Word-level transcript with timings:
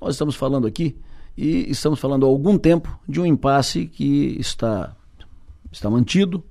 nós 0.00 0.14
estamos 0.14 0.34
falando 0.34 0.66
aqui 0.66 0.96
e 1.36 1.70
estamos 1.70 1.98
falando 1.98 2.24
há 2.24 2.28
algum 2.28 2.56
tempo 2.58 2.98
de 3.08 3.20
um 3.20 3.26
impasse 3.26 3.86
que 3.86 4.36
está, 4.38 4.94
está 5.70 5.88
mantido, 5.88 6.42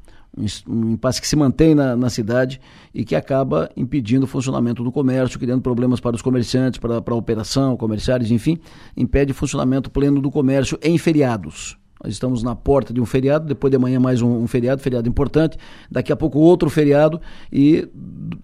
um 0.68 0.92
impasse 0.92 1.20
que 1.20 1.28
se 1.28 1.36
mantém 1.36 1.74
na, 1.74 1.96
na 1.96 2.10
cidade 2.10 2.62
e 2.94 3.04
que 3.04 3.16
acaba 3.16 3.70
impedindo 3.76 4.24
o 4.24 4.28
funcionamento 4.28 4.84
do 4.84 4.92
comércio, 4.92 5.40
criando 5.40 5.62
problemas 5.62 6.00
para 6.00 6.16
os 6.16 6.22
comerciantes, 6.22 6.80
para, 6.80 7.02
para 7.02 7.14
a 7.14 7.18
operação, 7.18 7.76
comerciários, 7.76 8.32
enfim, 8.32 8.58
impede 8.96 9.32
o 9.32 9.36
funcionamento 9.36 9.90
pleno 9.90 10.22
do 10.22 10.32
comércio 10.32 10.78
em 10.82 10.98
feriados. 10.98 11.78
Nós 12.02 12.14
estamos 12.14 12.42
na 12.44 12.56
porta 12.56 12.94
de 12.94 13.02
um 13.02 13.06
feriado, 13.06 13.46
depois 13.46 13.70
de 13.70 13.76
amanhã 13.76 14.00
mais 14.00 14.22
um, 14.22 14.38
um, 14.38 14.48
feriado, 14.48 14.82
feriado 14.82 15.10
importante, 15.10 15.58
daqui 15.92 16.14
a 16.14 16.16
pouco 16.16 16.40
outro 16.40 16.70
feriado, 16.70 17.20
e 17.52 17.90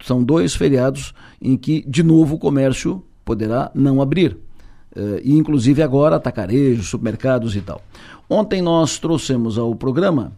são 0.04 0.22
dois 0.22 0.54
feriados 0.54 1.14
em 1.40 1.56
que, 1.56 1.82
de 1.88 2.02
novo, 2.02 2.34
o 2.34 2.38
comércio 2.38 3.02
poderá 3.24 3.70
não 3.74 4.02
abrir. 4.02 4.36
Uh, 4.96 5.20
e 5.22 5.36
inclusive 5.36 5.82
agora 5.82 6.16
atacarejos, 6.16 6.88
supermercados 6.88 7.54
e 7.54 7.60
tal. 7.60 7.82
Ontem 8.30 8.62
nós 8.62 8.98
trouxemos 8.98 9.58
ao 9.58 9.74
programa 9.74 10.32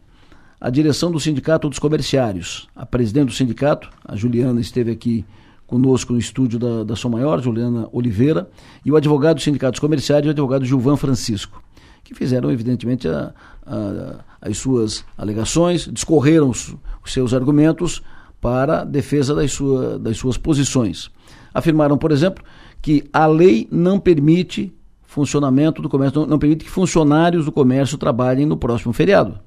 a 0.60 0.68
direção 0.68 1.12
do 1.12 1.20
Sindicato 1.20 1.68
dos 1.68 1.78
Comerciários. 1.78 2.68
A 2.74 2.84
presidente 2.84 3.28
do 3.28 3.32
sindicato, 3.32 3.88
a 4.04 4.16
Juliana, 4.16 4.60
esteve 4.60 4.90
aqui 4.90 5.24
conosco 5.66 6.12
no 6.12 6.18
estúdio 6.18 6.58
da, 6.58 6.82
da 6.82 6.96
Som 6.96 7.10
Maior, 7.10 7.40
Juliana 7.40 7.88
Oliveira, 7.92 8.50
e 8.84 8.90
o 8.90 8.96
advogado 8.96 9.36
do 9.36 9.42
Sindicato 9.42 9.72
dos 9.72 9.80
Comerciários, 9.80 10.26
o 10.26 10.30
advogado 10.30 10.64
Gilvan 10.64 10.96
Francisco, 10.96 11.62
que 12.02 12.14
fizeram, 12.14 12.50
evidentemente, 12.50 13.06
a, 13.06 13.32
a, 13.66 14.24
as 14.40 14.58
suas 14.58 15.04
alegações, 15.16 15.88
discorreram 15.92 16.48
os, 16.48 16.74
os, 17.04 17.12
seus 17.12 17.34
argumentos 17.34 18.02
para 18.40 18.82
defesa 18.82 19.34
das, 19.34 19.52
sua, 19.52 19.98
das 19.98 20.16
suas 20.16 20.36
posições. 20.36 21.10
Afirmaram, 21.52 21.98
por 21.98 22.12
exemplo, 22.12 22.42
que 22.80 23.04
a 23.12 23.26
lei 23.26 23.68
não 23.70 23.98
permite 23.98 24.72
funcionamento 25.02 25.80
do 25.82 25.88
comércio, 25.88 26.20
não, 26.20 26.26
não 26.26 26.38
permite 26.38 26.64
que 26.64 26.70
funcionários 26.70 27.44
do 27.44 27.52
comércio 27.52 27.98
trabalhem 27.98 28.46
no 28.46 28.56
próximo 28.56 28.92
feriado. 28.92 29.38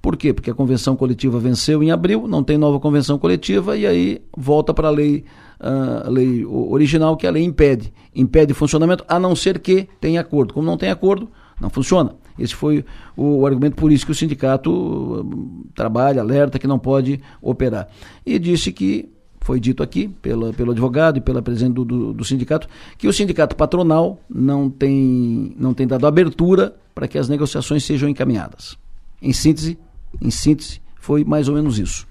Por 0.00 0.16
quê? 0.16 0.32
Porque 0.32 0.50
a 0.50 0.54
convenção 0.54 0.96
coletiva 0.96 1.38
venceu 1.38 1.82
em 1.82 1.90
abril, 1.90 2.26
não 2.26 2.42
tem 2.42 2.56
nova 2.56 2.80
convenção 2.80 3.18
coletiva 3.18 3.76
e 3.76 3.86
aí 3.86 4.22
volta 4.34 4.72
para 4.72 4.88
a 4.88 4.90
lei, 4.90 5.24
uh, 5.60 6.06
a 6.06 6.10
lei 6.10 6.44
original 6.44 7.16
que 7.18 7.26
a 7.26 7.30
lei 7.30 7.44
impede. 7.44 7.92
Impede 8.14 8.54
funcionamento, 8.54 9.04
a 9.06 9.20
não 9.20 9.36
ser 9.36 9.58
que 9.58 9.86
tenha 10.00 10.22
acordo. 10.22 10.54
Como 10.54 10.64
não 10.64 10.78
tem 10.78 10.90
acordo, 10.90 11.28
não 11.60 11.68
funciona. 11.68 12.14
Esse 12.38 12.54
foi 12.54 12.82
o, 13.14 13.46
argumento 13.46 13.76
por 13.76 13.92
isso 13.92 14.06
que 14.06 14.12
o 14.12 14.14
sindicato 14.14 14.72
uh, 14.72 15.66
trabalha, 15.74 16.22
alerta 16.22 16.58
que 16.58 16.66
não 16.66 16.78
pode 16.78 17.20
operar. 17.42 17.86
E 18.24 18.38
disse 18.38 18.72
que 18.72 19.10
foi 19.50 19.58
dito 19.58 19.82
aqui 19.82 20.06
pela, 20.06 20.52
pelo 20.52 20.70
advogado 20.70 21.16
e 21.16 21.20
pela 21.20 21.42
presidente 21.42 21.74
do, 21.74 21.84
do, 21.84 22.12
do, 22.12 22.24
sindicato 22.24 22.68
que 22.96 23.08
o 23.08 23.12
sindicato 23.12 23.56
patronal 23.56 24.20
não 24.32 24.70
tem, 24.70 25.56
não 25.58 25.74
tem 25.74 25.88
dado 25.88 26.06
abertura 26.06 26.76
para 26.94 27.08
que 27.08 27.18
as 27.18 27.28
negociações 27.28 27.82
sejam 27.82 28.08
encaminhadas. 28.08 28.78
Em 29.20 29.32
síntese, 29.32 29.76
em 30.22 30.30
síntese, 30.30 30.80
foi 31.00 31.24
mais 31.24 31.48
ou 31.48 31.56
menos 31.56 31.80
isso. 31.80 32.06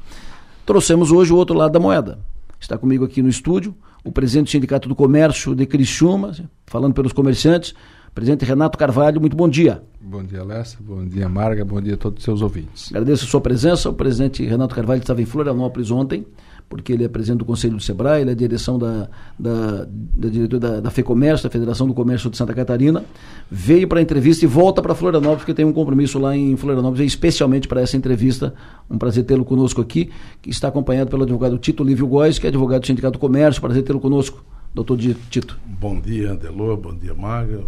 Trouxemos 0.66 1.14
hoje 1.14 1.32
o 1.32 1.38
outro 1.38 1.56
lado 1.56 1.72
da 1.72 1.80
moeda. 1.80 2.20
Está 2.60 2.78
comigo 2.78 3.06
aqui 3.06 3.22
no 3.22 3.30
estúdio 3.30 3.73
o 4.04 4.12
presidente 4.12 4.48
do 4.48 4.52
Sindicato 4.52 4.90
do 4.90 4.95
Comércio 4.95 5.56
de 5.56 5.66
Criciúma, 5.66 6.36
falando 6.66 6.94
pelos 6.94 7.14
comerciantes, 7.14 7.73
presidente 8.14 8.44
Renato 8.44 8.78
Carvalho. 8.78 9.22
Muito 9.22 9.38
bom 9.38 9.48
dia. 9.48 9.82
Bom 10.02 10.26
dia, 10.26 10.44
Lessa. 10.44 10.76
Bom 10.82 11.06
dia, 11.06 11.30
Marga. 11.30 11.64
Bom 11.64 11.80
dia 11.80 11.94
a 11.94 11.98
todos 11.98 12.20
os 12.20 12.26
seus 12.26 12.42
ouvintes. 12.42 12.90
Agradeço 12.90 13.23
a 13.23 13.28
sua 13.30 13.40
presença. 13.40 13.90
O 13.90 13.94
presidente 13.94 14.45
Renato 14.45 14.76
Carvalho 14.76 15.00
estava 15.00 15.22
em 15.22 15.26
Florianópolis 15.26 15.90
ontem 15.90 16.26
porque 16.70 16.94
ele 16.94 17.03
é 17.03 17.08
presidente 17.08 17.39
do 17.39 17.45
Conselho 17.45 17.75
do 17.75 17.81
SEBRAE, 17.81 18.22
ele 18.22 18.31
é 18.31 18.36
direção 18.36 18.78
da, 18.78 19.09
da, 19.38 19.88
da 19.89 20.30
diretora 20.30 20.59
da, 20.59 20.80
da 20.81 20.92
FEComércio, 20.92 21.44
da 21.44 21.50
Federação 21.50 21.88
do 21.88 21.95
Comércio 21.95 22.30
de 22.30 22.38
Santa 22.38 22.53
Catarina, 22.53 23.03
veio 23.50 23.88
para 23.88 23.98
a 23.98 24.02
entrevista 24.02 24.45
e 24.45 24.48
volta 24.48 24.80
para 24.80 24.94
Florianópolis, 24.94 25.39
porque 25.39 25.53
tem 25.56 25.66
um 25.66 25.73
compromisso 25.73 26.20
lá 26.20 26.38
em 26.38 26.56
Florianópolis, 26.56 27.08
especialmente 27.08 27.67
para 27.67 27.81
essa 27.81 27.98
entrevista. 27.98 28.53
Um 28.89 29.00
prazer 29.00 29.23
tê-lo 29.23 29.44
conosco 29.44 29.81
aqui, 29.81 30.11
que 30.42 30.52
está 30.52 30.67
acompanhado 30.67 31.10
pelo 31.10 31.23
advogado 31.23 31.58
Tito 31.58 31.83
Lívio 31.83 32.05
Góes, 32.05 32.38
que 32.38 32.45
é 32.45 32.49
advogado 32.49 32.82
do 32.82 32.88
Sindicato 32.88 33.14
do 33.14 33.20
Comércio. 33.20 33.60
Prazer 33.60 33.82
tê-lo 33.82 33.99
conosco, 33.99 34.45
doutor 34.73 34.99
Tito. 35.30 35.60
Bom 35.66 35.99
dia, 35.99 36.33
Andelô, 36.33 36.77
bom 36.77 36.93
dia, 36.93 37.16
Maga. 37.16 37.64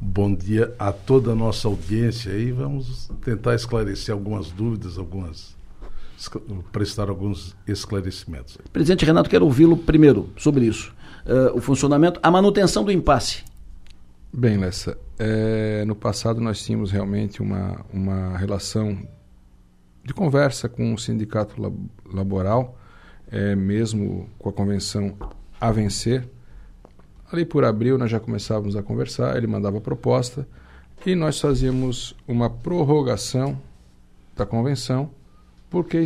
Bom 0.00 0.34
dia 0.34 0.74
a 0.78 0.92
toda 0.92 1.32
a 1.32 1.34
nossa 1.34 1.68
audiência 1.68 2.32
aí. 2.32 2.50
Vamos 2.52 3.10
tentar 3.22 3.54
esclarecer 3.54 4.14
algumas 4.14 4.50
dúvidas, 4.50 4.96
algumas 4.96 5.54
prestar 6.72 7.08
alguns 7.08 7.56
esclarecimentos. 7.66 8.58
Presidente 8.72 9.04
Renato, 9.04 9.30
quero 9.30 9.44
ouvi-lo 9.44 9.76
primeiro 9.76 10.30
sobre 10.36 10.66
isso. 10.66 10.94
Uh, 11.24 11.56
o 11.56 11.60
funcionamento, 11.60 12.18
a 12.22 12.30
manutenção 12.30 12.84
do 12.84 12.92
impasse. 12.92 13.44
Bem, 14.32 14.58
Lessa, 14.58 14.96
é, 15.18 15.84
no 15.84 15.96
passado 15.96 16.40
nós 16.40 16.64
tínhamos 16.64 16.92
realmente 16.92 17.42
uma, 17.42 17.84
uma 17.92 18.38
relação 18.38 18.96
de 20.04 20.14
conversa 20.14 20.68
com 20.68 20.94
o 20.94 20.98
sindicato 20.98 21.60
lab 21.60 21.76
laboral, 22.06 22.78
é, 23.30 23.56
mesmo 23.56 24.28
com 24.38 24.48
a 24.48 24.52
convenção 24.52 25.16
a 25.60 25.72
vencer. 25.72 26.28
Ali 27.32 27.44
por 27.44 27.64
abril 27.64 27.98
nós 27.98 28.10
já 28.10 28.20
começávamos 28.20 28.76
a 28.76 28.82
conversar, 28.82 29.36
ele 29.36 29.48
mandava 29.48 29.78
a 29.78 29.80
proposta 29.80 30.46
e 31.04 31.14
nós 31.14 31.40
fazíamos 31.40 32.14
uma 32.26 32.48
prorrogação 32.48 33.60
da 34.36 34.46
convenção 34.46 35.10
porque 35.70 36.04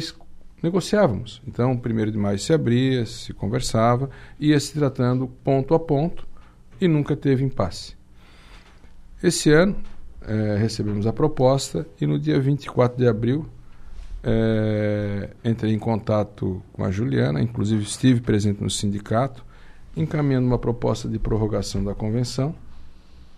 negociávamos. 0.63 1.43
Então, 1.49 1.77
primeiro 1.77 2.13
de 2.13 2.19
maio 2.19 2.39
se 2.39 2.53
abria, 2.53 3.05
se 3.07 3.33
conversava, 3.33 4.09
ia 4.39 4.61
se 4.61 4.75
tratando 4.75 5.27
ponto 5.27 5.75
a 5.75 5.81
ponto 5.81 6.27
e 6.81 6.87
nunca 6.87 7.17
teve 7.17 7.43
impasse. 7.43 7.97
Esse 9.23 9.51
ano, 9.51 9.77
é, 10.27 10.57
recebemos 10.57 11.07
a 11.07 11.13
proposta 11.13 11.87
e 12.01 12.07
no 12.07 12.19
dia 12.19 12.41
24 12.41 12.97
de 12.97 13.07
abril 13.07 13.47
é, 14.23 15.31
entrei 15.45 15.75
em 15.75 15.79
contato 15.79 16.63
com 16.73 16.83
a 16.83 16.91
Juliana, 16.91 17.43
inclusive 17.43 17.83
estive 17.83 18.21
presente 18.23 18.63
no 18.63 18.71
sindicato, 18.71 19.45
encaminhando 19.95 20.47
uma 20.47 20.59
proposta 20.59 21.09
de 21.09 21.19
prorrogação 21.19 21.85
da 21.85 21.95
convenção 21.95 22.55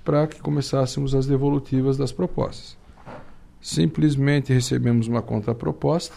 para 0.04 0.28
que 0.28 0.40
começássemos 0.40 1.14
as 1.14 1.26
devolutivas 1.26 1.96
das 1.96 2.12
propostas. 2.12 2.76
Simplesmente 3.60 4.52
recebemos 4.52 5.08
uma 5.08 5.22
contraproposta 5.22 6.14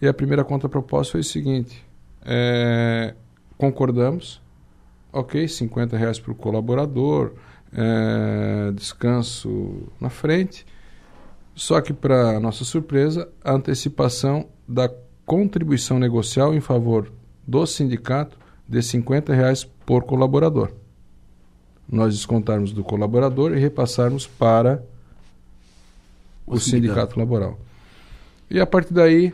e 0.00 0.08
a 0.08 0.14
primeira 0.14 0.44
contraproposta 0.44 1.12
foi 1.12 1.20
o 1.20 1.24
seguinte: 1.24 1.84
é, 2.24 3.14
concordamos, 3.56 4.40
ok, 5.12 5.46
50 5.46 5.96
reais 5.96 6.18
para 6.18 6.32
o 6.32 6.34
colaborador, 6.34 7.32
é, 7.72 8.72
descanso 8.72 9.88
na 10.00 10.10
frente, 10.10 10.66
só 11.54 11.80
que 11.80 11.92
para 11.92 12.40
nossa 12.40 12.64
surpresa, 12.64 13.28
a 13.42 13.52
antecipação 13.52 14.48
da 14.66 14.90
contribuição 15.24 15.98
negocial 15.98 16.54
em 16.54 16.60
favor 16.60 17.12
do 17.46 17.66
sindicato 17.66 18.38
de 18.68 18.82
50 18.82 19.32
reais 19.34 19.64
por 19.64 20.04
colaborador. 20.04 20.72
Nós 21.88 22.14
descontarmos 22.14 22.72
do 22.72 22.82
colaborador 22.82 23.52
e 23.56 23.60
repassarmos 23.60 24.26
para 24.26 24.82
o, 26.46 26.58
sindicato 26.58 27.18
laboral. 27.18 27.58
E 28.50 28.60
a 28.60 28.66
partir 28.66 28.92
daí 28.94 29.32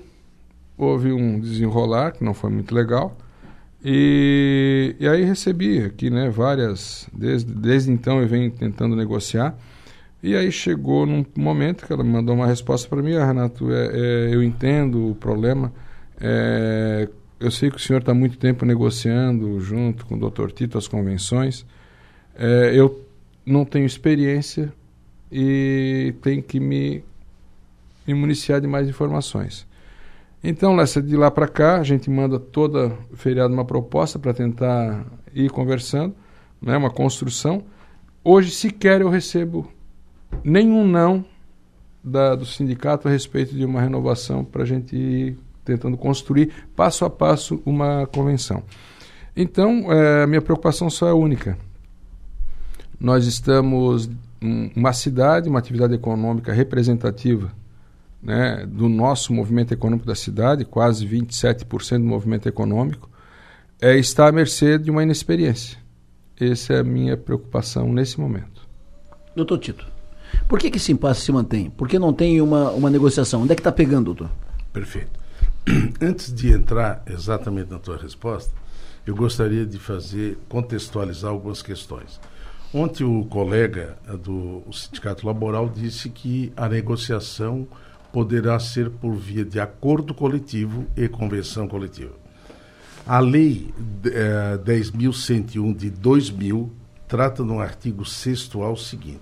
houve 0.77 1.13
um 1.13 1.39
desenrolar 1.39 2.13
que 2.13 2.25
não 2.25 2.35
foi 2.35 2.51
muito 2.51 2.75
legal. 2.75 3.17
E, 3.85 4.95
e 5.01 5.09
aí 5.09 5.25
recebi 5.25 5.83
aqui 5.83 6.11
né, 6.11 6.29
várias. 6.29 7.09
Desde, 7.13 7.53
desde 7.53 7.91
então 7.91 8.21
eu 8.21 8.29
venho 8.29 8.51
tentando 8.51 8.95
negociar. 8.95 9.57
E 10.23 10.37
aí 10.37 10.53
chegou 10.53 11.07
num 11.07 11.25
momento 11.37 11.87
que 11.87 11.93
ela 11.93 12.05
me 12.05 12.11
mandou 12.11 12.35
uma 12.35 12.47
resposta 12.47 12.89
para 12.89 13.03
mim: 13.03 13.15
ah, 13.17 13.27
Renato, 13.27 13.73
é, 13.73 13.87
é, 13.87 14.35
eu 14.35 14.43
entendo 14.43 15.11
o 15.11 15.15
problema. 15.15 15.73
É, 16.21 17.09
eu 17.39 17.51
sei 17.51 17.71
que 17.71 17.77
o 17.77 17.81
senhor 17.81 18.01
está 18.01 18.13
muito 18.13 18.37
tempo 18.37 18.67
negociando 18.67 19.59
junto 19.61 20.05
com 20.05 20.17
o 20.17 20.31
Dr. 20.31 20.51
Tito 20.51 20.77
as 20.77 20.87
convenções. 20.87 21.65
É, 22.39 22.73
eu 22.75 23.03
não 23.47 23.65
tenho 23.65 23.87
experiência 23.87 24.71
e 25.31 26.15
tem 26.23 26.43
que 26.43 26.59
me, 26.59 27.05
me 28.07 28.15
municiar 28.15 28.61
de 28.61 28.67
mais 28.67 28.89
informações. 28.89 29.67
Então, 30.43 30.75
Lessa, 30.75 31.03
de 31.03 31.17
lá 31.17 31.31
para 31.31 31.47
cá, 31.47 31.79
a 31.79 31.83
gente 31.83 32.09
manda 32.09 32.39
toda 32.41 32.97
feriado 33.15 33.53
uma 33.53 33.65
proposta 33.65 34.19
para 34.19 34.33
tentar 34.33 35.05
ir 35.35 35.51
conversando, 35.51 36.15
né, 36.61 36.77
uma 36.77 36.91
construção. 36.91 37.63
Hoje, 38.25 38.51
sequer 38.51 39.03
eu 39.03 39.11
recebo 39.11 39.71
nenhum 40.43 40.87
não 40.87 41.25
da, 42.03 42.35
do 42.35 42.47
sindicato 42.47 43.07
a 43.07 43.11
respeito 43.11 43.55
de 43.55 43.65
uma 43.65 43.81
renovação 43.83 44.45
para 44.45 44.63
a 44.63 44.67
gente 44.67 44.97
ir 44.97 45.39
tentando 45.65 45.97
construir 45.97 46.51
passo 46.75 47.05
a 47.05 47.11
passo 47.11 47.63
uma 47.67 48.07
convenção. 48.07 48.63
Então, 49.37 49.93
é, 49.93 50.25
a 50.25 50.27
minha 50.27 50.41
preocupação 50.41 50.89
só 50.89 51.07
é 51.07 51.13
única. 51.13 51.57
Nós 52.99 53.27
estamos 53.27 54.09
uma 54.41 54.93
cidade, 54.93 55.49
uma 55.49 55.59
atividade 55.59 55.95
econômica 55.95 56.53
representativa 56.53 57.53
né, 58.23 58.67
do 58.67 58.89
nosso 58.89 59.33
movimento 59.33 59.73
econômico 59.73 60.07
da 60.07 60.15
cidade, 60.15 60.65
quase 60.65 61.07
27% 61.07 61.99
do 61.99 62.05
movimento 62.05 62.49
econômico, 62.49 63.09
é, 63.81 63.97
está 63.97 64.29
à 64.29 64.33
mercê 64.33 64.79
de 64.79 64.91
uma 64.91 65.03
inexperiência. 65.03 65.79
Essa 66.39 66.75
é 66.75 66.79
a 66.81 66.85
minha 66.85 67.17
preocupação 67.17 67.93
nesse 67.93 68.19
momento. 68.19 68.69
Doutor 69.35 69.59
Tito, 69.59 69.87
por 70.49 70.59
que, 70.59 70.71
que 70.71 70.79
esse 70.79 70.93
impasse 70.93 71.23
se 71.23 71.33
mantém? 71.33 71.71
Por 71.71 71.89
que 71.89 71.99
não 71.99 72.13
tem 72.13 72.41
uma, 72.41 72.71
uma 72.71 72.91
negociação? 72.91 73.43
Onde 73.43 73.53
é 73.53 73.55
que 73.55 73.61
está 73.61 73.73
pegando, 73.73 74.07
doutor? 74.07 74.31
Perfeito. 74.73 75.19
Antes 76.01 76.33
de 76.33 76.53
entrar 76.53 77.03
exatamente 77.07 77.71
na 77.71 77.79
tua 77.79 77.97
resposta, 77.97 78.53
eu 79.07 79.15
gostaria 79.15 79.65
de 79.67 79.79
fazer, 79.79 80.39
contextualizar 80.49 81.31
algumas 81.31 81.63
questões. 81.63 82.21
Ontem 82.73 83.03
o 83.03 83.25
colega 83.25 83.99
do 84.23 84.63
Sindicato 84.73 85.27
Laboral 85.27 85.69
disse 85.69 86.09
que 86.09 86.53
a 86.57 86.69
negociação 86.69 87.67
poderá 88.13 88.61
ser 88.61 88.91
por 88.91 89.17
via 89.17 89.45
de 89.45 89.59
acordo 89.59 90.15
coletivo 90.15 90.87
e 90.97 91.09
convenção 91.09 91.67
coletiva. 91.67 92.13
A 93.05 93.19
Lei 93.19 93.75
eh, 94.05 94.57
10.101 94.65 95.77
de 95.77 95.91
2000 95.91 96.73
trata 97.09 97.43
no 97.43 97.59
artigo 97.59 98.05
6 98.05 98.51
ao 98.55 98.77
seguinte: 98.77 99.19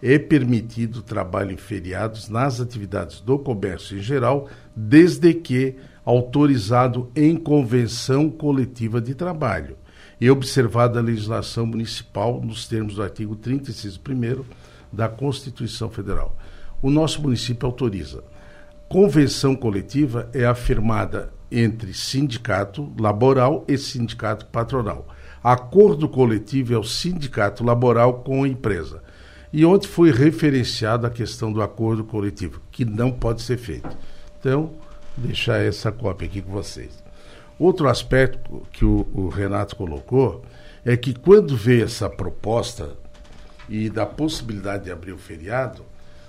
é 0.00 0.16
permitido 0.16 1.02
trabalho 1.02 1.50
em 1.50 1.56
feriados 1.56 2.28
nas 2.28 2.60
atividades 2.60 3.20
do 3.20 3.36
comércio 3.40 3.98
em 3.98 4.02
geral, 4.02 4.48
desde 4.76 5.34
que 5.34 5.74
autorizado 6.04 7.10
em 7.16 7.36
convenção 7.36 8.30
coletiva 8.30 9.00
de 9.00 9.16
trabalho 9.16 9.76
e 10.20 10.30
observada 10.30 10.98
a 10.98 11.02
legislação 11.02 11.66
municipal 11.66 12.40
nos 12.40 12.66
termos 12.66 12.96
do 12.96 13.02
artigo 13.02 13.36
36 13.36 13.98
1 13.98 14.44
da 14.92 15.08
Constituição 15.08 15.90
Federal. 15.90 16.36
O 16.80 16.90
nosso 16.90 17.20
município 17.22 17.66
autoriza. 17.66 18.22
Convenção 18.88 19.56
coletiva 19.56 20.28
é 20.32 20.44
afirmada 20.44 21.32
entre 21.50 21.94
sindicato 21.94 22.92
laboral 22.98 23.64
e 23.66 23.76
sindicato 23.76 24.46
patronal. 24.46 25.06
Acordo 25.42 26.08
coletivo 26.08 26.74
é 26.74 26.78
o 26.78 26.84
sindicato 26.84 27.64
laboral 27.64 28.22
com 28.22 28.44
a 28.44 28.48
empresa. 28.48 29.02
E 29.52 29.64
onde 29.64 29.86
foi 29.86 30.10
referenciada 30.10 31.06
a 31.06 31.10
questão 31.10 31.52
do 31.52 31.62
acordo 31.62 32.02
coletivo, 32.02 32.60
que 32.72 32.84
não 32.84 33.12
pode 33.12 33.42
ser 33.42 33.56
feito. 33.56 33.96
Então, 34.40 34.72
deixar 35.16 35.58
essa 35.58 35.92
cópia 35.92 36.26
aqui 36.26 36.42
com 36.42 36.50
vocês. 36.50 37.03
Outro 37.58 37.88
aspecto 37.88 38.66
que 38.72 38.84
o, 38.84 39.06
o 39.12 39.28
Renato 39.28 39.76
colocou 39.76 40.42
é 40.84 40.96
que 40.96 41.14
quando 41.14 41.56
veio 41.56 41.84
essa 41.84 42.10
proposta 42.10 42.90
e 43.68 43.88
da 43.88 44.04
possibilidade 44.04 44.84
de 44.84 44.92
abrir 44.92 45.12
o 45.12 45.18
feriado, 45.18 45.82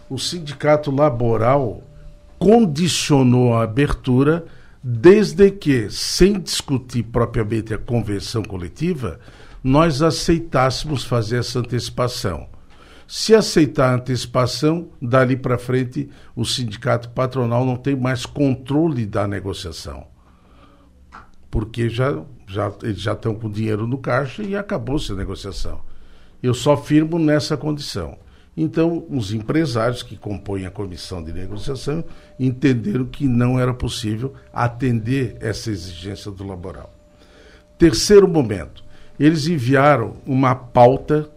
o 0.10 0.18
sindicato 0.18 0.92
laboral 0.92 1.82
condicionou 2.38 3.56
a 3.56 3.64
abertura 3.64 4.46
desde 4.84 5.50
que, 5.50 5.90
sem 5.90 6.40
discutir 6.40 7.04
propriamente 7.04 7.74
a 7.74 7.78
convenção 7.78 8.44
coletiva, 8.44 9.20
nós 9.64 10.04
aceitássemos 10.04 11.04
fazer 11.04 11.40
essa 11.40 11.58
antecipação. 11.58 12.48
Se 13.08 13.34
aceitar 13.34 13.90
a 13.90 13.96
antecipação, 13.96 14.90
dali 15.02 15.36
para 15.36 15.58
frente 15.58 16.10
o 16.36 16.46
sindicato 16.46 17.10
patronal 17.10 17.66
não 17.66 17.76
tem 17.76 17.96
mais 17.96 18.28
controle 18.28 19.08
da 19.08 19.28
negociação. 19.28 20.15
Porque 21.56 21.88
já, 21.88 22.22
já, 22.46 22.70
eles 22.84 23.00
já 23.00 23.14
estão 23.14 23.34
com 23.34 23.50
dinheiro 23.50 23.88
no 23.88 23.98
caixa 23.98 24.44
e 24.44 24.58
acabou-se 24.58 25.10
a 25.14 25.16
negociação. 25.16 25.80
Eu 26.44 26.54
só 26.54 26.76
firmo 26.76 27.18
nessa 27.18 27.56
condição. 27.56 28.18
Então, 28.58 29.06
os 29.10 29.32
empresários 29.32 30.04
que 30.04 30.18
compõem 30.18 30.66
a 30.66 30.70
comissão 30.70 31.24
de 31.24 31.32
negociação 31.32 32.04
entenderam 32.38 33.06
que 33.06 33.26
não 33.26 33.58
era 33.58 33.74
possível 33.74 34.34
atender 34.52 35.38
essa 35.40 35.72
exigência 35.72 36.30
do 36.30 36.46
laboral. 36.46 36.94
Terceiro 37.78 38.28
momento, 38.28 38.84
eles 39.18 39.48
enviaram 39.48 40.18
uma 40.26 40.54
pauta 40.56 41.30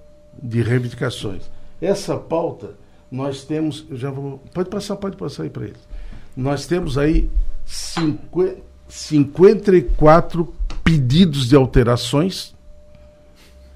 de 0.43 0.61
reivindicações. 0.62 1.49
Essa 1.81 2.17
pauta, 2.17 2.71
nós 3.09 3.44
temos, 3.44 3.87
já 3.93 4.11
vou, 4.11 4.43
pode 4.53 4.69
passar, 4.69 4.97
pode 4.97 5.17
passar 5.17 5.44
aí 5.44 5.50
para 5.50 5.67
eles. 5.67 5.88
Nós 6.37 6.67
temos 6.67 6.99
aí 6.99 7.31
50, 7.64 8.67
54 8.88 10.55
pedidos 10.82 11.49
de 11.49 11.55
alterações 11.55 12.55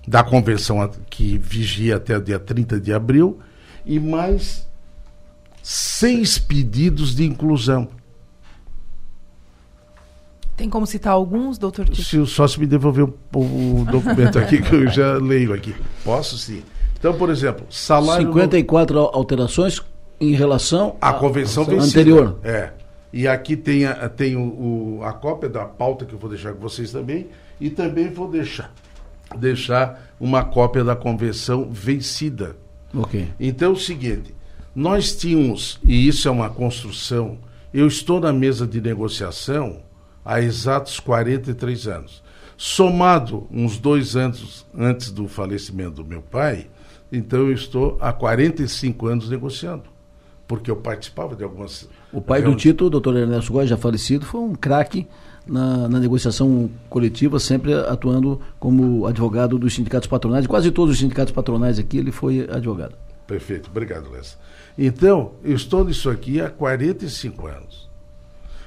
da 0.06 0.24
convenção 0.24 0.90
que 1.08 1.38
vigia 1.38 1.96
até 1.96 2.16
o 2.16 2.20
dia 2.20 2.38
30 2.38 2.80
de 2.80 2.92
abril 2.92 3.38
e 3.84 4.00
mais 4.00 4.66
seis 5.62 6.38
pedidos 6.38 7.14
de 7.14 7.24
inclusão. 7.24 7.88
Tem 10.56 10.68
como 10.68 10.86
citar 10.86 11.12
alguns, 11.12 11.58
doutor 11.58 11.86
Tito? 11.86 12.02
Se 12.02 12.18
o 12.18 12.26
sócio 12.26 12.60
me 12.60 12.66
devolver 12.66 13.04
o, 13.04 13.38
o 13.38 13.86
documento 13.90 14.38
aqui, 14.38 14.60
que 14.60 14.74
eu 14.74 14.88
já 14.88 15.14
leio 15.14 15.52
aqui. 15.52 15.74
Posso 16.04 16.36
sim. 16.36 16.62
Então, 16.98 17.14
por 17.14 17.30
exemplo, 17.30 17.66
salário. 17.70 18.26
54 18.26 18.94
no... 18.94 19.10
alterações 19.12 19.80
em 20.20 20.32
relação 20.34 20.96
à 21.00 21.12
convenção 21.12 21.64
vencida. 21.64 22.00
anterior. 22.00 22.38
É. 22.44 22.70
E 23.12 23.28
aqui 23.28 23.56
tem, 23.56 23.84
a, 23.84 24.08
tem 24.08 24.36
o, 24.36 24.98
o, 24.98 25.04
a 25.04 25.12
cópia 25.12 25.48
da 25.48 25.64
pauta 25.64 26.04
que 26.04 26.14
eu 26.14 26.18
vou 26.18 26.30
deixar 26.30 26.54
com 26.54 26.60
vocês 26.60 26.90
também. 26.90 27.28
E 27.60 27.68
também 27.68 28.08
vou 28.08 28.30
deixar, 28.30 28.72
deixar 29.36 30.14
uma 30.18 30.44
cópia 30.44 30.82
da 30.82 30.96
convenção 30.96 31.68
vencida. 31.70 32.56
Ok. 32.94 33.28
Então 33.38 33.70
é 33.70 33.72
o 33.72 33.76
seguinte: 33.76 34.34
nós 34.74 35.14
tínhamos, 35.14 35.78
e 35.84 36.08
isso 36.08 36.26
é 36.26 36.30
uma 36.30 36.48
construção, 36.48 37.38
eu 37.72 37.86
estou 37.86 38.20
na 38.20 38.32
mesa 38.32 38.66
de 38.66 38.80
negociação 38.80 39.82
há 40.24 40.40
exatos 40.40 40.98
43 40.98 41.86
anos. 41.88 42.22
Somado 42.56 43.46
uns 43.50 43.78
dois 43.78 44.16
anos 44.16 44.66
antes 44.76 45.10
do 45.10 45.26
falecimento 45.28 45.96
do 45.96 46.04
meu 46.04 46.22
pai, 46.22 46.68
então 47.10 47.40
eu 47.40 47.52
estou 47.52 47.98
há 48.00 48.12
45 48.12 49.06
anos 49.06 49.28
negociando, 49.28 49.84
porque 50.46 50.70
eu 50.70 50.76
participava 50.76 51.36
de 51.36 51.44
algumas. 51.44 51.88
O 52.12 52.20
pai 52.20 52.42
do 52.42 52.54
Tito, 52.54 52.86
o 52.86 52.90
doutor 52.90 53.16
Ernesto 53.16 53.52
Góes, 53.52 53.70
já 53.70 53.76
falecido, 53.76 54.26
foi 54.26 54.40
um 54.40 54.54
craque 54.54 55.06
na, 55.46 55.88
na, 55.88 55.98
negociação 55.98 56.70
coletiva, 56.88 57.40
sempre 57.40 57.72
atuando 57.72 58.40
como 58.60 59.06
advogado 59.06 59.58
dos 59.58 59.74
sindicatos 59.74 60.06
patronais. 60.06 60.46
Quase 60.46 60.70
todos 60.70 60.94
os 60.94 61.00
sindicatos 61.00 61.32
patronais 61.32 61.78
aqui 61.78 61.98
ele 61.98 62.12
foi 62.12 62.46
advogado. 62.50 62.94
Perfeito, 63.26 63.70
obrigado, 63.70 64.10
Lessa. 64.10 64.36
Então, 64.76 65.32
eu 65.42 65.56
estou 65.56 65.84
nisso 65.84 66.10
aqui 66.10 66.40
há 66.40 66.50
45 66.50 67.46
anos. 67.46 67.90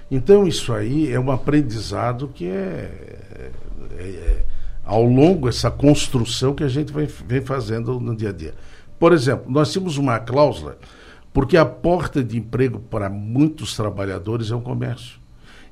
Então, 0.09 0.47
isso 0.47 0.73
aí 0.73 1.11
é 1.11 1.19
um 1.19 1.31
aprendizado 1.31 2.29
que 2.33 2.47
é, 2.47 3.51
é, 3.97 4.03
é 4.03 4.45
ao 4.83 5.03
longo 5.03 5.49
essa 5.49 5.71
construção 5.71 6.53
que 6.53 6.63
a 6.63 6.67
gente 6.67 6.93
vem, 6.93 7.07
vem 7.27 7.41
fazendo 7.41 7.99
no 7.99 8.15
dia 8.15 8.29
a 8.29 8.33
dia. 8.33 8.53
Por 8.99 9.11
exemplo, 9.11 9.51
nós 9.51 9.73
temos 9.73 9.97
uma 9.97 10.19
cláusula, 10.19 10.77
porque 11.35 11.57
a 11.57 11.65
porta 11.65 12.23
de 12.23 12.37
emprego 12.37 12.79
para 12.79 13.09
muitos 13.09 13.75
trabalhadores 13.75 14.51
é 14.51 14.55
o 14.55 14.61
comércio. 14.61 15.19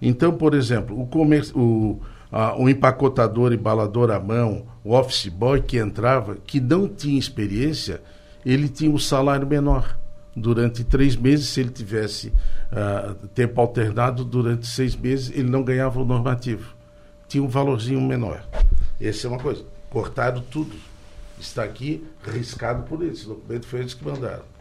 Então, 0.02 0.34
por 0.34 0.54
exemplo, 0.54 1.00
o, 1.00 1.08
comércio, 1.08 1.58
o, 1.58 2.02
a, 2.30 2.54
o 2.62 2.68
empacotador, 2.68 3.54
embalador 3.54 4.12
à 4.12 4.20
mão, 4.20 4.66
o 4.84 4.94
office 4.94 5.30
boy 5.30 5.62
que 5.62 5.78
entrava, 5.78 6.36
que 6.46 6.60
não 6.60 6.86
tinha 6.86 7.18
experiência, 7.18 8.02
ele 8.46 8.68
tinha 8.68 8.92
um 8.92 9.00
salário 9.00 9.48
menor. 9.48 9.98
Durante 10.36 10.84
três 10.84 11.16
meses, 11.16 11.48
se 11.48 11.62
ele 11.62 11.70
tivesse 11.70 12.28
uh, 12.28 13.14
tempo 13.28 13.62
alternado, 13.62 14.26
durante 14.26 14.68
seis 14.68 14.98
meses, 14.98 15.32
ele 15.34 15.50
não 15.50 15.64
ganhava 15.64 15.98
o 15.98 16.04
normativo. 16.04 16.76
Tinha 17.26 17.42
um 17.42 17.48
valorzinho 17.48 18.02
menor. 18.02 18.44
Essa 19.00 19.28
é 19.28 19.30
uma 19.30 19.40
coisa. 19.40 19.64
Cortaram 19.90 20.42
tudo. 20.42 20.76
Está 21.40 21.64
aqui 21.64 22.06
riscado 22.22 22.84
por 22.84 23.02
eles. 23.02 23.24
O 23.24 23.30
documento 23.30 23.66
foi 23.66 23.80
eles 23.80 23.94
que 23.94 24.04
mandaram. 24.04 24.53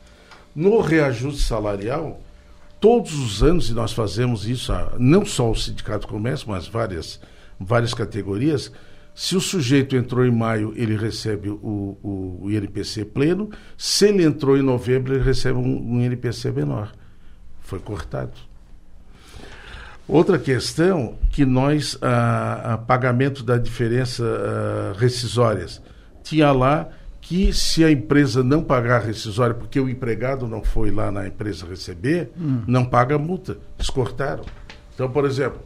No 0.54 0.80
reajuste 0.80 1.42
salarial, 1.42 2.20
todos 2.80 3.14
os 3.14 3.42
anos, 3.42 3.70
e 3.70 3.74
nós 3.74 3.92
fazemos 3.92 4.46
isso, 4.46 4.72
não 4.98 5.24
só 5.24 5.50
o 5.50 5.54
Sindicato 5.54 6.06
Comércio, 6.06 6.48
mas 6.48 6.66
várias, 6.66 7.20
várias 7.58 7.94
categorias, 7.94 8.72
se 9.14 9.36
o 9.36 9.40
sujeito 9.40 9.94
entrou 9.94 10.24
em 10.24 10.30
maio, 10.30 10.72
ele 10.74 10.96
recebe 10.96 11.50
o, 11.50 11.98
o, 12.02 12.40
o 12.44 12.50
INPC 12.50 13.04
pleno. 13.04 13.50
Se 13.76 14.08
ele 14.08 14.24
entrou 14.24 14.56
em 14.56 14.62
novembro, 14.62 15.14
ele 15.14 15.22
recebe 15.22 15.58
um, 15.58 15.96
um 15.96 16.00
INPC 16.00 16.50
menor. 16.50 16.92
Foi 17.60 17.78
cortado. 17.78 18.32
Outra 20.08 20.38
questão 20.38 21.18
que 21.30 21.44
nós, 21.44 21.96
a, 22.00 22.74
a 22.74 22.78
pagamento 22.78 23.42
da 23.42 23.58
diferença 23.58 24.24
a, 24.24 24.98
rescisórias, 24.98 25.80
tinha 26.22 26.50
lá 26.52 26.88
que 27.32 27.50
se 27.50 27.82
a 27.82 27.90
empresa 27.90 28.44
não 28.44 28.62
pagar 28.62 29.00
a 29.00 29.06
rescisória, 29.06 29.54
porque 29.54 29.80
o 29.80 29.88
empregado 29.88 30.46
não 30.46 30.62
foi 30.62 30.90
lá 30.90 31.10
na 31.10 31.26
empresa 31.26 31.64
receber, 31.64 32.30
hum. 32.38 32.62
não 32.66 32.84
paga 32.84 33.16
multa. 33.16 33.56
Descortaram. 33.78 34.44
Então, 34.94 35.10
por 35.10 35.24
exemplo, 35.24 35.58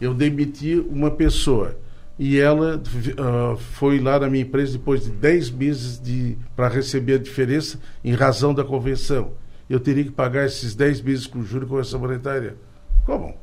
eu 0.00 0.14
demiti 0.14 0.76
uma 0.76 1.10
pessoa 1.10 1.76
e 2.18 2.40
ela 2.40 2.78
uh, 2.78 3.54
foi 3.58 4.00
lá 4.00 4.18
na 4.18 4.30
minha 4.30 4.44
empresa 4.44 4.78
depois 4.78 5.04
de 5.04 5.10
10 5.10 5.50
meses 5.50 6.00
de, 6.00 6.38
para 6.56 6.68
receber 6.68 7.16
a 7.16 7.18
diferença 7.18 7.78
em 8.02 8.14
razão 8.14 8.54
da 8.54 8.64
convenção. 8.64 9.32
Eu 9.68 9.78
teria 9.78 10.04
que 10.04 10.10
pagar 10.10 10.46
esses 10.46 10.74
10 10.74 11.02
meses 11.02 11.26
com 11.26 11.42
juros 11.42 11.68
e 11.68 11.70
correção 11.70 12.00
monetária. 12.00 12.56
Como? 13.04 13.34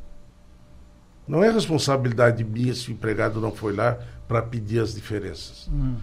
Não 1.28 1.44
é 1.44 1.52
responsabilidade 1.52 2.44
minha 2.44 2.74
se 2.74 2.90
o 2.90 2.94
empregado 2.94 3.40
não 3.40 3.52
foi 3.52 3.76
lá 3.76 4.00
para 4.28 4.42
pedir 4.42 4.80
as 4.80 4.96
diferenças. 4.96 5.70
Hum. 5.72 5.98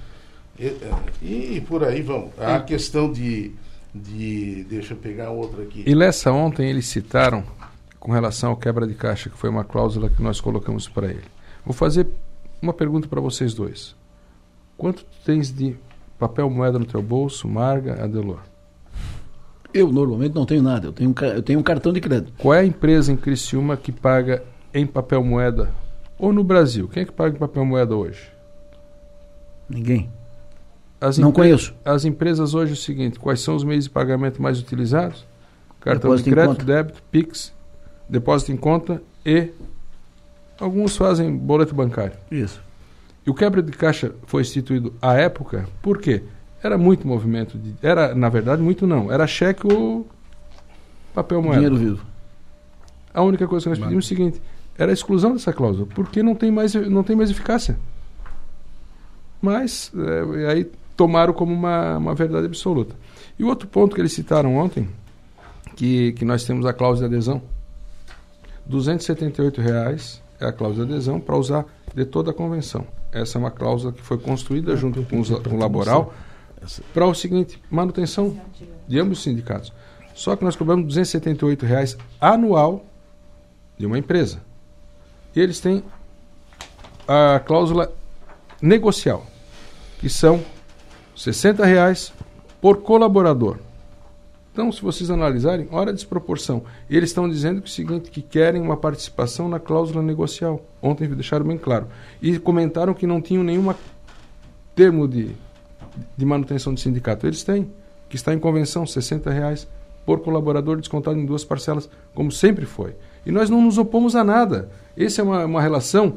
E, 0.59 0.67
é, 0.67 0.95
e 1.23 1.61
por 1.61 1.85
aí 1.85 2.03
vamos. 2.03 2.31
A 2.39 2.61
questão 2.61 3.11
de, 3.11 3.53
de. 3.95 4.65
Deixa 4.65 4.95
eu 4.95 4.99
pegar 4.99 5.31
outra 5.31 5.63
aqui. 5.63 5.85
E 5.87 5.95
nessa 5.95 6.33
ontem 6.33 6.69
eles 6.71 6.87
citaram, 6.87 7.45
com 7.99 8.13
relação 8.13 8.51
ao 8.51 8.57
quebra 8.57 8.87
de 8.87 8.95
caixa, 8.95 9.31
que 9.31 9.37
foi 9.37 9.51
uma 9.51 9.65
cláusula 9.65 10.09
que 10.11 10.23
nós 10.23 10.41
colocamos 10.41 10.89
para 10.89 11.09
ele. 11.09 11.25
Vou 11.65 11.75
fazer 11.75 12.07
uma 12.61 12.73
pergunta 12.73 13.09
para 13.09 13.21
vocês 13.21 13.55
dois. 13.55 13.97
Quanto 14.77 15.05
tens 15.25 15.51
de 15.53 15.77
papel 16.19 16.49
moeda 16.51 16.79
no 16.79 16.85
teu 16.85 17.03
bolso, 17.03 17.49
Marga, 17.49 18.03
Adelor? 18.03 18.41
Eu 19.73 19.93
normalmente 19.93 20.35
não 20.35 20.47
tenho 20.47 20.63
nada, 20.63 20.87
eu 20.87 20.93
tenho, 20.93 21.11
um, 21.11 21.25
eu 21.25 21.43
tenho 21.43 21.59
um 21.59 21.63
cartão 21.63 21.93
de 21.93 22.01
crédito. 22.01 22.33
Qual 22.39 22.55
é 22.55 22.61
a 22.61 22.65
empresa 22.65 23.13
em 23.13 23.17
Criciúma 23.17 23.77
que 23.77 23.91
paga 23.91 24.45
em 24.73 24.87
papel 24.87 25.25
moeda? 25.25 25.75
Ou 26.17 26.33
no 26.33 26.45
Brasil? 26.45 26.89
Quem 26.89 27.03
é 27.03 27.07
que 27.07 27.13
paga 27.13 27.35
em 27.35 27.39
papel 27.39 27.65
moeda 27.65 27.97
hoje? 27.97 28.31
Ninguém. 29.69 30.09
As 31.05 31.19
não 31.19 31.31
conheço. 31.31 31.75
As 31.85 32.07
empresas 32.07 32.55
hoje 32.55 32.71
é 32.71 32.75
o 32.75 32.77
seguinte: 32.77 33.19
quais 33.19 33.41
são 33.41 33.55
os 33.55 33.63
meios 33.63 33.85
de 33.85 33.91
pagamento 33.91 34.41
mais 34.41 34.59
utilizados? 34.59 35.27
Cartão 35.79 36.11
Depósito 36.11 36.31
de 36.31 36.35
crédito, 36.35 36.65
débito, 36.65 37.03
Pix, 37.11 37.53
depósito 38.09 38.53
em 38.53 38.57
conta 38.57 39.03
e 39.25 39.51
alguns 40.59 40.97
fazem 40.97 41.37
boleto 41.37 41.75
bancário. 41.75 42.17
Isso. 42.31 42.59
E 43.27 43.29
o 43.29 43.35
quebra 43.35 43.63
de 43.63 43.71
caixa 43.73 44.13
foi 44.27 44.41
instituído 44.41 44.95
à 45.01 45.13
época, 45.13 45.69
por 45.83 45.99
quê? 45.99 46.23
Era 46.63 46.79
muito 46.79 47.07
movimento. 47.07 47.59
De, 47.59 47.75
era, 47.83 48.15
na 48.15 48.31
verdade, 48.31 48.63
muito 48.63 48.87
não. 48.87 49.13
Era 49.13 49.27
cheque 49.27 49.71
ou 49.71 50.07
papel 51.15 51.43
moeda. 51.43 51.57
Dinheiro 51.61 51.77
vivo. 51.77 52.07
A 53.13 53.21
única 53.21 53.47
coisa 53.47 53.65
que 53.65 53.69
nós 53.69 53.79
pedimos 53.79 54.05
é 54.05 54.07
o 54.07 54.09
seguinte: 54.09 54.41
era 54.79 54.91
a 54.91 54.95
exclusão 54.95 55.35
dessa 55.35 55.53
cláusula, 55.53 55.87
porque 55.95 56.23
não 56.23 56.35
tem 56.35 56.51
mais, 56.51 56.75
não 56.75 57.03
tem 57.03 57.15
mais 57.15 57.31
eficácia. 57.31 57.79
Mas, 59.43 59.93
é, 59.95 60.51
aí 60.51 60.71
tomaram 60.97 61.33
como 61.33 61.53
uma, 61.53 61.99
uma 61.99 62.15
verdade 62.15 62.47
absoluta. 62.47 62.95
E 63.39 63.45
o 63.45 63.49
outro 63.49 63.67
ponto 63.69 63.95
que 63.95 64.01
eles 64.01 64.13
citaram 64.13 64.57
ontem, 64.57 64.89
que, 65.75 66.13
que 66.13 66.25
nós 66.25 66.45
temos 66.45 66.67
a 66.67 66.73
cláusula 66.73 67.09
de 67.09 67.15
adesão. 67.15 67.43
278 68.67 69.61
reais 69.61 70.23
é 70.41 70.47
a 70.47 70.53
cláusula 70.53 70.87
de 70.87 70.95
adesão 70.95 71.21
para 71.21 71.37
usar 71.37 71.67
de 71.95 72.05
toda 72.05 72.31
a 72.31 72.35
convenção. 72.35 72.87
Essa 73.13 73.39
é 73.39 73.41
uma 73.41 73.51
cláusula 73.51 73.93
que 73.93 74.03
foi 74.03 74.19
construída 74.19 74.73
ah, 74.73 74.77
junto 74.77 75.03
com, 75.05 75.21
os, 75.21 75.31
com 75.31 75.55
o 75.55 75.59
laboral 75.59 76.15
para 76.93 77.07
o 77.07 77.15
seguinte, 77.15 77.61
manutenção 77.71 78.41
de 78.89 78.99
ambos 78.99 79.19
os 79.19 79.25
sindicatos. 79.25 79.73
Só 80.15 80.35
que 80.37 80.45
nós 80.45 80.57
cobramos 80.57 80.87
278 80.87 81.67
reais 81.67 81.99
anual 82.21 82.87
de 83.77 83.85
uma 83.85 83.99
empresa. 83.99 84.41
E 85.35 85.41
eles 85.41 85.61
têm 85.61 85.83
a 87.07 87.41
cláusula 87.41 87.93
negocial, 88.63 89.27
que 89.99 90.09
são 90.09 90.43
60 91.15 91.65
reais 91.65 92.13
por 92.61 92.79
colaborador. 92.79 93.59
Então, 94.53 94.71
se 94.71 94.81
vocês 94.81 95.11
analisarem, 95.11 95.67
olha 95.73 95.91
a 95.91 95.95
desproporção. 95.95 96.63
Eles 96.89 97.11
estão 97.11 97.29
dizendo 97.29 97.61
que 97.61 97.69
o 97.69 97.71
seguinte, 97.71 98.09
que 98.09 98.23
querem 98.23 98.63
uma 98.63 98.77
participação 98.77 99.49
na 99.49 99.59
cláusula 99.59 100.01
negocial. 100.01 100.65
Ontem 100.81 101.09
deixaram 101.09 101.45
bem 101.45 101.59
claro. 101.59 101.89
E 102.23 102.39
comentaram 102.39 102.95
que 102.95 103.05
não 103.05 103.21
tinham 103.21 103.43
nenhum 103.43 103.75
termo 104.77 105.09
de, 105.09 105.33
de 106.17 106.25
manutenção 106.25 106.73
de 106.73 106.81
sindicato. 106.81 107.27
Eles 107.27 107.43
têm, 107.43 107.69
que 108.09 108.15
está 108.15 108.33
em 108.33 108.39
convenção, 108.39 108.87
60 108.87 109.29
reais 109.29 109.67
por 110.07 110.21
colaborador, 110.21 110.77
descontado 110.77 111.19
em 111.19 111.27
duas 111.27 111.45
parcelas, 111.45 111.89
como 112.15 112.31
sempre 112.31 112.65
foi. 112.65 112.95
E 113.27 113.33
nós 113.33 113.51
não 113.51 113.61
nos 113.61 113.77
opomos 113.77 114.15
a 114.15 114.23
nada. 114.23 114.69
Essa 114.97 115.21
é 115.21 115.25
uma, 115.25 115.45
uma 115.47 115.63
relação 115.63 116.15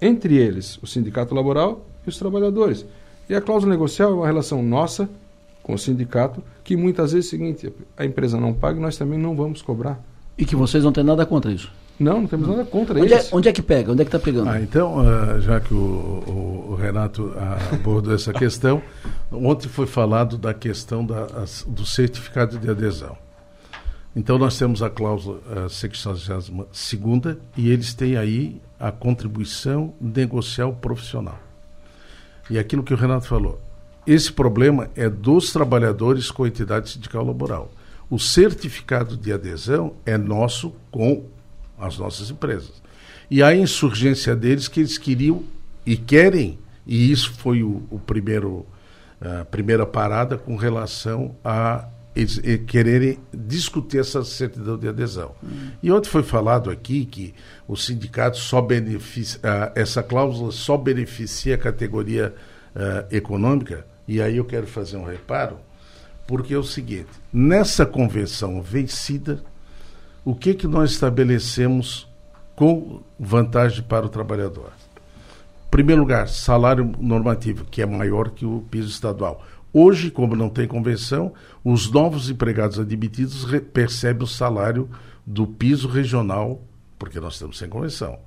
entre 0.00 0.36
eles, 0.36 0.78
o 0.82 0.86
sindicato 0.86 1.34
laboral 1.34 1.84
e 2.06 2.08
os 2.08 2.18
trabalhadores. 2.18 2.86
E 3.28 3.34
a 3.34 3.40
cláusula 3.40 3.72
negocial 3.72 4.10
é 4.10 4.14
uma 4.14 4.26
relação 4.26 4.62
nossa 4.62 5.08
com 5.62 5.74
o 5.74 5.78
sindicato, 5.78 6.42
que 6.62 6.76
muitas 6.76 7.12
vezes 7.12 7.32
é 7.32 7.36
o 7.36 7.38
seguinte, 7.38 7.72
a 7.96 8.04
empresa 8.04 8.38
não 8.38 8.54
paga 8.54 8.78
e 8.78 8.80
nós 8.82 8.96
também 8.96 9.18
não 9.18 9.34
vamos 9.34 9.60
cobrar. 9.60 10.00
E 10.38 10.44
que 10.44 10.54
vocês 10.54 10.84
não 10.84 10.92
têm 10.92 11.02
nada 11.02 11.26
contra 11.26 11.50
isso? 11.50 11.72
Não, 11.98 12.20
não 12.20 12.28
temos 12.28 12.46
nada 12.46 12.64
contra 12.64 13.00
onde 13.00 13.12
isso. 13.12 13.34
É, 13.34 13.36
onde 13.36 13.48
é 13.48 13.52
que 13.52 13.62
pega? 13.62 13.90
Onde 13.90 14.02
é 14.02 14.04
que 14.04 14.08
está 14.14 14.18
pegando? 14.18 14.48
Ah, 14.50 14.60
então, 14.60 14.98
uh, 14.98 15.40
já 15.40 15.58
que 15.58 15.74
o, 15.74 15.76
o, 15.76 16.66
o 16.72 16.74
Renato 16.76 17.32
abordou 17.72 18.14
essa 18.14 18.32
questão, 18.34 18.80
ontem 19.32 19.66
foi 19.68 19.86
falado 19.86 20.38
da 20.38 20.54
questão 20.54 21.04
da, 21.04 21.24
as, 21.42 21.64
do 21.66 21.84
certificado 21.84 22.58
de 22.58 22.70
adesão. 22.70 23.16
Então, 24.14 24.38
nós 24.38 24.56
temos 24.56 24.82
a 24.82 24.90
cláusula 24.90 25.40
uh, 25.66 25.68
62 25.68 26.52
e 27.56 27.70
eles 27.70 27.92
têm 27.92 28.16
aí 28.16 28.60
a 28.78 28.92
contribuição 28.92 29.94
negocial 30.00 30.72
profissional. 30.74 31.45
E 32.48 32.58
aquilo 32.58 32.82
que 32.82 32.94
o 32.94 32.96
Renato 32.96 33.26
falou, 33.26 33.60
esse 34.06 34.32
problema 34.32 34.88
é 34.94 35.08
dos 35.08 35.52
trabalhadores 35.52 36.30
com 36.30 36.44
a 36.44 36.48
entidade 36.48 36.90
sindical 36.90 37.24
laboral. 37.24 37.72
O 38.08 38.18
certificado 38.18 39.16
de 39.16 39.32
adesão 39.32 39.94
é 40.04 40.16
nosso 40.16 40.72
com 40.90 41.24
as 41.78 41.98
nossas 41.98 42.30
empresas. 42.30 42.82
E 43.28 43.42
a 43.42 43.54
insurgência 43.54 44.36
deles 44.36 44.68
que 44.68 44.80
eles 44.80 44.96
queriam 44.96 45.42
e 45.84 45.96
querem, 45.96 46.58
e 46.86 47.10
isso 47.10 47.32
foi 47.32 47.62
o, 47.62 47.82
o 47.90 47.98
primeiro 47.98 48.64
a 49.20 49.44
primeira 49.44 49.86
parada 49.86 50.36
com 50.36 50.56
relação 50.56 51.34
a 51.44 51.88
eles 52.16 52.40
quererem 52.66 53.18
discutir 53.32 53.98
essa 53.98 54.24
certidão 54.24 54.78
de 54.78 54.88
adesão. 54.88 55.32
Hum. 55.44 55.70
E 55.82 55.92
ontem 55.92 56.08
foi 56.08 56.22
falado 56.22 56.70
aqui 56.70 57.04
que 57.04 57.34
o 57.68 57.76
sindicato 57.76 58.38
só 58.38 58.62
beneficia, 58.62 59.38
essa 59.74 60.02
cláusula 60.02 60.50
só 60.50 60.78
beneficia 60.78 61.56
a 61.56 61.58
categoria 61.58 62.34
uh, 62.74 63.14
econômica. 63.14 63.86
E 64.08 64.22
aí 64.22 64.38
eu 64.38 64.46
quero 64.46 64.66
fazer 64.66 64.96
um 64.96 65.04
reparo, 65.04 65.58
porque 66.26 66.54
é 66.54 66.58
o 66.58 66.64
seguinte: 66.64 67.10
nessa 67.30 67.84
convenção 67.84 68.62
vencida, 68.62 69.44
o 70.24 70.34
que, 70.34 70.54
que 70.54 70.66
nós 70.66 70.92
estabelecemos 70.92 72.08
com 72.54 73.02
vantagem 73.20 73.82
para 73.82 74.06
o 74.06 74.08
trabalhador? 74.08 74.72
Em 75.66 75.70
primeiro 75.70 76.00
lugar, 76.00 76.28
salário 76.28 76.90
normativo, 76.98 77.66
que 77.66 77.82
é 77.82 77.86
maior 77.86 78.30
que 78.30 78.46
o 78.46 78.64
piso 78.70 78.88
estadual. 78.88 79.44
Hoje, 79.78 80.10
como 80.10 80.34
não 80.34 80.48
tem 80.48 80.66
convenção, 80.66 81.34
os 81.68 81.90
novos 81.90 82.30
empregados 82.30 82.78
admitidos 82.78 83.44
percebem 83.72 84.22
o 84.22 84.26
salário 84.26 84.88
do 85.26 85.48
piso 85.48 85.88
regional, 85.88 86.62
porque 86.96 87.18
nós 87.18 87.32
estamos 87.32 87.58
sem 87.58 87.68
convenção. 87.68 88.20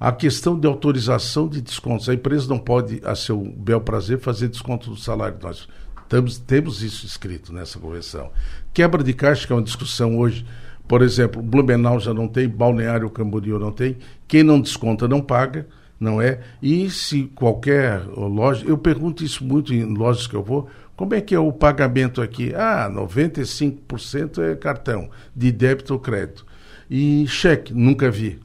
A 0.00 0.10
questão 0.10 0.58
de 0.58 0.66
autorização 0.66 1.46
de 1.46 1.60
descontos. 1.60 2.08
A 2.08 2.14
empresa 2.14 2.48
não 2.48 2.58
pode, 2.58 3.02
a 3.04 3.14
seu 3.14 3.38
bel 3.58 3.82
prazer, 3.82 4.18
fazer 4.18 4.48
desconto 4.48 4.88
do 4.88 4.96
salário. 4.96 5.36
Nós 5.42 5.68
temos, 6.08 6.38
temos 6.38 6.82
isso 6.82 7.04
escrito 7.04 7.52
nessa 7.52 7.78
convenção. 7.78 8.30
Quebra 8.72 9.04
de 9.04 9.12
caixa, 9.12 9.46
que 9.46 9.52
é 9.52 9.56
uma 9.56 9.62
discussão 9.62 10.16
hoje. 10.16 10.46
Por 10.86 11.02
exemplo, 11.02 11.42
Blumenau 11.42 12.00
já 12.00 12.14
não 12.14 12.26
tem, 12.26 12.48
Balneário 12.48 13.10
Camboriú 13.10 13.58
não 13.58 13.70
tem. 13.70 13.98
Quem 14.26 14.42
não 14.42 14.58
desconta 14.58 15.06
não 15.06 15.20
paga, 15.20 15.68
não 16.00 16.22
é? 16.22 16.40
E 16.62 16.88
se 16.88 17.24
qualquer 17.34 18.02
loja. 18.06 18.64
Eu 18.66 18.78
pergunto 18.78 19.22
isso 19.22 19.44
muito 19.44 19.74
em 19.74 19.84
lojas 19.84 20.26
que 20.26 20.34
eu 20.34 20.42
vou. 20.42 20.70
Como 20.98 21.14
é 21.14 21.20
que 21.20 21.32
é 21.32 21.38
o 21.38 21.52
pagamento 21.52 22.20
aqui? 22.20 22.52
Ah, 22.56 22.90
95% 22.92 24.42
é 24.42 24.56
cartão, 24.56 25.08
de 25.34 25.52
débito 25.52 25.92
ou 25.92 26.00
crédito. 26.00 26.44
E 26.90 27.24
cheque, 27.28 27.72
nunca 27.72 28.10
vi. 28.10 28.40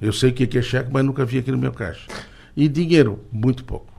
Eu 0.00 0.12
sei 0.12 0.30
o 0.30 0.32
que 0.32 0.56
é 0.56 0.62
cheque, 0.62 0.88
mas 0.92 1.04
nunca 1.04 1.24
vi 1.24 1.38
aqui 1.38 1.50
no 1.50 1.58
meu 1.58 1.72
caixa. 1.72 2.06
E 2.56 2.68
dinheiro, 2.68 3.18
muito 3.32 3.64
pouco. 3.64 3.92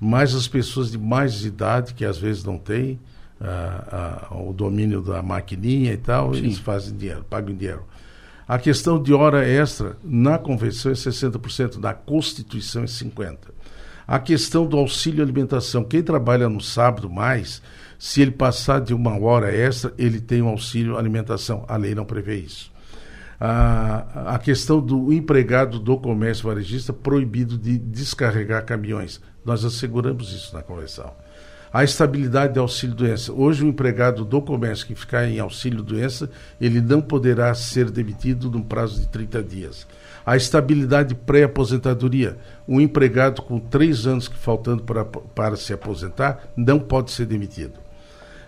Mas 0.00 0.34
as 0.34 0.48
pessoas 0.48 0.90
de 0.90 0.96
mais 0.96 1.44
idade, 1.44 1.92
que 1.92 2.06
às 2.06 2.16
vezes 2.16 2.42
não 2.42 2.56
têm 2.56 2.98
ah, 3.38 4.28
ah, 4.30 4.34
o 4.34 4.54
domínio 4.54 5.02
da 5.02 5.22
maquininha 5.22 5.92
e 5.92 5.98
tal, 5.98 6.32
Sim. 6.32 6.40
eles 6.40 6.56
fazem 6.56 6.96
dinheiro, 6.96 7.22
pagam 7.28 7.54
dinheiro. 7.54 7.82
A 8.48 8.58
questão 8.58 9.02
de 9.02 9.12
hora 9.12 9.46
extra 9.46 9.98
na 10.02 10.38
convenção 10.38 10.90
é 10.90 10.94
60%, 10.94 11.76
na 11.76 11.92
Constituição 11.92 12.82
é 12.82 12.86
50%. 12.86 13.36
A 14.06 14.18
questão 14.18 14.66
do 14.66 14.76
auxílio 14.76 15.22
alimentação, 15.22 15.82
quem 15.82 16.02
trabalha 16.02 16.48
no 16.48 16.60
sábado 16.60 17.10
mais, 17.10 17.60
se 17.98 18.22
ele 18.22 18.30
passar 18.30 18.80
de 18.80 18.94
uma 18.94 19.18
hora 19.18 19.54
extra, 19.54 19.92
ele 19.98 20.20
tem 20.20 20.42
um 20.42 20.48
auxílio 20.48 20.96
alimentação. 20.96 21.64
A 21.66 21.76
lei 21.76 21.94
não 21.94 22.04
prevê 22.04 22.36
isso 22.36 22.70
a, 23.40 24.34
a 24.34 24.38
questão 24.38 24.80
do 24.80 25.12
empregado 25.12 25.78
do 25.78 25.96
comércio 25.98 26.48
varejista 26.48 26.92
proibido 26.92 27.58
de 27.58 27.78
descarregar 27.78 28.64
caminhões. 28.64 29.20
Nós 29.44 29.64
asseguramos 29.64 30.32
isso 30.32 30.54
na 30.54 30.62
convenção. 30.62 31.12
A 31.72 31.84
estabilidade 31.84 32.54
de 32.54 32.58
auxílio-doença. 32.58 33.32
Hoje, 33.32 33.64
o 33.64 33.68
empregado 33.68 34.24
do 34.24 34.40
comércio 34.40 34.86
que 34.86 34.94
ficar 34.94 35.26
em 35.26 35.38
auxílio-doença, 35.38 36.30
ele 36.60 36.80
não 36.80 37.02
poderá 37.02 37.52
ser 37.54 37.90
demitido 37.90 38.50
no 38.50 38.64
prazo 38.64 39.00
de 39.00 39.08
30 39.08 39.42
dias. 39.42 39.86
A 40.26 40.36
estabilidade 40.36 41.14
pré-aposentadoria. 41.14 42.36
Um 42.66 42.80
empregado 42.80 43.40
com 43.42 43.60
três 43.60 44.08
anos 44.08 44.26
faltando 44.26 44.82
para, 44.82 45.04
para 45.04 45.54
se 45.54 45.72
aposentar 45.72 46.48
não 46.56 46.80
pode 46.80 47.12
ser 47.12 47.26
demitido. 47.26 47.78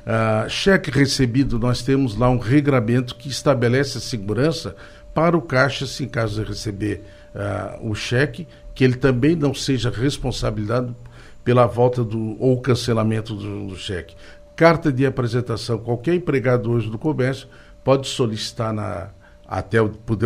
Uh, 0.05 0.49
cheque 0.51 0.91
recebido, 0.91 1.59
nós 1.59 1.83
temos 1.83 2.17
lá 2.17 2.29
um 2.29 2.39
regramento 2.39 3.15
que 3.15 3.29
estabelece 3.29 3.99
a 3.99 4.01
segurança 4.01 4.75
para 5.15 5.37
o 5.37 5.43
caixa, 5.43 5.87
se 5.87 6.03
em 6.03 6.09
caso 6.09 6.43
de 6.43 6.49
receber 6.49 7.05
uh, 7.35 7.89
o 7.89 7.95
cheque, 7.95 8.49
que 8.75 8.83
ele 8.83 8.97
também 8.97 9.37
não 9.37 9.55
seja 9.55 9.91
responsabilizado 9.91 10.97
pela 11.45 11.67
volta 11.67 12.03
do 12.03 12.37
ou 12.41 12.61
cancelamento 12.61 13.35
do, 13.35 13.69
do 13.69 13.77
cheque. 13.77 14.17
Carta 14.57 14.91
de 14.91 15.07
apresentação, 15.07 15.79
qualquer 15.79 16.15
empregado 16.15 16.71
hoje 16.71 16.91
do 16.91 16.99
comércio 16.99 17.47
pode 17.85 18.09
solicitar 18.09 18.73
na 18.73 19.11
até 19.49 19.79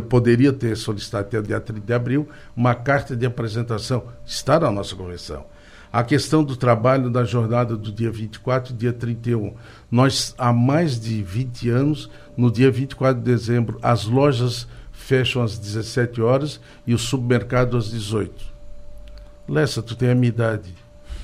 poderia 0.09 0.53
ter 0.53 0.77
solicitado 0.77 1.29
até 1.29 1.39
o 1.39 1.43
dia 1.43 1.61
30 1.61 1.87
de 1.87 1.93
abril 1.95 2.29
uma 2.57 2.75
carta 2.75 3.15
de 3.15 3.25
apresentação, 3.25 4.05
está 4.27 4.59
na 4.59 4.71
nossa 4.71 4.97
convenção. 4.97 5.47
A 5.93 6.03
questão 6.03 6.43
do 6.43 6.57
trabalho 6.57 7.11
da 7.11 7.23
jornada 7.23 7.77
do 7.77 7.93
dia 7.93 8.11
24 8.11 8.73
e 8.73 8.77
dia 8.77 8.93
31. 8.95 9.55
Nós, 9.91 10.35
há 10.39 10.51
mais 10.51 10.99
de 10.99 11.23
20 11.23 11.69
anos, 11.69 12.11
no 12.35 12.51
dia 12.51 12.71
24 12.71 13.23
de 13.23 13.31
dezembro, 13.31 13.79
as 13.83 14.07
lojas 14.07 14.67
fecham 14.91 15.43
às 15.43 15.59
17 15.59 16.23
horas 16.23 16.61
e 16.87 16.95
o 16.95 16.99
supermercado 16.99 17.77
às 17.77 17.91
18. 17.91 18.33
Lessa, 19.47 19.83
tu 19.83 19.95
tem 19.95 20.11
a 20.11 20.15
minha 20.15 20.29
idade. 20.29 20.75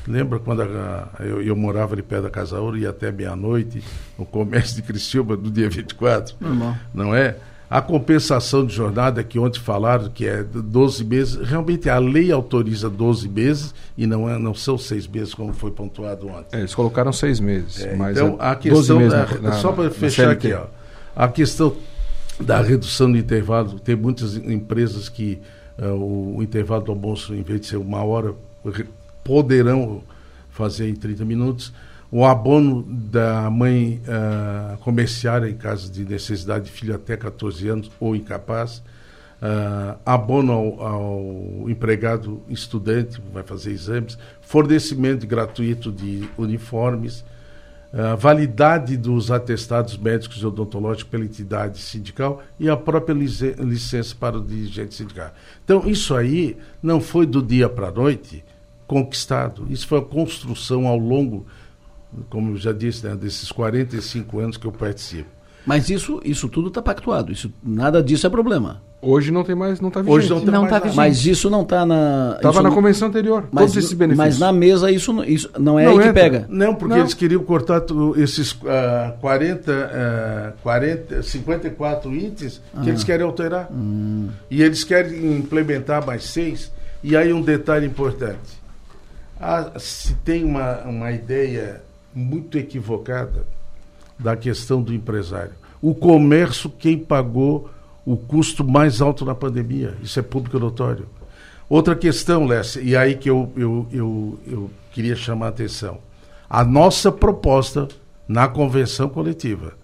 Lembra 0.07 0.39
quando 0.39 0.63
a, 0.63 1.09
eu, 1.21 1.41
eu, 1.43 1.57
morava 1.57 1.95
ali 1.95 2.03
perto 2.03 2.25
da 2.25 2.31
Casa 2.31 2.61
Ouro 2.61 2.77
e 2.77 2.87
até 2.87 3.11
meia-noite 3.11 3.83
no 4.19 4.27
comércio 4.27 4.77
de 4.77 4.83
Criciúma 4.83 5.37
do 5.37 5.51
dia 5.51 5.69
24? 5.69 6.37
Normal. 6.41 6.77
Não 6.93 7.15
é? 7.15 7.37
A 7.71 7.83
compensação 7.83 8.65
de 8.65 8.75
jornada 8.75 9.23
que 9.23 9.39
ontem 9.39 9.61
falaram 9.61 10.09
que 10.09 10.27
é 10.27 10.43
12 10.43 11.05
meses, 11.05 11.37
realmente 11.37 11.91
a 11.91 11.99
lei 11.99 12.33
autoriza 12.33 12.89
12 12.89 13.29
meses 13.29 13.75
e 13.97 14.07
não, 14.07 14.29
é, 14.29 14.39
não 14.39 14.55
são 14.55 14.79
seis 14.79 15.07
meses 15.07 15.35
como 15.35 15.53
foi 15.53 15.71
pontuado 15.71 16.29
ontem. 16.29 16.57
É, 16.57 16.61
eles 16.61 16.75
colocaram 16.75 17.13
seis 17.13 17.39
meses. 17.39 17.85
É, 17.85 17.95
mas 17.95 18.17
então, 18.17 18.39
é 18.41 18.47
a 18.47 18.57
questão. 18.57 19.07
Da, 19.07 19.27
na, 19.41 19.53
só 19.53 19.73
para 19.73 19.91
fechar 19.91 20.31
aqui, 20.31 20.51
ó, 20.55 20.65
a 21.15 21.29
questão 21.29 21.77
da 22.41 22.63
redução 22.63 23.13
do 23.13 23.19
intervalo, 23.19 23.79
tem 23.81 23.97
muitas 23.97 24.37
empresas 24.37 25.11
que 25.11 25.39
uh, 25.79 25.89
o, 25.89 26.39
o, 26.39 26.43
intervalo 26.43 26.85
do 26.85 26.93
almoço, 26.93 27.35
em 27.35 27.43
vez 27.43 27.61
de 27.61 27.67
ser 27.67 27.77
uma 27.77 28.03
hora, 28.03 28.35
poderão 29.23 30.03
fazer 30.51 30.89
em 30.89 30.95
30 30.95 31.25
minutos 31.25 31.73
o 32.11 32.25
abono 32.25 32.83
da 32.89 33.51
mãe 33.51 34.01
uh, 34.05 34.79
comerciária 34.79 35.49
em 35.49 35.57
caso 35.57 35.93
de 35.93 36.05
necessidade 36.05 36.67
de 36.67 36.71
filho 36.71 36.95
até 36.95 37.17
14 37.17 37.69
anos 37.69 37.91
ou 38.01 38.17
incapaz, 38.17 38.79
uh, 39.43 39.99
abono 40.07 40.53
ao, 40.53 40.83
ao, 40.83 41.71
empregado 41.71 42.43
estudante, 42.49 43.21
vai 43.33 43.43
fazer 43.43 43.73
exames, 43.73 44.17
fornecimento 44.41 45.27
gratuito 45.27 45.93
de 45.93 46.27
uniformes, 46.39 47.21
uh, 47.93 48.17
validade 48.17 48.97
dos 48.97 49.31
atestados 49.31 49.99
médicos 49.99 50.39
e 50.39 50.47
odontológicos 50.47 51.11
pela 51.11 51.25
entidade 51.25 51.79
sindical 51.79 52.43
e 52.59 52.71
a 52.71 52.77
própria 52.77 53.13
licença 53.13 54.17
para 54.19 54.39
o 54.39 54.43
dirigente 54.43 54.95
sindical. 54.95 55.31
Então, 55.63 55.87
isso 55.87 56.15
aí 56.15 56.57
não 56.83 57.03
foi 57.03 57.27
do 57.27 57.43
dia 57.43 57.69
para 57.69 57.89
a 57.89 57.93
noite 57.93 58.43
conquistado, 58.87 59.67
isso 59.69 59.87
foi 59.87 59.99
uma 59.99 60.07
construção 60.07 60.87
ao 60.87 60.97
longo 60.97 61.45
como 62.29 62.53
eu 62.53 62.57
já 62.57 62.73
disse, 62.73 63.07
né, 63.07 63.15
desses 63.15 63.51
45 63.53 64.39
anos 64.39 64.57
que 64.57 64.67
eu 64.67 64.73
participo. 64.73 65.29
Mas 65.67 65.91
isso, 65.91 66.21
isso 66.25 66.49
tudo 66.49 66.69
está 66.69 66.81
pactuado, 66.81 67.31
isso, 67.31 67.53
nada 67.63 68.03
disso 68.03 68.27
é 68.27 68.31
problema. 68.31 68.81
Hoje 69.01 69.31
não 69.31 69.45
tem 69.45 69.55
mais, 69.55 69.81
não 69.81 69.89
está 69.89 70.01
vigente. 70.01 70.19
Hoje 70.19 70.31
não, 70.31 70.41
tem 70.41 70.51
não 70.51 70.63
mais 70.63 70.83
tá 70.83 70.93
Mas 70.95 71.25
isso 71.25 71.49
não 71.49 71.63
está 71.63 71.87
na. 71.87 72.35
Estava 72.37 72.63
na 72.63 72.71
convenção 72.71 73.07
anterior, 73.07 73.47
mas, 73.53 73.67
todos 73.67 73.85
esses 73.85 73.93
benefícios. 73.93 74.39
Mas 74.39 74.39
na 74.41 74.53
mesa 74.53 74.91
isso, 74.91 75.23
isso 75.23 75.49
não 75.57 75.79
é 75.79 75.85
não 75.85 75.93
aí 75.93 75.99
entra. 75.99 76.09
que 76.09 76.21
pega. 76.21 76.47
Não, 76.49 76.75
porque 76.75 76.95
não. 76.95 77.03
eles 77.03 77.15
queriam 77.15 77.45
cortar 77.45 77.83
esses 78.17 78.53
uh, 78.53 79.17
40, 79.21 79.73
uh, 79.73 80.63
40, 80.63 81.23
54 81.23 82.13
itens 82.13 82.61
ah. 82.75 82.81
que 82.81 82.89
eles 82.89 83.05
querem 83.05 83.25
alterar. 83.25 83.69
Hum. 83.71 84.31
E 84.51 84.63
eles 84.63 84.83
querem 84.83 85.37
implementar 85.37 86.05
mais 86.05 86.25
seis. 86.25 86.73
E 87.01 87.17
aí 87.17 87.33
um 87.33 87.41
detalhe 87.41 87.87
importante. 87.87 88.59
Ah, 89.41 89.71
se 89.79 90.15
tem 90.25 90.43
uma, 90.43 90.81
uma 90.81 91.13
ideia 91.13 91.83
muito 92.19 92.59
equivocada 92.59 93.47
da 94.19 94.37
questão 94.37 94.83
do 94.83 94.93
empresário. 94.93 95.53
O 95.81 95.95
comércio, 95.95 96.69
quem 96.69 96.99
pagou 96.99 97.71
o 98.05 98.17
custo 98.17 98.65
mais 98.65 99.01
alto 99.01 99.25
na 99.25 99.35
pandemia, 99.35 99.97
isso 100.03 100.19
é 100.19 100.23
público 100.23 100.59
notório. 100.59 101.07
Outra 101.69 101.95
questão, 101.95 102.47
Lécia, 102.47 102.81
e 102.81 102.97
aí 102.97 103.15
que 103.15 103.31
eu, 103.31 103.53
eu, 103.55 103.87
eu, 103.93 104.39
eu 104.47 104.71
queria 104.93 105.15
chamar 105.15 105.47
a 105.47 105.51
atenção. 105.51 105.99
A 106.49 106.65
nossa 106.65 107.13
proposta 107.13 107.87
na 108.27 108.49
convenção 108.49 109.09
coletiva 109.09 109.75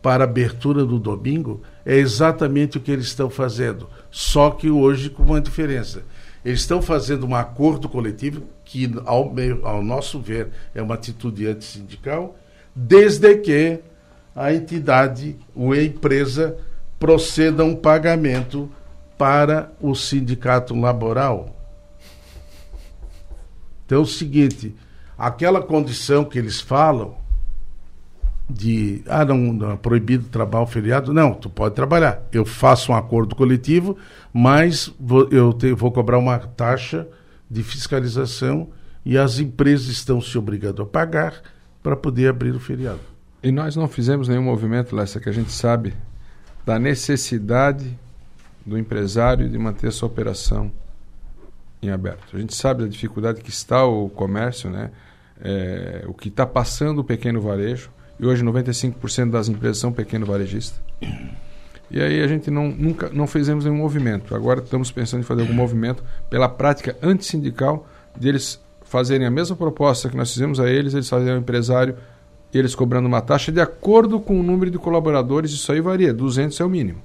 para 0.00 0.24
abertura 0.24 0.84
do 0.84 0.98
domingo 0.98 1.62
é 1.84 1.96
exatamente 1.96 2.76
o 2.76 2.80
que 2.80 2.90
eles 2.92 3.06
estão 3.06 3.30
fazendo, 3.30 3.88
só 4.10 4.50
que 4.50 4.70
hoje 4.70 5.08
com 5.10 5.22
uma 5.22 5.40
diferença. 5.40 6.02
Eles 6.44 6.60
estão 6.60 6.82
fazendo 6.82 7.26
um 7.26 7.34
acordo 7.34 7.88
coletivo 7.88 8.42
que, 8.72 8.90
ao, 9.04 9.34
ao 9.64 9.82
nosso 9.82 10.18
ver, 10.18 10.48
é 10.74 10.80
uma 10.80 10.94
atitude 10.94 11.46
antissindical, 11.46 12.34
desde 12.74 13.36
que 13.36 13.80
a 14.34 14.50
entidade 14.54 15.36
ou 15.54 15.72
a 15.72 15.82
empresa 15.82 16.56
proceda 16.98 17.62
um 17.62 17.76
pagamento 17.76 18.70
para 19.18 19.70
o 19.78 19.94
sindicato 19.94 20.74
laboral. 20.74 21.54
Então 23.84 23.98
é 23.98 24.00
o 24.00 24.06
seguinte, 24.06 24.74
aquela 25.18 25.60
condição 25.60 26.24
que 26.24 26.38
eles 26.38 26.58
falam 26.58 27.14
de 28.48 29.02
ah 29.06 29.22
não, 29.22 29.36
não 29.52 29.76
proibido 29.76 30.28
trabalhar 30.30 30.64
o 30.64 30.66
feriado, 30.66 31.12
não, 31.12 31.34
tu 31.34 31.50
pode 31.50 31.74
trabalhar. 31.74 32.22
Eu 32.32 32.46
faço 32.46 32.90
um 32.90 32.94
acordo 32.94 33.36
coletivo, 33.36 33.98
mas 34.32 34.90
vou, 34.98 35.28
eu 35.30 35.52
te, 35.52 35.74
vou 35.74 35.92
cobrar 35.92 36.16
uma 36.16 36.38
taxa 36.38 37.06
de 37.52 37.62
fiscalização 37.62 38.70
e 39.04 39.18
as 39.18 39.38
empresas 39.38 39.88
estão 39.88 40.20
se 40.20 40.38
obrigando 40.38 40.82
a 40.82 40.86
pagar 40.86 41.42
para 41.82 41.94
poder 41.94 42.28
abrir 42.28 42.54
o 42.54 42.60
feriado. 42.60 43.00
E 43.42 43.52
nós 43.52 43.76
não 43.76 43.86
fizemos 43.88 44.28
nenhum 44.28 44.44
movimento, 44.44 44.96
Lessa, 44.96 45.20
que 45.20 45.28
a 45.28 45.32
gente 45.32 45.52
sabe 45.52 45.92
da 46.64 46.78
necessidade 46.78 47.98
do 48.64 48.78
empresário 48.78 49.48
de 49.50 49.58
manter 49.58 49.92
sua 49.92 50.06
operação 50.06 50.72
em 51.82 51.90
aberto. 51.90 52.34
A 52.34 52.38
gente 52.38 52.54
sabe 52.54 52.84
da 52.84 52.88
dificuldade 52.88 53.40
que 53.40 53.50
está 53.50 53.84
o 53.84 54.08
comércio, 54.08 54.70
né? 54.70 54.90
É, 55.44 56.04
o 56.06 56.14
que 56.14 56.28
está 56.28 56.46
passando 56.46 57.00
o 57.00 57.04
pequeno 57.04 57.40
varejo. 57.40 57.90
E 58.18 58.24
hoje 58.24 58.44
95% 58.44 59.30
das 59.30 59.48
empresas 59.48 59.78
são 59.78 59.92
pequeno 59.92 60.24
varejista. 60.24 60.80
E 61.92 62.00
aí 62.00 62.22
a 62.22 62.26
gente 62.26 62.50
não, 62.50 62.68
nunca 62.68 63.10
não 63.10 63.26
fizemos 63.26 63.66
nenhum 63.66 63.76
movimento. 63.76 64.34
Agora 64.34 64.60
estamos 64.60 64.90
pensando 64.90 65.20
em 65.20 65.24
fazer 65.24 65.42
algum 65.42 65.52
movimento 65.52 66.02
pela 66.30 66.48
prática 66.48 66.96
antissindical 67.02 67.86
de 68.18 68.28
eles 68.28 68.58
fazerem 68.82 69.26
a 69.26 69.30
mesma 69.30 69.54
proposta 69.54 70.08
que 70.08 70.16
nós 70.16 70.32
fizemos 70.32 70.58
a 70.58 70.70
eles, 70.70 70.94
eles 70.94 71.08
fazerem 71.08 71.34
ao 71.34 71.40
empresário, 71.40 71.94
eles 72.52 72.74
cobrando 72.74 73.06
uma 73.06 73.20
taxa 73.20 73.52
de 73.52 73.60
acordo 73.60 74.18
com 74.18 74.40
o 74.40 74.42
número 74.42 74.70
de 74.70 74.78
colaboradores, 74.78 75.50
isso 75.50 75.70
aí 75.70 75.80
varia, 75.80 76.14
200 76.14 76.58
é 76.58 76.64
o 76.64 76.68
mínimo. 76.68 76.98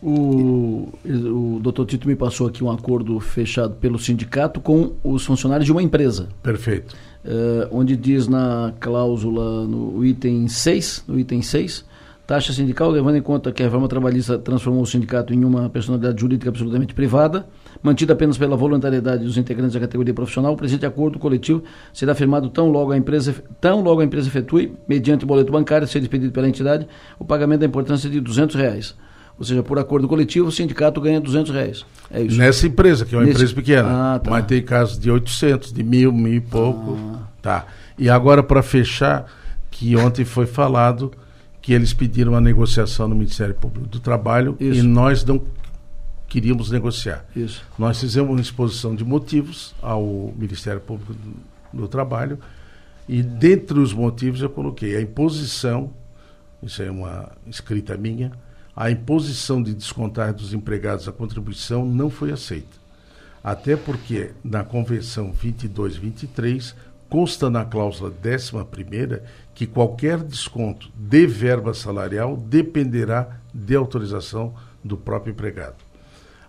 O, 0.00 0.88
o 1.04 1.58
doutor 1.60 1.86
Tito 1.86 2.06
me 2.06 2.14
passou 2.14 2.46
aqui 2.46 2.62
um 2.62 2.70
acordo 2.70 3.18
fechado 3.18 3.74
pelo 3.74 3.98
sindicato 3.98 4.60
com 4.60 4.92
os 5.02 5.24
funcionários 5.24 5.66
de 5.66 5.72
uma 5.72 5.82
empresa. 5.82 6.28
Perfeito. 6.42 6.94
Uh, 7.24 7.68
onde 7.72 7.96
diz 7.96 8.28
na 8.28 8.72
cláusula, 8.78 9.66
no 9.66 10.04
item 10.04 10.46
6, 10.46 11.04
no 11.08 11.18
item 11.18 11.42
6, 11.42 11.84
taxa 12.28 12.52
sindical, 12.52 12.90
levando 12.90 13.16
em 13.16 13.22
conta 13.22 13.50
que 13.50 13.62
a 13.62 13.64
reforma 13.64 13.88
trabalhista 13.88 14.38
transformou 14.38 14.82
o 14.82 14.86
sindicato 14.86 15.32
em 15.32 15.42
uma 15.46 15.70
personalidade 15.70 16.20
jurídica 16.20 16.50
absolutamente 16.50 16.92
privada, 16.92 17.48
mantida 17.82 18.12
apenas 18.12 18.36
pela 18.36 18.54
voluntariedade 18.54 19.24
dos 19.24 19.38
integrantes 19.38 19.72
da 19.72 19.80
categoria 19.80 20.12
profissional, 20.12 20.52
o 20.52 20.56
presente 20.56 20.84
acordo 20.84 21.18
coletivo 21.18 21.64
será 21.90 22.14
firmado 22.14 22.50
tão 22.50 22.68
logo 22.68 22.92
a 22.92 22.98
empresa, 22.98 23.34
tão 23.58 23.80
logo 23.80 24.02
a 24.02 24.04
empresa 24.04 24.28
efetue, 24.28 24.74
mediante 24.86 25.24
boleto 25.24 25.50
bancário, 25.50 25.88
ser 25.88 26.00
despedido 26.00 26.30
pela 26.30 26.46
entidade, 26.46 26.86
o 27.18 27.24
pagamento 27.24 27.60
da 27.60 27.66
importância 27.66 28.10
de 28.10 28.20
200 28.20 28.56
reais. 28.56 28.94
Ou 29.38 29.44
seja, 29.46 29.62
por 29.62 29.78
acordo 29.78 30.06
coletivo, 30.06 30.48
o 30.48 30.52
sindicato 30.52 31.00
ganha 31.00 31.22
200 31.22 31.50
reais. 31.50 31.86
É 32.10 32.20
isso. 32.20 32.36
Nessa 32.36 32.66
empresa, 32.66 33.06
que 33.06 33.14
é 33.14 33.18
uma 33.18 33.24
Nesse... 33.24 33.36
empresa 33.38 33.54
pequena. 33.54 33.88
Ah, 33.88 34.18
tá. 34.18 34.30
Mas 34.30 34.44
tem 34.44 34.60
casos 34.60 34.98
de 34.98 35.10
800, 35.10 35.72
de 35.72 35.82
mil, 35.82 36.12
mil 36.12 36.34
e 36.34 36.40
pouco. 36.42 36.98
Ah. 37.14 37.20
Tá. 37.40 37.66
E 37.96 38.10
agora, 38.10 38.42
para 38.42 38.62
fechar, 38.62 39.24
que 39.70 39.96
ontem 39.96 40.26
foi 40.26 40.44
falado 40.44 41.10
que 41.68 41.74
eles 41.74 41.92
pediram 41.92 42.32
uma 42.32 42.40
negociação 42.40 43.06
no 43.06 43.14
Ministério 43.14 43.54
Público 43.54 43.86
do 43.86 44.00
Trabalho 44.00 44.56
isso. 44.58 44.80
e 44.80 44.82
nós 44.82 45.22
não 45.22 45.44
queríamos 46.26 46.70
negociar. 46.70 47.26
Isso. 47.36 47.62
Nós 47.78 48.00
fizemos 48.00 48.30
uma 48.30 48.40
exposição 48.40 48.94
de 48.94 49.04
motivos 49.04 49.74
ao 49.82 50.32
Ministério 50.34 50.80
Público 50.80 51.12
do, 51.12 51.80
do 51.82 51.86
Trabalho 51.86 52.38
e 53.06 53.22
dentre 53.22 53.78
os 53.78 53.92
motivos 53.92 54.40
eu 54.40 54.48
coloquei 54.48 54.96
a 54.96 55.02
imposição, 55.02 55.92
isso 56.62 56.82
é 56.82 56.90
uma 56.90 57.32
escrita 57.46 57.98
minha, 57.98 58.32
a 58.74 58.90
imposição 58.90 59.62
de 59.62 59.74
descontar 59.74 60.32
dos 60.32 60.54
empregados 60.54 61.06
a 61.06 61.12
contribuição 61.12 61.84
não 61.84 62.08
foi 62.08 62.32
aceita. 62.32 62.78
Até 63.44 63.76
porque 63.76 64.30
na 64.42 64.64
Convenção 64.64 65.34
22-23 65.34 66.74
consta 67.08 67.48
na 67.48 67.64
cláusula 67.64 68.10
11 68.10 69.22
que 69.54 69.66
qualquer 69.66 70.18
desconto 70.22 70.90
de 70.94 71.26
verba 71.26 71.74
salarial 71.74 72.36
dependerá 72.36 73.38
de 73.52 73.74
autorização 73.74 74.54
do 74.84 74.96
próprio 74.96 75.32
empregado. 75.32 75.76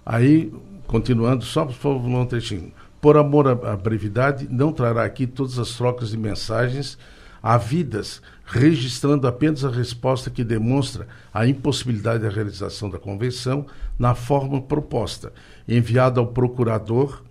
Aí, 0.06 0.54
continuando, 0.88 1.44
só 1.46 1.66
por 1.66 1.74
favor, 1.74 2.08
um 2.08 2.26
trechinho. 2.26 2.72
Por 3.02 3.16
amor 3.16 3.48
à 3.48 3.76
brevidade, 3.78 4.48
não 4.50 4.74
trará 4.74 5.04
aqui 5.04 5.26
todas 5.26 5.58
as 5.58 5.70
trocas 5.76 6.10
de 6.10 6.18
mensagens 6.18 6.98
havidas, 7.42 8.22
registrando 8.46 9.26
apenas 9.26 9.64
a 9.64 9.70
resposta 9.70 10.30
que 10.30 10.44
demonstra 10.44 11.08
a 11.34 11.48
impossibilidade 11.48 12.24
da 12.24 12.30
realização 12.30 12.90
da 12.90 13.00
convenção 13.00 13.66
na 13.98 14.14
forma 14.14 14.62
proposta, 14.62 15.32
enviada 15.68 16.20
ao 16.20 16.28
procurador 16.28 17.24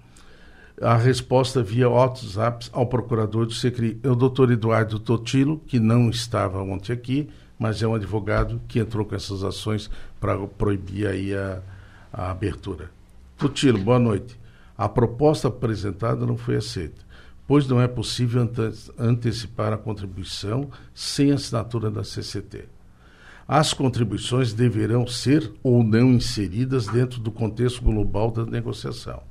a 0.81 0.97
resposta 0.97 1.62
via 1.62 1.88
WhatsApp 1.88 2.69
ao 2.73 2.87
procurador 2.87 3.47
do 3.47 3.53
Secri, 3.53 4.01
o 4.05 4.14
doutor 4.14 4.51
Eduardo 4.51 4.99
Totilo, 4.99 5.61
que 5.67 5.81
não 5.81 6.09
estava 6.09 6.62
ontem 6.62 6.93
aqui, 6.93 7.29
mas 7.59 7.83
é 7.83 7.87
um 7.87 7.95
advogado 7.95 8.61
que 8.69 8.79
entrou 8.79 9.05
com 9.05 9.14
essas 9.14 9.43
ações 9.43 9.91
para 10.21 10.38
proibir 10.47 11.09
aí 11.09 11.35
a, 11.35 11.61
a 12.12 12.31
abertura. 12.31 12.91
Totilo, 13.37 13.79
boa 13.79 13.99
noite. 13.99 14.38
A 14.77 14.88
proposta 14.88 15.49
apresentada 15.49 16.25
não 16.25 16.37
foi 16.37 16.57
aceita, 16.57 17.03
pois 17.47 17.67
não 17.67 17.81
é 17.81 17.88
possível 17.88 18.43
ante 18.43 18.93
antecipar 18.97 19.73
a 19.73 19.79
contribuição 19.79 20.71
sem 20.95 21.33
assinatura 21.33 21.91
da 21.91 22.05
CCT. 22.05 22.67
As 23.47 23.73
contribuições 23.73 24.53
deverão 24.53 25.07
ser 25.07 25.51
ou 25.62 25.83
não 25.83 26.12
inseridas 26.12 26.87
dentro 26.87 27.19
do 27.19 27.33
contexto 27.33 27.83
global 27.83 28.31
da 28.31 28.45
negociação. 28.45 29.23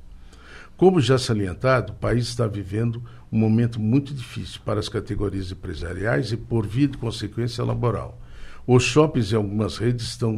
Como 0.78 1.00
já 1.00 1.18
salientado, 1.18 1.92
o 1.92 1.96
país 1.96 2.28
está 2.28 2.46
vivendo 2.46 3.02
um 3.32 3.36
momento 3.36 3.80
muito 3.80 4.14
difícil 4.14 4.60
para 4.64 4.78
as 4.78 4.88
categorias 4.88 5.50
empresariais 5.50 6.30
e, 6.30 6.36
por 6.36 6.64
via 6.64 6.86
de 6.86 6.96
consequência, 6.96 7.64
laboral. 7.64 8.16
Os 8.64 8.84
shoppings 8.84 9.32
e 9.32 9.34
algumas 9.34 9.76
redes 9.76 10.06
estão 10.06 10.36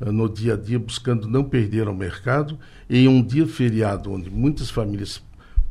uh, 0.00 0.12
no 0.12 0.28
dia 0.28 0.54
a 0.54 0.56
dia 0.56 0.78
buscando 0.78 1.26
não 1.26 1.42
perder 1.42 1.88
o 1.88 1.94
mercado 1.94 2.56
em 2.88 3.08
um 3.08 3.20
dia 3.20 3.44
feriado 3.44 4.12
onde 4.12 4.30
muitas 4.30 4.70
famílias 4.70 5.20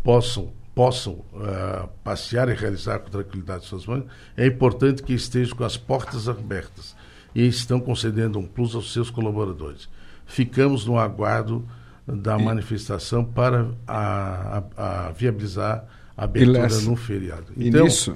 possam 0.04 0.52
possam 0.76 1.14
uh, 1.34 1.88
passear 2.04 2.50
e 2.50 2.54
realizar 2.54 3.00
com 3.00 3.10
tranquilidade 3.10 3.66
suas 3.66 3.86
mães, 3.86 4.04
é 4.36 4.46
importante 4.46 5.04
que 5.04 5.14
estejam 5.14 5.56
com 5.56 5.64
as 5.64 5.78
portas 5.78 6.28
abertas 6.28 6.96
e 7.36 7.46
estão 7.46 7.80
concedendo 7.80 8.40
um 8.40 8.46
plus 8.46 8.74
aos 8.74 8.92
seus 8.92 9.10
colaboradores. 9.10 9.90
Ficamos 10.26 10.86
no 10.86 10.98
aguardo 10.98 11.66
da 12.08 12.38
e, 12.38 12.44
manifestação 12.44 13.24
para 13.24 13.72
a, 13.88 14.64
a, 14.76 15.08
a 15.08 15.12
viabilizar 15.12 15.88
a 16.18 16.24
abertura 16.24 16.68
no 16.82 16.96
feriado. 16.96 17.54
Então, 17.58 17.82
e 17.82 17.84
nisso, 17.84 18.16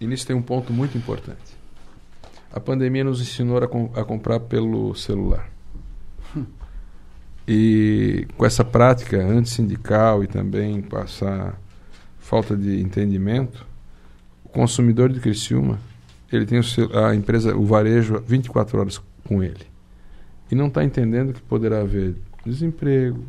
e 0.00 0.06
nisso 0.06 0.26
tem 0.26 0.36
um 0.36 0.42
ponto 0.42 0.72
muito 0.72 0.96
importante. 0.96 1.56
A 2.52 2.60
pandemia 2.60 3.04
nos 3.04 3.20
ensinou 3.20 3.58
a, 3.58 3.68
com, 3.68 3.90
a 3.94 4.04
comprar 4.04 4.40
pelo 4.40 4.94
celular. 4.94 5.50
Hum. 6.36 6.46
E 7.46 8.26
com 8.36 8.44
essa 8.44 8.64
prática 8.64 9.22
antissindical 9.22 10.24
e 10.24 10.26
também 10.26 10.80
passar 10.82 11.60
falta 12.18 12.56
de 12.56 12.80
entendimento, 12.80 13.64
o 14.44 14.48
consumidor 14.48 15.12
de 15.12 15.20
Criciúma, 15.20 15.78
ele 16.32 16.44
tem 16.44 16.58
o, 16.58 16.98
a 16.98 17.14
empresa, 17.14 17.56
o 17.56 17.64
varejo 17.64 18.20
24 18.26 18.80
horas 18.80 19.00
com 19.24 19.42
ele. 19.42 19.66
E 20.50 20.54
não 20.54 20.66
está 20.66 20.84
entendendo 20.84 21.32
que 21.32 21.42
poderá 21.42 21.80
haver 21.80 22.16
desemprego. 22.50 23.24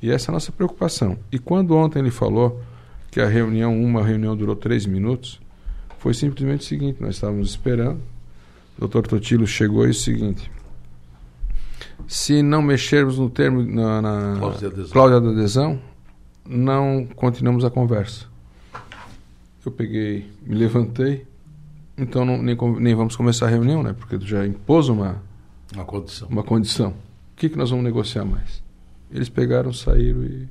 E 0.00 0.10
essa 0.10 0.30
é 0.30 0.30
a 0.30 0.34
nossa 0.34 0.52
preocupação. 0.52 1.18
E 1.30 1.38
quando 1.38 1.74
ontem 1.76 1.98
ele 1.98 2.10
falou 2.10 2.60
que 3.10 3.20
a 3.20 3.26
reunião, 3.26 3.80
uma 3.80 4.04
reunião 4.04 4.36
durou 4.36 4.54
três 4.54 4.86
minutos, 4.86 5.40
foi 5.98 6.14
simplesmente 6.14 6.60
o 6.60 6.64
seguinte: 6.64 7.02
nós 7.02 7.16
estávamos 7.16 7.50
esperando. 7.50 8.00
O 8.76 8.80
doutor 8.80 9.06
Totilo 9.06 9.46
chegou 9.46 9.86
e 9.86 9.90
o 9.90 9.94
seguinte: 9.94 10.50
se 12.06 12.42
não 12.42 12.62
mexermos 12.62 13.18
no 13.18 13.28
termo 13.28 13.62
na, 13.62 14.00
na 14.00 14.36
cláusula 14.92 15.20
de 15.20 15.28
adesão, 15.28 15.80
não 16.46 17.06
continuamos 17.16 17.64
a 17.64 17.70
conversa. 17.70 18.26
Eu 19.66 19.72
peguei, 19.72 20.30
me 20.46 20.54
levantei, 20.54 21.26
então 21.96 22.24
não, 22.24 22.40
nem, 22.40 22.56
nem 22.78 22.94
vamos 22.94 23.16
começar 23.16 23.46
a 23.46 23.50
reunião, 23.50 23.82
né? 23.82 23.92
Porque 23.92 24.16
tu 24.16 24.24
já 24.24 24.46
impôs 24.46 24.88
uma, 24.88 25.20
uma 25.74 25.84
condição. 25.84 26.28
Uma 26.28 26.42
condição 26.44 26.94
que, 27.38 27.48
que 27.48 27.56
nós 27.56 27.70
vamos 27.70 27.84
negociar 27.84 28.24
mais? 28.24 28.62
Eles 29.10 29.28
pegaram, 29.28 29.72
saíram 29.72 30.24
e. 30.24 30.48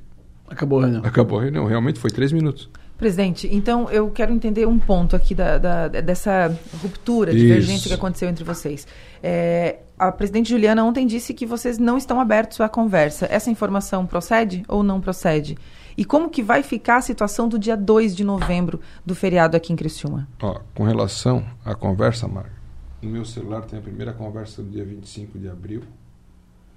Acabou 0.48 0.78
a 0.78 0.82
reunião. 0.82 1.02
Acabou 1.04 1.38
a 1.38 1.42
reunião. 1.42 1.66
Realmente 1.66 2.00
foi 2.00 2.10
três 2.10 2.32
minutos. 2.32 2.70
Presidente, 2.96 3.48
então 3.52 3.88
eu 3.90 4.10
quero 4.10 4.32
entender 4.32 4.66
um 4.66 4.76
ponto 4.76 5.14
aqui 5.14 5.32
da, 5.32 5.56
da 5.56 5.86
dessa 5.86 6.52
ruptura, 6.82 7.30
Isso. 7.30 7.38
divergência 7.38 7.88
que 7.88 7.94
aconteceu 7.94 8.28
entre 8.28 8.42
vocês. 8.42 8.88
É, 9.22 9.78
a 9.96 10.10
presidente 10.10 10.50
Juliana 10.50 10.82
ontem 10.82 11.06
disse 11.06 11.32
que 11.32 11.46
vocês 11.46 11.78
não 11.78 11.96
estão 11.96 12.20
abertos 12.20 12.60
à 12.60 12.68
conversa. 12.68 13.28
Essa 13.30 13.50
informação 13.50 14.04
procede 14.04 14.64
ou 14.66 14.82
não 14.82 15.00
procede? 15.00 15.56
E 15.96 16.04
como 16.04 16.28
que 16.28 16.42
vai 16.42 16.64
ficar 16.64 16.96
a 16.96 17.00
situação 17.00 17.48
do 17.48 17.56
dia 17.56 17.76
2 17.76 18.16
de 18.16 18.24
novembro 18.24 18.80
do 19.06 19.14
feriado 19.14 19.56
aqui 19.56 19.72
em 19.72 19.76
Criciúma? 19.76 20.26
Ó, 20.42 20.58
com 20.74 20.82
relação 20.82 21.44
à 21.64 21.76
conversa, 21.76 22.26
Marga, 22.26 22.50
no 23.00 23.10
meu 23.10 23.24
celular 23.24 23.62
tem 23.62 23.78
a 23.78 23.82
primeira 23.82 24.12
conversa 24.12 24.60
do 24.60 24.70
dia 24.70 24.84
25 24.84 25.38
de 25.38 25.48
abril, 25.48 25.82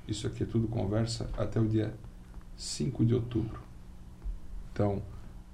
isso 0.08 0.28
aqui 0.28 0.44
é 0.44 0.46
tudo 0.46 0.68
conversa 0.68 1.30
até 1.38 1.60
o 1.60 1.66
dia 1.66 1.94
5 2.56 3.06
de 3.06 3.14
outubro. 3.14 3.60
Então, 4.74 5.02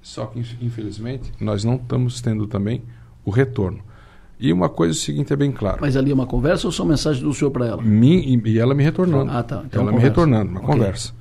só 0.01 0.25
que 0.25 0.39
infelizmente 0.61 1.31
nós 1.39 1.63
não 1.63 1.75
estamos 1.75 2.21
tendo 2.21 2.47
também 2.47 2.83
o 3.25 3.31
retorno. 3.31 3.81
E 4.39 4.53
uma 4.53 4.69
coisa 4.69 4.93
seguinte 4.93 5.33
é 5.33 5.35
bem 5.35 5.51
clara. 5.51 5.79
Mas 5.81 5.97
ali 5.97 6.11
é 6.11 6.13
uma 6.13 6.27
conversa 6.27 6.67
ou 6.67 6.71
só 6.71 6.85
mensagem 6.85 7.23
do 7.23 7.33
senhor 7.33 7.49
para 7.49 7.65
ela? 7.65 7.81
Mim, 7.81 8.41
e, 8.45 8.59
ela 8.59 8.75
me 8.75 8.83
retornando. 8.83 9.31
Ah, 9.31 9.41
tá. 9.41 9.63
Então 9.65 9.81
ela 9.81 9.91
me 9.91 9.99
retornando, 9.99 10.51
uma 10.51 10.59
okay. 10.59 10.73
conversa. 10.73 11.13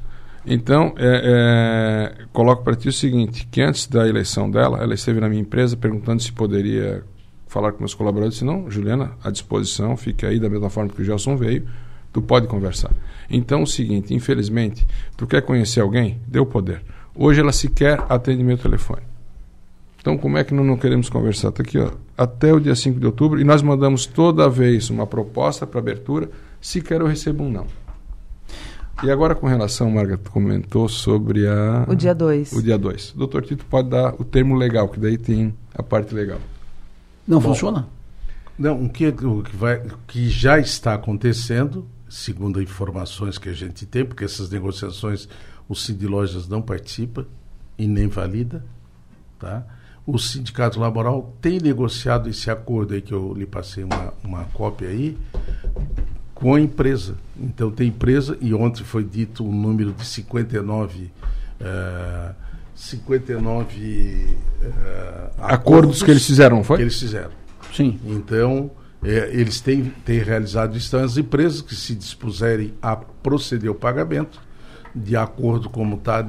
Então, 0.44 0.94
é, 0.96 2.14
é, 2.20 2.24
coloco 2.32 2.62
para 2.62 2.76
ti 2.76 2.88
o 2.88 2.92
seguinte, 2.92 3.48
que 3.50 3.60
antes 3.62 3.86
da 3.86 4.06
eleição 4.06 4.50
dela, 4.50 4.78
ela 4.78 4.94
esteve 4.94 5.18
na 5.18 5.28
minha 5.28 5.40
empresa 5.40 5.76
perguntando 5.76 6.22
se 6.22 6.30
poderia 6.30 7.02
falar 7.48 7.72
com 7.72 7.80
meus 7.80 7.94
colaboradores. 7.94 8.34
Disse, 8.34 8.44
não, 8.44 8.70
Juliana, 8.70 9.12
à 9.24 9.30
disposição, 9.30 9.96
fique 9.96 10.24
aí 10.26 10.38
da 10.38 10.48
mesma 10.48 10.68
forma 10.70 10.90
que 10.92 11.00
o 11.00 11.04
Gelson 11.04 11.36
veio 11.36 11.66
tu 12.16 12.22
pode 12.22 12.46
conversar. 12.46 12.90
Então, 13.28 13.62
o 13.62 13.66
seguinte, 13.66 14.14
infelizmente, 14.14 14.86
tu 15.18 15.26
quer 15.26 15.42
conhecer 15.42 15.82
alguém? 15.82 16.18
Deu 16.26 16.46
poder. 16.46 16.82
Hoje 17.14 17.40
ela 17.40 17.52
sequer 17.52 18.02
atende 18.08 18.42
meu 18.42 18.56
telefone. 18.56 19.02
Então, 20.00 20.16
como 20.16 20.38
é 20.38 20.44
que 20.44 20.54
nós 20.54 20.64
não 20.64 20.78
queremos 20.78 21.10
conversar? 21.10 21.50
Está 21.50 21.62
aqui, 21.62 21.78
ó, 21.78 21.90
até 22.16 22.54
o 22.54 22.58
dia 22.58 22.74
5 22.74 22.98
de 22.98 23.04
outubro, 23.04 23.38
e 23.38 23.44
nós 23.44 23.60
mandamos 23.60 24.06
toda 24.06 24.48
vez 24.48 24.88
uma 24.88 25.06
proposta 25.06 25.66
para 25.66 25.78
abertura, 25.78 26.30
sequer 26.58 27.02
eu 27.02 27.06
recebo 27.06 27.44
um 27.44 27.50
não. 27.50 27.66
E 29.02 29.10
agora, 29.10 29.34
com 29.34 29.46
relação, 29.46 29.90
Marga, 29.90 30.16
tu 30.16 30.30
comentou 30.30 30.88
sobre 30.88 31.46
a. 31.46 31.84
O 31.86 31.94
dia 31.94 32.14
2. 32.14 32.52
O 32.52 32.62
dia 32.62 32.78
2. 32.78 33.12
Doutor 33.14 33.44
Tito 33.44 33.66
pode 33.66 33.90
dar 33.90 34.14
o 34.18 34.24
termo 34.24 34.54
legal, 34.54 34.88
que 34.88 34.98
daí 34.98 35.18
tem 35.18 35.54
a 35.74 35.82
parte 35.82 36.14
legal. 36.14 36.38
Não 37.28 37.40
Bom, 37.40 37.48
funciona? 37.48 37.86
Não, 38.58 38.84
o 38.84 38.88
que, 38.88 39.08
o 39.08 39.42
que, 39.42 39.54
vai, 39.54 39.76
o 39.80 39.98
que 40.06 40.30
já 40.30 40.58
está 40.58 40.94
acontecendo 40.94 41.86
segundo 42.08 42.62
informações 42.62 43.38
que 43.38 43.48
a 43.48 43.52
gente 43.52 43.86
tem, 43.86 44.04
porque 44.04 44.24
essas 44.24 44.50
negociações 44.50 45.28
o 45.68 45.74
Cindy 45.74 46.06
Lojas 46.06 46.46
não 46.48 46.62
participa 46.62 47.26
e 47.76 47.86
nem 47.86 48.08
valida, 48.08 48.64
tá? 49.38 49.64
O 50.06 50.18
sindicato 50.18 50.78
laboral 50.78 51.36
tem 51.40 51.58
negociado 51.58 52.28
esse 52.28 52.48
acordo 52.48 52.94
aí 52.94 53.02
que 53.02 53.12
eu 53.12 53.34
lhe 53.34 53.46
passei 53.46 53.82
uma, 53.82 54.14
uma 54.22 54.44
cópia 54.44 54.88
aí 54.88 55.18
com 56.32 56.54
a 56.54 56.60
empresa. 56.60 57.16
Então 57.36 57.72
tem 57.72 57.88
empresa 57.88 58.38
e 58.40 58.54
ontem 58.54 58.84
foi 58.84 59.02
dito 59.02 59.44
um 59.44 59.52
número 59.52 59.92
de 59.92 60.06
59 60.06 61.10
uh, 61.60 62.34
59 62.72 64.36
uh, 64.62 64.68
acordos, 65.38 65.40
acordos 65.40 66.02
que 66.02 66.10
eles 66.10 66.24
fizeram, 66.24 66.62
foi? 66.62 66.76
Que 66.76 66.82
eles 66.84 67.00
fizeram. 67.00 67.32
Sim. 67.74 67.98
Então 68.04 68.70
é, 69.02 69.30
eles 69.32 69.60
têm, 69.60 69.92
têm 70.04 70.18
realizado 70.18 70.76
isso, 70.76 70.88
então 70.88 71.04
as 71.04 71.16
empresas 71.16 71.60
que 71.60 71.74
se 71.74 71.94
dispuserem 71.94 72.74
a 72.80 72.96
proceder 72.96 73.68
ao 73.68 73.74
pagamento, 73.74 74.40
de 74.94 75.16
acordo 75.16 75.68
como 75.68 75.96
está 75.96 76.24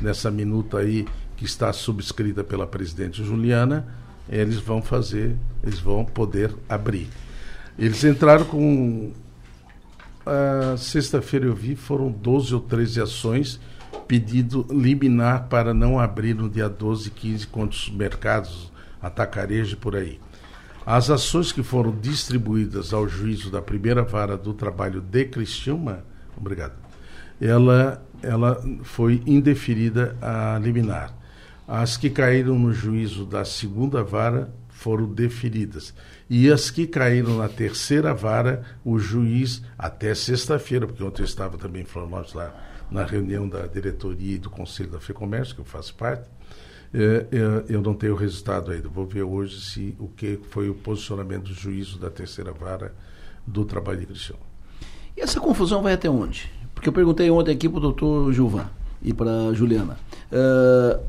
nessa 0.00 0.30
minuta 0.30 0.78
aí 0.78 1.06
que 1.36 1.44
está 1.44 1.72
subscrita 1.72 2.44
pela 2.44 2.66
presidente 2.66 3.24
Juliana, 3.24 3.86
eles 4.28 4.56
vão 4.56 4.82
fazer, 4.82 5.36
eles 5.62 5.78
vão 5.78 6.04
poder 6.04 6.54
abrir. 6.68 7.08
Eles 7.78 8.04
entraram 8.04 8.44
com. 8.44 9.12
Sexta-feira 10.78 11.44
eu 11.44 11.54
vi, 11.54 11.76
foram 11.76 12.10
12 12.10 12.54
ou 12.54 12.60
13 12.60 13.02
ações 13.02 13.60
pedido 14.08 14.66
liminar 14.70 15.48
para 15.48 15.74
não 15.74 15.98
abrir 15.98 16.34
no 16.34 16.48
dia 16.48 16.68
12 16.68 17.08
e 17.08 17.10
15 17.10 17.46
contra 17.48 17.76
os 17.76 17.90
mercados, 17.90 18.72
atacarejo 19.02 19.76
por 19.76 19.96
aí. 19.96 20.18
As 20.86 21.08
ações 21.08 21.50
que 21.50 21.62
foram 21.62 21.92
distribuídas 21.98 22.92
ao 22.92 23.08
juízo 23.08 23.50
da 23.50 23.62
primeira 23.62 24.02
vara 24.02 24.36
do 24.36 24.52
trabalho 24.52 25.00
de 25.00 25.24
Criciúma, 25.24 26.04
obrigado, 26.36 26.74
ela, 27.40 28.06
ela 28.22 28.62
foi 28.82 29.22
indeferida 29.26 30.16
a 30.20 30.58
liminar. 30.58 31.16
As 31.66 31.96
que 31.96 32.10
caíram 32.10 32.58
no 32.58 32.72
juízo 32.74 33.24
da 33.24 33.46
segunda 33.46 34.04
vara 34.04 34.52
foram 34.68 35.06
deferidas. 35.06 35.94
E 36.28 36.50
as 36.50 36.70
que 36.70 36.86
caíram 36.86 37.38
na 37.38 37.48
terceira 37.48 38.12
vara, 38.12 38.62
o 38.84 38.98
juiz, 38.98 39.62
até 39.78 40.14
sexta-feira, 40.14 40.86
porque 40.86 41.02
ontem 41.02 41.22
eu 41.22 41.26
estava 41.26 41.56
também 41.56 41.82
em 41.82 41.86
Florianópolis 41.86 42.34
lá 42.34 42.54
na 42.90 43.04
reunião 43.04 43.48
da 43.48 43.66
diretoria 43.66 44.34
e 44.34 44.38
do 44.38 44.50
conselho 44.50 44.90
da 44.90 45.00
FEComércio, 45.00 45.54
que 45.54 45.60
eu 45.62 45.64
faço 45.64 45.94
parte. 45.94 46.28
É, 46.94 47.26
é, 47.32 47.64
eu 47.68 47.82
não 47.82 47.92
tenho 47.92 48.12
o 48.12 48.16
resultado 48.16 48.70
ainda. 48.70 48.88
Vou 48.88 49.04
ver 49.04 49.24
hoje 49.24 49.60
se 49.60 49.96
o 49.98 50.06
que 50.06 50.38
foi 50.50 50.68
o 50.68 50.74
posicionamento 50.74 51.44
do 51.44 51.54
juízo 51.54 51.98
da 51.98 52.08
terceira 52.08 52.52
vara 52.52 52.94
do 53.44 53.64
trabalho 53.64 53.98
de 53.98 54.06
Cristiano. 54.06 54.40
E 55.16 55.20
essa 55.20 55.40
confusão 55.40 55.82
vai 55.82 55.94
até 55.94 56.08
onde? 56.08 56.50
Porque 56.72 56.88
eu 56.88 56.92
perguntei 56.92 57.28
ontem 57.30 57.52
aqui 57.52 57.68
para 57.68 57.78
o 57.78 57.80
doutor 57.80 58.32
Gilvan 58.32 58.66
e 59.02 59.12
para 59.12 59.52
Juliana. 59.52 59.98
Uh, 60.30 61.00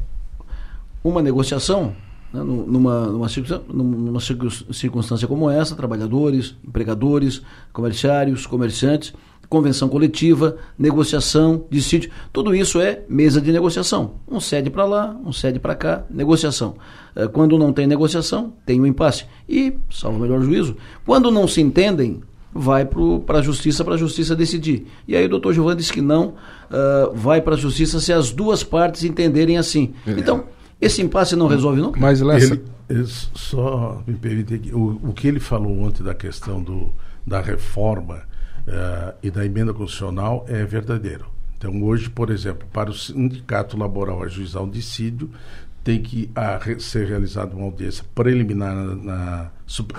uma 1.04 1.22
negociação, 1.22 1.96
né, 2.34 2.42
numa, 2.42 3.06
numa, 3.06 3.28
numa 3.68 4.20
circunstância 4.20 5.28
como 5.28 5.50
essa, 5.50 5.76
trabalhadores, 5.76 6.56
empregadores, 6.68 7.44
comerciários, 7.72 8.48
comerciantes, 8.48 9.14
convenção 9.50 9.88
coletiva, 9.88 10.58
negociação, 10.78 11.66
dissídio, 11.70 12.12
tudo 12.32 12.56
isso 12.56 12.80
é 12.80 13.04
mesa 13.08 13.40
de 13.42 13.52
negociação. 13.52 14.16
Um 14.28 14.40
cede 14.40 14.70
para 14.70 14.86
lá, 14.86 15.16
um 15.26 15.32
cede 15.32 15.60
para 15.60 15.76
cá, 15.76 16.04
negociação. 16.10 16.76
Uh, 17.16 17.30
quando 17.30 17.58
não 17.58 17.72
tem 17.72 17.88
negociação, 17.88 18.54
tem 18.66 18.80
um 18.80 18.86
impasse. 18.86 19.26
E, 19.48 19.78
salvo 19.90 20.18
o 20.18 20.22
melhor 20.22 20.42
juízo, 20.42 20.76
quando 21.06 21.32
não 21.32 21.48
se 21.48 21.62
entendem, 21.62 22.22
vai 22.54 22.86
para 22.86 23.40
a 23.40 23.42
justiça, 23.42 23.84
para 23.84 23.96
a 23.96 23.98
justiça 23.98 24.36
decidir. 24.36 24.88
E 25.08 25.16
aí 25.16 25.26
o 25.26 25.30
doutor 25.30 25.54
Giovanni 25.54 25.78
disse 25.78 25.92
que 25.92 26.02
não, 26.02 26.30
uh, 26.30 27.14
vai 27.14 27.42
para 27.42 27.56
a 27.56 27.58
justiça 27.58 28.00
se 28.00 28.14
as 28.14 28.32
duas 28.32 28.64
partes 28.64 29.04
entenderem 29.04 29.58
assim. 29.58 29.94
É. 30.08 30.12
Então, 30.12 30.46
esse 30.80 31.02
impasse 31.02 31.36
não 31.36 31.48
resolve 31.48 31.82
nunca? 31.82 32.00
Mas, 32.00 32.22
Lessa... 32.22 32.54
Ele, 32.54 32.64
ele 32.90 33.06
só 33.06 34.02
me 34.08 34.14
permite, 34.14 34.74
o, 34.74 35.00
o 35.10 35.14
que 35.14 35.28
ele 35.28 35.40
falou 35.40 35.80
ontem 35.80 36.04
da 36.04 36.14
questão 36.14 36.62
do, 36.62 36.92
da 37.26 37.42
reforma 37.42 38.24
uh, 38.68 39.16
e 39.22 39.30
da 39.32 39.46
emenda 39.46 39.74
constitucional 39.74 40.46
é 40.48 40.64
verdadeiro. 40.66 41.26
Então, 41.58 41.82
hoje, 41.84 42.10
por 42.10 42.30
exemplo, 42.30 42.68
para 42.72 42.90
o 42.90 42.94
sindicato 42.94 43.78
laboral 43.78 44.24
ajuizar 44.24 44.62
um 44.62 44.70
dissídio, 44.70 45.32
tem 45.84 46.02
que 46.02 46.30
a, 46.36 46.60
ser 46.80 47.08
realizada 47.08 47.56
uma 47.56 47.66
audiência 47.66 48.04
preliminar 48.14 48.76
na, 48.76 48.96
na, 48.96 49.52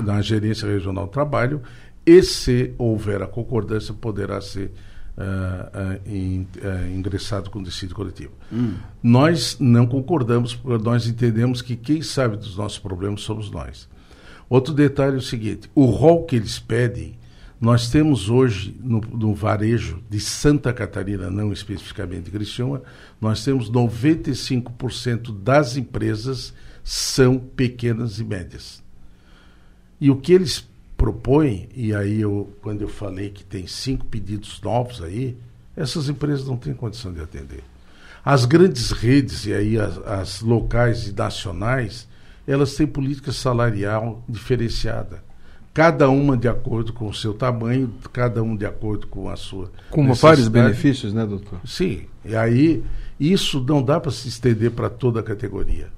na 0.05 0.21
gerência 0.21 0.69
regional 0.69 1.07
do 1.07 1.13
trabalho 1.13 1.63
e 2.05 2.23
se 2.23 2.75
houver 2.79 3.23
a 3.23 3.27
concordância, 3.27 3.93
poderá 3.93 4.41
ser 4.41 4.71
uh, 5.17 6.07
uh, 6.07 6.09
in, 6.09 6.47
uh, 6.57 6.97
ingressado 6.97 7.51
com 7.51 7.63
decídio 7.63 7.97
coletivo. 7.97 8.33
Hum. 8.53 8.75
Nós 9.03 9.57
não 9.59 9.87
concordamos, 9.87 10.55
porque 10.55 10.85
nós 10.85 11.07
entendemos 11.07 11.63
que 11.63 11.75
quem 11.75 12.03
sabe 12.03 12.37
dos 12.37 12.57
nossos 12.57 12.79
problemas 12.79 13.23
somos 13.23 13.51
nós. 13.51 13.89
Outro 14.49 14.73
detalhe 14.73 15.15
é 15.15 15.19
o 15.19 15.23
seguinte: 15.23 15.71
o 15.75 15.87
rol 15.87 16.25
que 16.25 16.37
eles 16.37 16.59
pedem, 16.59 17.19
nós 17.61 17.89
temos 17.89 18.29
hoje 18.29 18.77
no, 18.83 19.01
no 19.01 19.35
varejo 19.35 20.03
de 20.11 20.21
Santa 20.21 20.73
Catarina, 20.73 21.31
não 21.31 21.53
especificamente 21.53 22.31
Criciúma, 22.31 22.83
nós 23.21 23.43
temos 23.43 23.71
95% 23.71 25.35
das 25.43 25.77
empresas 25.77 26.53
são 26.85 27.39
pequenas 27.39 28.19
e 28.19 28.25
médias. 28.25 28.83
E 30.01 30.11
o 30.11 30.17
que 30.17 30.33
eles 30.33 30.69
propõe, 30.97 31.69
e 31.75 31.95
aí 31.95 32.21
eu, 32.21 32.55
quando 32.61 32.83
eu 32.83 32.89
falei 32.89 33.31
que 33.31 33.45
tem 33.45 33.67
cinco 33.67 34.05
pedidos 34.07 34.61
novos 34.63 35.03
aí, 35.03 35.37
essas 35.75 36.09
empresas 36.09 36.47
não 36.47 36.57
têm 36.57 36.75
condição 36.75 37.13
de 37.13 37.21
atender. 37.21 37.63
As 38.25 38.45
grandes 38.45 38.91
redes, 38.91 39.47
e 39.47 39.55
aí 39.55 39.79
as, 39.79 39.99
as 39.99 40.41
locais 40.41 41.07
e 41.07 41.13
nacionais, 41.13 42.09
elas 42.47 42.75
têm 42.75 42.87
política 42.87 43.33
salarial 43.33 44.23
diferenciada. 44.29 45.23
Cada 45.77 46.09
uma 46.09 46.39
de 46.39 46.49
acordo 46.49 46.91
com 46.91 47.07
o 47.07 47.13
seu 47.13 47.35
tamanho, 47.35 47.93
cada 48.11 48.43
um 48.43 48.57
de 48.57 48.65
acordo 48.65 49.07
com 49.09 49.29
a 49.29 49.37
sua. 49.37 49.71
Com 49.91 50.11
vários 50.15 50.49
benefícios, 50.49 51.13
né, 51.13 51.27
doutor? 51.27 51.61
Sim. 51.67 52.05
E 52.25 52.35
aí, 52.35 52.83
isso 53.21 53.63
não 53.63 53.83
dá 53.83 54.01
para 54.01 54.11
se 54.11 54.27
estender 54.27 54.71
para 54.71 54.89
toda 54.89 55.21
a 55.21 55.23
categoria. 55.23 55.89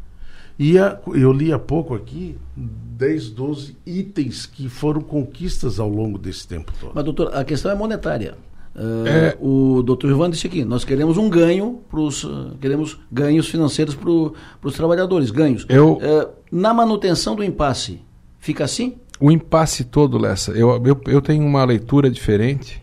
E 0.58 0.76
a, 0.76 0.98
eu 1.14 1.32
li 1.32 1.52
há 1.52 1.60
pouco 1.60 1.94
aqui 1.94 2.36
10, 2.56 3.30
12 3.30 3.76
itens 3.86 4.46
que 4.46 4.68
foram 4.68 5.00
conquistas 5.00 5.78
ao 5.78 5.88
longo 5.88 6.18
desse 6.18 6.48
tempo 6.48 6.72
todo. 6.80 6.90
Mas, 6.92 7.04
doutor, 7.04 7.32
a 7.32 7.44
questão 7.44 7.70
é 7.70 7.76
monetária. 7.76 8.34
Uh, 8.74 9.06
é... 9.06 9.38
O 9.40 9.80
doutor 9.84 10.10
Ivan 10.10 10.28
disse 10.28 10.48
aqui, 10.48 10.64
nós 10.64 10.84
queremos 10.84 11.16
um 11.16 11.30
ganho, 11.30 11.78
pros, 11.88 12.28
queremos 12.60 12.98
ganhos 13.12 13.48
financeiros 13.48 13.94
para 13.94 14.10
os 14.10 14.74
trabalhadores, 14.74 15.30
ganhos. 15.30 15.64
Eu... 15.68 15.98
Uh, 15.98 16.30
na 16.50 16.74
manutenção 16.74 17.36
do 17.36 17.44
impasse, 17.44 18.00
fica 18.40 18.64
assim? 18.64 18.96
O 19.20 19.30
impasse 19.30 19.84
todo, 19.84 20.18
Lessa, 20.18 20.52
eu, 20.52 20.70
eu, 20.84 21.00
eu 21.06 21.20
tenho 21.20 21.44
uma 21.44 21.64
leitura 21.64 22.10
diferente, 22.10 22.82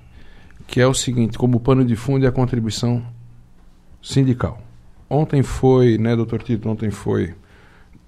que 0.68 0.82
é 0.82 0.88
o 0.88 0.94
seguinte, 0.94 1.38
como 1.38 1.60
pano 1.60 1.86
de 1.86 1.96
fundo 1.96 2.26
é 2.26 2.30
a 2.30 2.32
contribuição 2.32 3.02
sindical. 4.02 4.62
Ontem 5.10 5.42
foi, 5.44 5.98
né, 5.98 6.16
doutor 6.16 6.42
Tito, 6.42 6.68
ontem 6.70 6.92
foi 6.92 7.34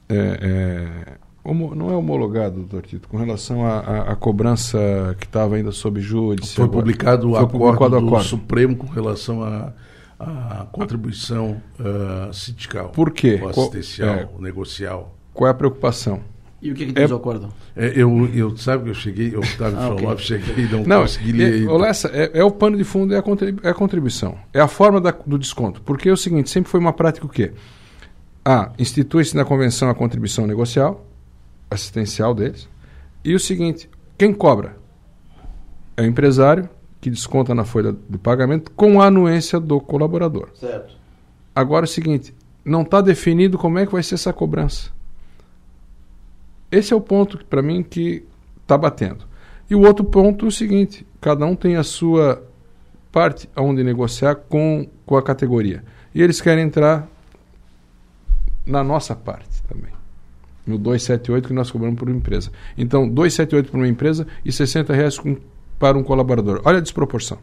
é, 0.10 0.40
é, 0.42 1.18
não 1.54 1.90
é 1.90 1.96
homologado, 1.96 2.58
doutor 2.58 2.82
Tito, 2.84 3.08
com 3.08 3.18
relação 3.18 3.66
à 3.66 4.16
cobrança 4.16 4.78
que 5.20 5.26
estava 5.26 5.56
ainda 5.56 5.72
sob 5.72 6.02
júdice. 6.02 6.56
Foi 6.56 6.68
publicado 6.68 7.30
o 7.30 7.38
acordo 7.38 7.90
do 7.90 8.08
acordo. 8.08 8.26
Supremo 8.26 8.76
com 8.76 8.88
relação 8.88 9.44
à 9.44 9.74
a, 10.20 10.62
a, 10.62 10.66
contribuição 10.66 11.62
uh, 11.80 12.34
sindical. 12.34 12.90
Por 12.90 13.12
quê? 13.12 13.40
assistencial, 13.48 14.16
é, 14.16 14.30
negocial. 14.40 15.16
Qual 15.34 15.48
é 15.48 15.52
a 15.52 15.54
preocupação? 15.54 16.22
E 16.60 16.72
o 16.72 16.76
que, 16.76 16.88
que 16.88 16.92
diz 16.92 17.10
é, 17.10 17.14
o 17.14 17.18
acordo? 17.18 17.54
É, 17.76 17.94
eu, 17.96 18.28
eu, 18.34 18.58
sabe 18.58 18.86
que 18.86 18.90
eu 18.90 18.94
cheguei, 18.96 19.34
eu 19.34 19.42
estava 19.42 19.78
ah, 19.78 19.90
okay. 19.94 20.18
cheguei 20.18 20.66
e 20.66 20.68
não, 20.68 20.84
não 20.84 21.02
consegui 21.02 21.32
ler. 21.32 21.68
É, 21.68 21.72
Lessa, 21.72 22.10
é, 22.12 22.40
é, 22.40 22.44
o 22.44 22.50
pano 22.50 22.76
de 22.76 22.84
fundo, 22.84 23.14
é 23.14 23.20
a, 23.20 23.24
é 23.64 23.70
a 23.70 23.74
contribuição. 23.76 24.36
É 24.52 24.60
a 24.60 24.68
forma 24.68 25.00
da, 25.00 25.12
do 25.12 25.38
desconto. 25.38 25.82
Porque 25.84 26.10
é 26.10 26.12
o 26.12 26.18
seguinte, 26.18 26.50
sempre 26.50 26.72
foi 26.72 26.80
uma 26.80 26.94
prática 26.94 27.26
o 27.26 27.30
quê? 27.30 27.52
A. 28.44 28.72
Institui-se 28.80 29.36
na 29.36 29.46
convenção 29.46 29.90
a 29.90 29.94
contribuição 29.94 30.48
negocial, 30.48 31.06
assistencial 31.70 32.34
deles. 32.34 32.68
E 33.24 33.36
o 33.36 33.40
seguinte: 33.40 33.88
quem 34.18 34.34
cobra? 34.34 34.78
É 35.96 36.02
o 36.02 36.06
empresário 36.06 36.70
que 37.00 37.10
desconta 37.10 37.54
na 37.54 37.66
folha 37.66 37.96
de 38.10 38.18
pagamento 38.18 38.72
com 38.72 39.00
a 39.00 39.08
anuência 39.08 39.60
do 39.60 39.80
colaborador. 39.80 40.50
Certo. 40.56 40.96
Agora 41.56 41.86
é 41.86 41.90
o 41.90 41.92
seguinte: 41.92 42.34
não 42.66 42.82
está 42.82 43.00
definido 43.00 43.60
como 43.60 43.78
é 43.78 43.86
que 43.86 43.92
vai 43.92 44.02
ser 44.02 44.16
essa 44.16 44.34
cobrança. 44.34 44.97
Esse 46.72 46.94
é 46.94 46.96
o 46.96 47.02
ponto, 47.02 47.44
para 47.46 47.62
mim, 47.62 47.84
que 47.84 48.26
está 48.62 48.78
batendo. 48.78 49.26
E 49.70 49.76
o 49.76 49.82
outro 49.82 50.04
ponto 50.06 50.46
é 50.46 50.48
o 50.48 50.52
seguinte: 50.52 51.06
cada 51.22 51.46
um 51.46 51.56
tem 51.56 51.76
a 51.76 51.84
sua 51.84 52.44
parte 53.12 53.50
onde 53.56 53.84
negociar 53.84 54.36
com, 54.36 54.88
com 55.06 55.18
a 55.18 55.24
categoria. 55.24 55.84
E 56.14 56.22
eles 56.22 56.42
querem 56.42 56.66
entrar 56.66 57.08
na 58.66 58.84
nossa 58.84 59.16
parte 59.16 59.62
também. 59.64 59.92
No 60.66 60.78
278 60.78 61.48
que 61.48 61.54
nós 61.54 61.72
cobramos 61.72 61.98
por 61.98 62.10
empresa. 62.10 62.52
Então, 62.78 63.08
278 63.08 63.72
para 63.72 63.80
uma 63.80 63.88
empresa 63.88 64.28
e 64.44 64.52
60 64.52 64.94
reais 64.94 65.18
com, 65.18 65.38
para 65.80 65.98
um 65.98 66.04
colaborador. 66.04 66.62
Olha 66.66 66.80
a 66.80 66.82
desproporção. 66.82 67.40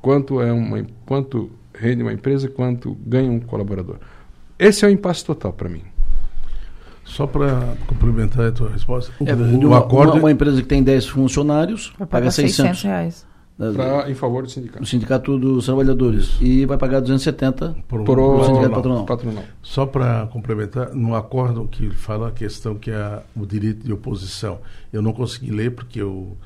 Quanto, 0.00 0.40
é 0.40 0.52
uma, 0.52 0.86
quanto 1.04 1.50
rende 1.74 2.02
uma 2.02 2.12
empresa 2.12 2.48
quanto 2.48 2.96
ganha 3.06 3.30
um 3.30 3.40
colaborador. 3.40 3.98
Esse 4.58 4.84
é 4.84 4.88
o 4.88 4.90
impasse 4.90 5.24
total 5.24 5.52
para 5.52 5.68
mim. 5.68 5.82
Só 7.06 7.26
para 7.26 7.76
complementar 7.86 8.46
a 8.46 8.52
tua 8.52 8.68
resposta, 8.68 9.12
o, 9.18 9.28
é, 9.28 9.32
o, 9.34 9.74
acordo... 9.74 10.14
Uma, 10.14 10.18
uma, 10.18 10.30
empresa 10.30 10.60
que 10.60 10.66
tem 10.66 10.82
10 10.82 11.06
funcionários 11.06 11.94
paga 12.10 12.30
600. 12.30 12.56
600 12.56 12.82
reais. 12.82 13.26
Pra, 13.56 14.10
em 14.10 14.14
favor 14.14 14.42
do 14.42 14.50
sindicato. 14.50 14.82
O 14.82 14.86
Sindicato 14.86 15.38
dos 15.38 15.64
Trabalhadores. 15.64 16.36
E 16.42 16.66
vai 16.66 16.76
pagar 16.76 17.00
270 17.00 17.74
para 17.88 18.02
o 18.02 18.44
sindicato 18.44 18.74
patronal. 18.74 19.06
patronal. 19.06 19.44
Só 19.62 19.86
para 19.86 20.26
complementar, 20.26 20.94
no 20.94 21.14
acordo 21.14 21.66
que 21.66 21.88
fala 21.88 22.28
a 22.28 22.32
questão 22.32 22.74
que 22.74 22.90
é 22.90 23.22
o 23.34 23.46
direito 23.46 23.82
de 23.82 23.92
oposição. 23.92 24.58
Eu 24.92 25.00
não 25.00 25.14
consegui 25.14 25.50
ler 25.52 25.70
porque 25.70 26.02
eu 26.02 26.36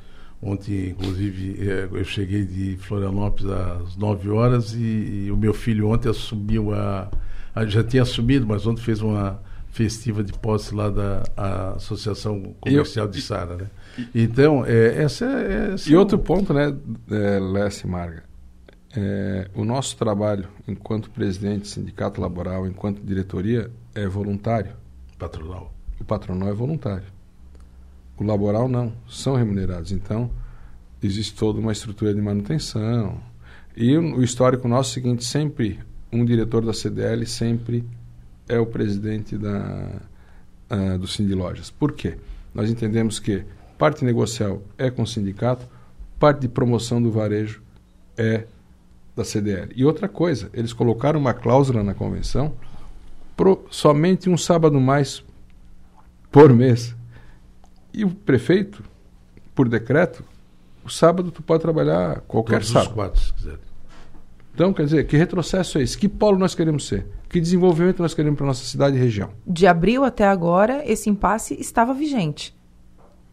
ontem, 0.40 0.90
inclusive, 0.90 1.68
é, 1.68 1.88
eu 1.90 2.04
cheguei 2.04 2.44
de 2.44 2.76
Florianópolis 2.76 3.50
às 3.50 3.96
9 3.96 4.30
horas 4.30 4.72
e, 4.74 5.24
e 5.26 5.32
o 5.32 5.36
meu 5.36 5.52
filho 5.52 5.88
ontem 5.88 6.08
assumiu 6.08 6.72
a, 6.72 7.08
a, 7.54 7.66
já 7.66 7.82
tinha 7.82 8.02
assumido, 8.02 8.46
mas 8.46 8.66
ontem 8.66 8.80
fez 8.82 9.02
uma 9.02 9.40
festiva 9.80 10.22
de 10.22 10.34
posse 10.34 10.74
lá 10.74 10.90
da 10.90 11.22
Associação 11.74 12.54
Comercial 12.60 13.06
eu, 13.06 13.10
de 13.10 13.22
Sara, 13.22 13.56
né? 13.56 13.66
Então, 14.14 14.62
é, 14.66 15.02
essa 15.02 15.24
é. 15.24 15.72
Essa 15.72 15.90
e 15.90 15.96
outro 15.96 16.18
ponto, 16.18 16.52
né, 16.52 16.76
é, 17.10 17.38
Lécio 17.40 17.88
Marga? 17.88 18.24
É, 18.94 19.48
o 19.54 19.64
nosso 19.64 19.96
trabalho 19.96 20.48
enquanto 20.68 21.10
presidente, 21.10 21.66
sindicato 21.66 22.20
laboral, 22.20 22.66
enquanto 22.66 23.00
diretoria, 23.00 23.70
é 23.94 24.06
voluntário. 24.06 24.72
Patronal. 25.18 25.72
O 25.98 26.04
patronal 26.04 26.50
é 26.50 26.52
voluntário. 26.52 27.06
O 28.18 28.24
laboral 28.24 28.68
não, 28.68 28.92
são 29.08 29.34
remunerados. 29.34 29.92
Então, 29.92 30.30
existe 31.02 31.34
toda 31.34 31.58
uma 31.58 31.72
estrutura 31.72 32.12
de 32.12 32.20
manutenção. 32.20 33.18
E 33.74 33.96
o 33.96 34.22
histórico 34.22 34.68
nosso 34.68 34.90
é 34.90 34.90
o 34.90 34.94
seguinte: 34.94 35.24
sempre 35.24 35.80
um 36.12 36.22
diretor 36.22 36.66
da 36.66 36.74
CDL 36.74 37.24
sempre 37.24 37.82
é 38.50 38.58
o 38.58 38.66
presidente 38.66 39.38
da, 39.38 39.88
uh, 40.70 40.98
do 40.98 41.06
Cindy 41.06 41.34
Lojas. 41.34 41.70
Por 41.70 41.92
quê? 41.92 42.18
Nós 42.52 42.68
entendemos 42.68 43.20
que 43.20 43.44
parte 43.78 44.04
negocial 44.04 44.60
é 44.76 44.90
com 44.90 45.02
o 45.02 45.06
sindicato, 45.06 45.66
parte 46.18 46.40
de 46.40 46.48
promoção 46.48 47.00
do 47.00 47.10
varejo 47.12 47.62
é 48.16 48.44
da 49.14 49.24
CDL. 49.24 49.72
E 49.74 49.84
outra 49.84 50.08
coisa, 50.08 50.50
eles 50.52 50.72
colocaram 50.72 51.20
uma 51.20 51.32
cláusula 51.32 51.82
na 51.82 51.94
convenção 51.94 52.52
pro 53.36 53.64
somente 53.70 54.28
um 54.28 54.36
sábado 54.36 54.80
mais 54.80 55.24
por 56.30 56.52
mês. 56.52 56.94
E 57.94 58.04
o 58.04 58.10
prefeito, 58.10 58.82
por 59.54 59.68
decreto, 59.68 60.24
o 60.84 60.90
sábado 60.90 61.30
tu 61.30 61.42
pode 61.42 61.62
trabalhar 61.62 62.20
qualquer 62.22 62.56
Todos 62.56 62.68
sábado. 62.68 62.88
os 62.88 62.94
quatro, 62.94 63.20
se 63.20 63.32
quiser. 63.34 63.69
Então, 64.54 64.72
quer 64.72 64.84
dizer, 64.84 65.06
que 65.06 65.16
retrocesso 65.16 65.78
é 65.78 65.82
esse? 65.82 65.96
Que 65.96 66.08
polo 66.08 66.38
nós 66.38 66.54
queremos 66.54 66.86
ser? 66.86 67.06
Que 67.28 67.40
desenvolvimento 67.40 68.00
nós 68.02 68.12
queremos 68.12 68.36
para 68.36 68.46
nossa 68.46 68.64
cidade 68.64 68.96
e 68.96 69.00
região? 69.00 69.30
De 69.46 69.66
abril 69.66 70.04
até 70.04 70.26
agora, 70.26 70.82
esse 70.84 71.08
impasse 71.08 71.54
estava 71.60 71.94
vigente. 71.94 72.54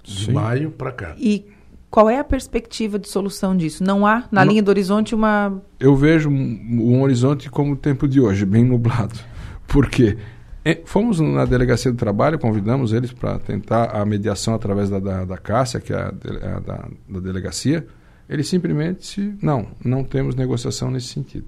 De 0.03 0.25
Sim. 0.25 0.31
maio 0.33 0.71
para 0.71 0.91
cá. 0.91 1.15
E 1.17 1.45
qual 1.89 2.09
é 2.09 2.19
a 2.19 2.23
perspectiva 2.23 2.97
de 2.99 3.09
solução 3.09 3.57
disso? 3.57 3.83
Não 3.83 4.05
há, 4.05 4.25
na 4.31 4.45
Não. 4.45 4.51
linha 4.51 4.63
do 4.63 4.69
horizonte, 4.69 5.13
uma. 5.15 5.61
Eu 5.79 5.95
vejo 5.95 6.29
um, 6.29 6.93
um 6.95 7.01
horizonte 7.01 7.49
como 7.49 7.73
o 7.73 7.75
tempo 7.75 8.07
de 8.07 8.21
hoje, 8.21 8.45
bem 8.45 8.63
nublado. 8.63 9.19
Por 9.67 9.89
quê? 9.89 10.17
Eh, 10.63 10.81
Fomos 10.85 11.19
na 11.19 11.43
delegacia 11.45 11.91
do 11.91 11.97
trabalho, 11.97 12.37
convidamos 12.39 12.93
eles 12.93 13.11
para 13.11 13.39
tentar 13.39 13.85
a 13.95 14.05
mediação 14.05 14.53
através 14.53 14.89
da, 14.89 14.99
da, 14.99 15.25
da 15.25 15.37
Cássia, 15.37 15.79
que 15.79 15.91
é 15.91 15.95
a, 15.97 16.07
a 16.07 16.59
da, 16.59 16.87
da 17.09 17.19
delegacia. 17.19 17.85
Eles 18.29 18.47
simplesmente, 18.47 19.33
não, 19.41 19.67
não 19.83 20.03
temos 20.03 20.35
negociação 20.35 20.91
nesse 20.91 21.07
sentido. 21.07 21.45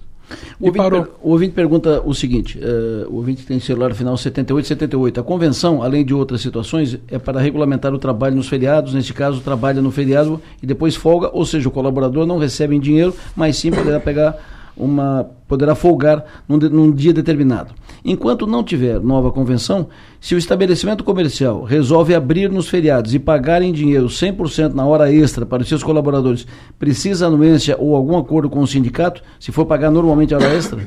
O 0.60 0.68
ouvinte, 0.68 0.90
per- 0.90 1.08
o 1.24 1.30
ouvinte 1.32 1.54
pergunta 1.54 2.02
o 2.06 2.14
seguinte: 2.14 2.60
eh, 2.62 3.08
o 3.10 3.16
ouvinte 3.16 3.44
tem 3.48 3.60
celular 3.60 3.94
final 3.96 4.16
7878. 4.16 5.20
A 5.20 5.24
convenção, 5.24 5.82
além 5.82 6.06
de 6.06 6.14
outras 6.14 6.42
situações, 6.42 7.00
é 7.08 7.18
para 7.18 7.40
regulamentar 7.40 7.92
o 7.94 7.98
trabalho 7.98 8.36
nos 8.36 8.48
feriados. 8.48 8.94
Neste 8.94 9.12
caso, 9.12 9.42
trabalha 9.42 9.82
no 9.82 9.90
feriado 9.92 10.40
e 10.62 10.68
depois 10.68 10.96
folga, 10.96 11.32
ou 11.34 11.44
seja, 11.46 11.68
o 11.68 11.72
colaborador 11.72 12.28
não 12.28 12.38
recebe 12.38 12.76
em 12.76 12.80
dinheiro, 12.80 13.16
mas 13.36 13.58
sim 13.58 13.72
poderá 13.72 14.00
pegar 14.00 14.38
uma. 14.80 15.30
poderá 15.48 15.76
folgar 15.76 16.24
num, 16.48 16.58
num 16.58 16.92
dia 16.92 17.14
determinado. 17.14 17.74
Enquanto 18.04 18.48
não 18.48 18.64
tiver 18.64 19.00
nova 19.00 19.32
convenção, 19.32 19.88
se 20.22 20.34
o 20.34 20.38
estabelecimento 20.38 21.04
comercial 21.04 21.64
resolve 21.64 22.16
abrir 22.16 22.50
nos 22.50 22.70
feriados 22.70 23.14
e 23.14 23.20
pagar 23.20 23.62
em 23.62 23.74
dinheiro 23.74 24.08
100% 24.08 24.74
na 24.74 24.86
hora 24.86 25.12
extra 25.14 25.46
para 25.46 25.62
os 25.62 25.68
seus 25.68 25.84
colaboradores, 25.84 26.48
precisa 26.78 27.28
anuência 27.28 27.76
ou 27.78 27.96
algum 27.96 28.18
acordo 28.18 28.50
com 28.50 28.62
o 28.62 28.68
sindicato, 28.68 29.22
se 29.40 29.52
for 29.52 29.66
pagar 29.66 29.92
normalmente 29.92 30.34
a 30.34 30.38
hora 30.38 30.56
extra? 30.56 30.80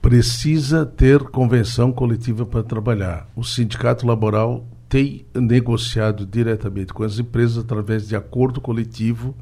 Precisa 0.00 0.86
ter 0.86 1.18
convenção 1.24 1.92
coletiva 1.92 2.46
para 2.46 2.62
trabalhar. 2.62 3.28
O 3.34 3.42
sindicato 3.42 4.06
laboral 4.06 4.64
tem 4.88 5.26
negociado 5.34 6.24
diretamente 6.24 6.94
com 6.94 7.02
as 7.02 7.18
empresas 7.18 7.58
através 7.58 8.08
de 8.08 8.16
acordo 8.16 8.60
coletivo 8.60 9.34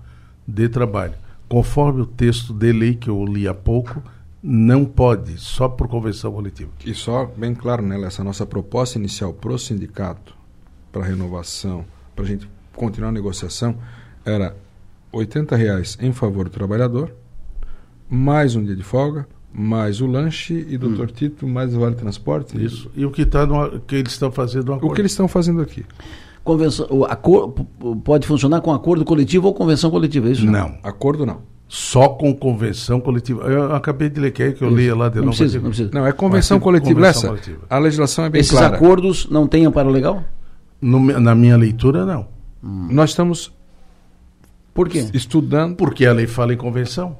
de 0.46 0.68
trabalho. 0.68 1.14
Conforme 1.48 2.02
o 2.02 2.06
texto 2.06 2.52
de 2.52 2.72
lei 2.72 2.94
que 2.94 3.08
eu 3.08 3.24
li 3.24 3.46
há 3.46 3.54
pouco, 3.54 4.02
não 4.42 4.84
pode, 4.84 5.38
só 5.38 5.68
por 5.68 5.88
convenção 5.88 6.32
coletiva. 6.32 6.70
E 6.84 6.94
só, 6.94 7.26
bem 7.36 7.54
claro, 7.54 7.82
né, 7.82 8.00
essa 8.02 8.22
nossa 8.22 8.46
proposta 8.46 8.98
inicial 8.98 9.32
para 9.32 9.52
o 9.52 9.58
sindicato, 9.58 10.34
para 10.92 11.04
renovação, 11.04 11.84
para 12.14 12.24
a 12.24 12.28
gente 12.28 12.48
continuar 12.72 13.08
a 13.08 13.12
negociação, 13.12 13.76
era 14.24 14.56
80 15.12 15.56
reais 15.56 15.98
em 16.00 16.12
favor 16.12 16.44
do 16.44 16.50
trabalhador, 16.50 17.12
mais 18.08 18.54
um 18.54 18.64
dia 18.64 18.76
de 18.76 18.82
folga, 18.82 19.26
mais 19.52 20.00
o 20.00 20.06
lanche 20.06 20.66
e 20.68 20.76
doutor 20.76 21.10
Tito, 21.10 21.46
mais 21.46 21.74
o 21.74 21.80
vale 21.80 21.94
transporte. 21.94 22.62
Isso. 22.62 22.90
E 22.94 23.06
o 23.06 23.10
que, 23.10 23.24
tá 23.24 23.46
no, 23.46 23.80
que 23.80 23.96
eles 23.96 24.12
estão 24.12 24.30
fazendo 24.30 24.66
no 24.66 24.86
O 24.86 24.92
que 24.92 25.00
eles 25.00 25.12
estão 25.12 25.26
fazendo 25.26 25.62
aqui? 25.62 25.84
Convenção, 26.46 26.86
o 26.90 27.04
acor- 27.04 27.52
pode 28.04 28.24
funcionar 28.24 28.60
com 28.60 28.72
acordo 28.72 29.04
coletivo 29.04 29.48
ou 29.48 29.52
convenção 29.52 29.90
coletiva, 29.90 30.28
é 30.28 30.30
isso? 30.30 30.46
Não, 30.46 30.78
Acordo 30.80 31.26
não. 31.26 31.38
só 31.66 32.08
com 32.08 32.32
convenção 32.32 33.00
coletiva. 33.00 33.42
Eu 33.50 33.74
acabei 33.74 34.08
de 34.08 34.20
ler, 34.20 34.30
quer 34.30 34.54
que 34.54 34.62
eu 34.62 34.70
leia 34.70 34.94
lá 34.94 35.08
de 35.08 35.16
Não 35.16 35.24
novo. 35.26 35.36
precisa, 35.36 35.58
não 35.60 35.70
precisa. 35.70 35.90
Não, 35.92 36.06
é 36.06 36.12
convenção 36.12 36.60
coletiva. 36.60 36.94
convenção 36.94 37.32
Lessa, 37.32 37.42
coletiva. 37.42 37.66
a 37.68 37.78
legislação 37.80 38.24
é 38.26 38.30
bem 38.30 38.40
Esses 38.40 38.52
clara. 38.52 38.76
acordos 38.76 39.28
não 39.28 39.48
têm 39.48 39.66
amparo 39.66 39.90
legal? 39.90 40.22
No 40.80 41.00
na 41.18 41.34
minha 41.34 41.56
leitura, 41.56 42.06
não. 42.06 42.28
Nós 42.62 43.10
estamos 43.10 43.52
Por 44.72 44.88
quê? 44.88 45.04
estudando. 45.12 45.74
Porque 45.74 46.06
a 46.06 46.12
lei 46.12 46.28
fala 46.28 46.54
em 46.54 46.56
convenção. 46.56 47.16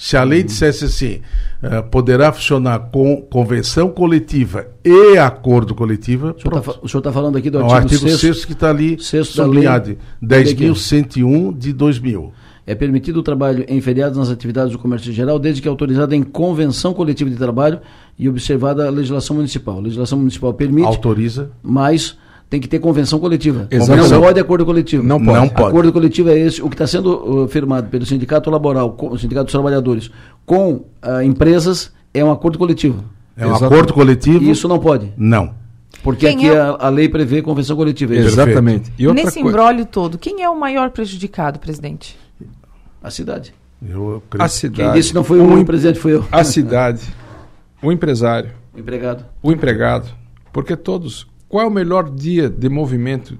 Se 0.00 0.16
a 0.16 0.22
lei 0.22 0.44
dissesse 0.44 0.84
assim, 0.84 1.20
eh, 1.60 1.82
poderá 1.82 2.32
funcionar 2.32 2.78
com 2.92 3.20
convenção 3.20 3.88
coletiva 3.90 4.68
e 4.84 5.18
acordo 5.18 5.74
coletivo, 5.74 6.36
O 6.36 6.40
senhor 6.40 6.84
está 6.86 7.00
tá 7.02 7.12
falando 7.12 7.36
aqui 7.36 7.50
do 7.50 7.58
artigo, 7.58 7.74
artigo 7.74 8.00
6 8.08 8.20
6 8.20 8.44
que 8.44 8.52
está 8.52 8.70
ali 8.70 8.96
sexto 9.02 9.32
sublinhado. 9.32 9.88
lei- 9.88 9.98
da 10.22 10.36
lei 10.36 10.54
que- 10.54 10.64
10.101 10.68 11.52
de 11.52 11.72
2000. 11.72 12.32
É 12.64 12.74
permitido 12.76 13.16
o 13.16 13.22
trabalho 13.24 13.64
em 13.66 13.80
feriados 13.80 14.16
nas 14.16 14.30
atividades 14.30 14.70
do 14.72 14.78
comércio 14.78 15.10
geral, 15.12 15.36
desde 15.38 15.60
que 15.60 15.66
autorizado 15.66 16.14
em 16.14 16.22
convenção 16.22 16.94
coletiva 16.94 17.28
de 17.28 17.36
trabalho 17.36 17.80
e 18.16 18.28
observada 18.28 18.86
a 18.86 18.90
legislação 18.90 19.34
municipal. 19.34 19.78
A 19.78 19.80
legislação 19.80 20.18
municipal 20.18 20.54
permite, 20.54 20.86
Autoriza. 20.86 21.50
mas 21.60 22.16
tem 22.50 22.60
que 22.60 22.66
ter 22.68 22.78
convenção 22.78 23.18
coletiva. 23.18 23.66
Exatamente. 23.70 24.10
Não 24.10 24.20
pode 24.22 24.40
acordo 24.40 24.64
coletivo. 24.64 25.02
Não 25.02 25.22
pode. 25.22 25.38
Não 25.38 25.48
pode. 25.48 25.68
Acordo 25.68 25.92
coletivo 25.92 26.30
é 26.30 26.38
esse, 26.38 26.62
o 26.62 26.68
que 26.68 26.74
está 26.74 26.86
sendo 26.86 27.44
uh, 27.44 27.48
firmado 27.48 27.88
pelo 27.88 28.06
Sindicato 28.06 28.50
Laboral, 28.50 28.92
com, 28.92 29.10
o 29.10 29.18
Sindicato 29.18 29.44
dos 29.46 29.52
Trabalhadores, 29.52 30.10
com 30.46 30.84
ah, 31.02 31.22
empresas, 31.22 31.92
é 32.14 32.24
um 32.24 32.30
acordo 32.30 32.58
coletivo. 32.58 33.04
É 33.36 33.44
um 33.46 33.50
Exatamente. 33.50 33.74
acordo 33.74 33.92
coletivo? 33.92 34.42
E 34.44 34.50
isso 34.50 34.66
não 34.66 34.78
pode, 34.78 35.12
Não. 35.16 35.54
porque 36.02 36.26
Quem 36.26 36.36
aqui 36.38 36.48
é 36.48 36.58
a, 36.58 36.76
a 36.80 36.88
lei 36.88 37.08
prevê 37.08 37.42
convenção 37.42 37.76
coletiva. 37.76 38.14
é. 38.14 38.18
Exatamente. 38.18 38.90
E 38.98 39.06
Nesse 39.12 39.40
coi- 39.40 39.50
embrólio 39.50 39.84
todo, 39.84 40.16
quem 40.18 40.42
é 40.42 40.48
o 40.48 40.58
maior 40.58 40.90
prejudicado, 40.90 41.58
presidente? 41.58 42.18
A 43.02 43.10
cidade. 43.10 43.52
Eu 43.80 44.22
creio. 44.28 44.42
a 44.44 44.48
Quem 44.48 44.56
cidade, 44.56 44.98
disse 44.98 45.14
não 45.14 45.22
foi 45.22 45.38
o 45.38 45.64
presidente, 45.64 46.00
foi 46.00 46.14
eu. 46.14 46.24
a 46.32 46.42
cidade, 46.42 47.02
o 47.80 47.92
empresário, 47.92 48.50
O 48.74 48.80
empregado. 48.80 49.24
o 49.42 49.52
empregado, 49.52 50.08
porque 50.52 50.74
todos. 50.74 51.27
Qual 51.48 51.64
é 51.64 51.66
o 51.66 51.70
melhor 51.70 52.10
dia 52.10 52.48
de 52.48 52.68
movimento 52.68 53.38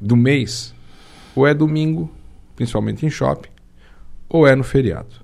do 0.00 0.16
mês? 0.16 0.74
Ou 1.34 1.46
é 1.46 1.52
domingo, 1.52 2.10
principalmente 2.56 3.04
em 3.04 3.10
shopping, 3.10 3.50
ou 4.28 4.46
é 4.46 4.56
no 4.56 4.64
feriado. 4.64 5.22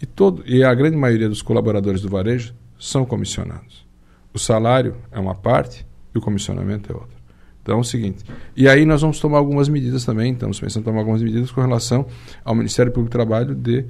E, 0.00 0.06
todo, 0.06 0.44
e 0.46 0.62
a 0.62 0.72
grande 0.74 0.96
maioria 0.96 1.28
dos 1.28 1.42
colaboradores 1.42 2.00
do 2.00 2.08
varejo 2.08 2.54
são 2.78 3.04
comissionados. 3.04 3.84
O 4.32 4.38
salário 4.38 4.94
é 5.10 5.18
uma 5.18 5.34
parte 5.34 5.84
e 6.14 6.18
o 6.18 6.20
comissionamento 6.20 6.92
é 6.92 6.94
outra. 6.94 7.18
Então 7.62 7.76
é 7.76 7.80
o 7.80 7.84
seguinte. 7.84 8.24
E 8.56 8.68
aí 8.68 8.86
nós 8.86 9.02
vamos 9.02 9.18
tomar 9.18 9.38
algumas 9.38 9.68
medidas 9.68 10.04
também, 10.04 10.32
estamos 10.32 10.60
pensando 10.60 10.82
em 10.82 10.84
tomar 10.84 11.00
algumas 11.00 11.22
medidas 11.22 11.50
com 11.50 11.60
relação 11.60 12.06
ao 12.44 12.54
Ministério 12.54 12.92
Público 12.92 13.10
do 13.10 13.12
Trabalho 13.12 13.54
de 13.54 13.84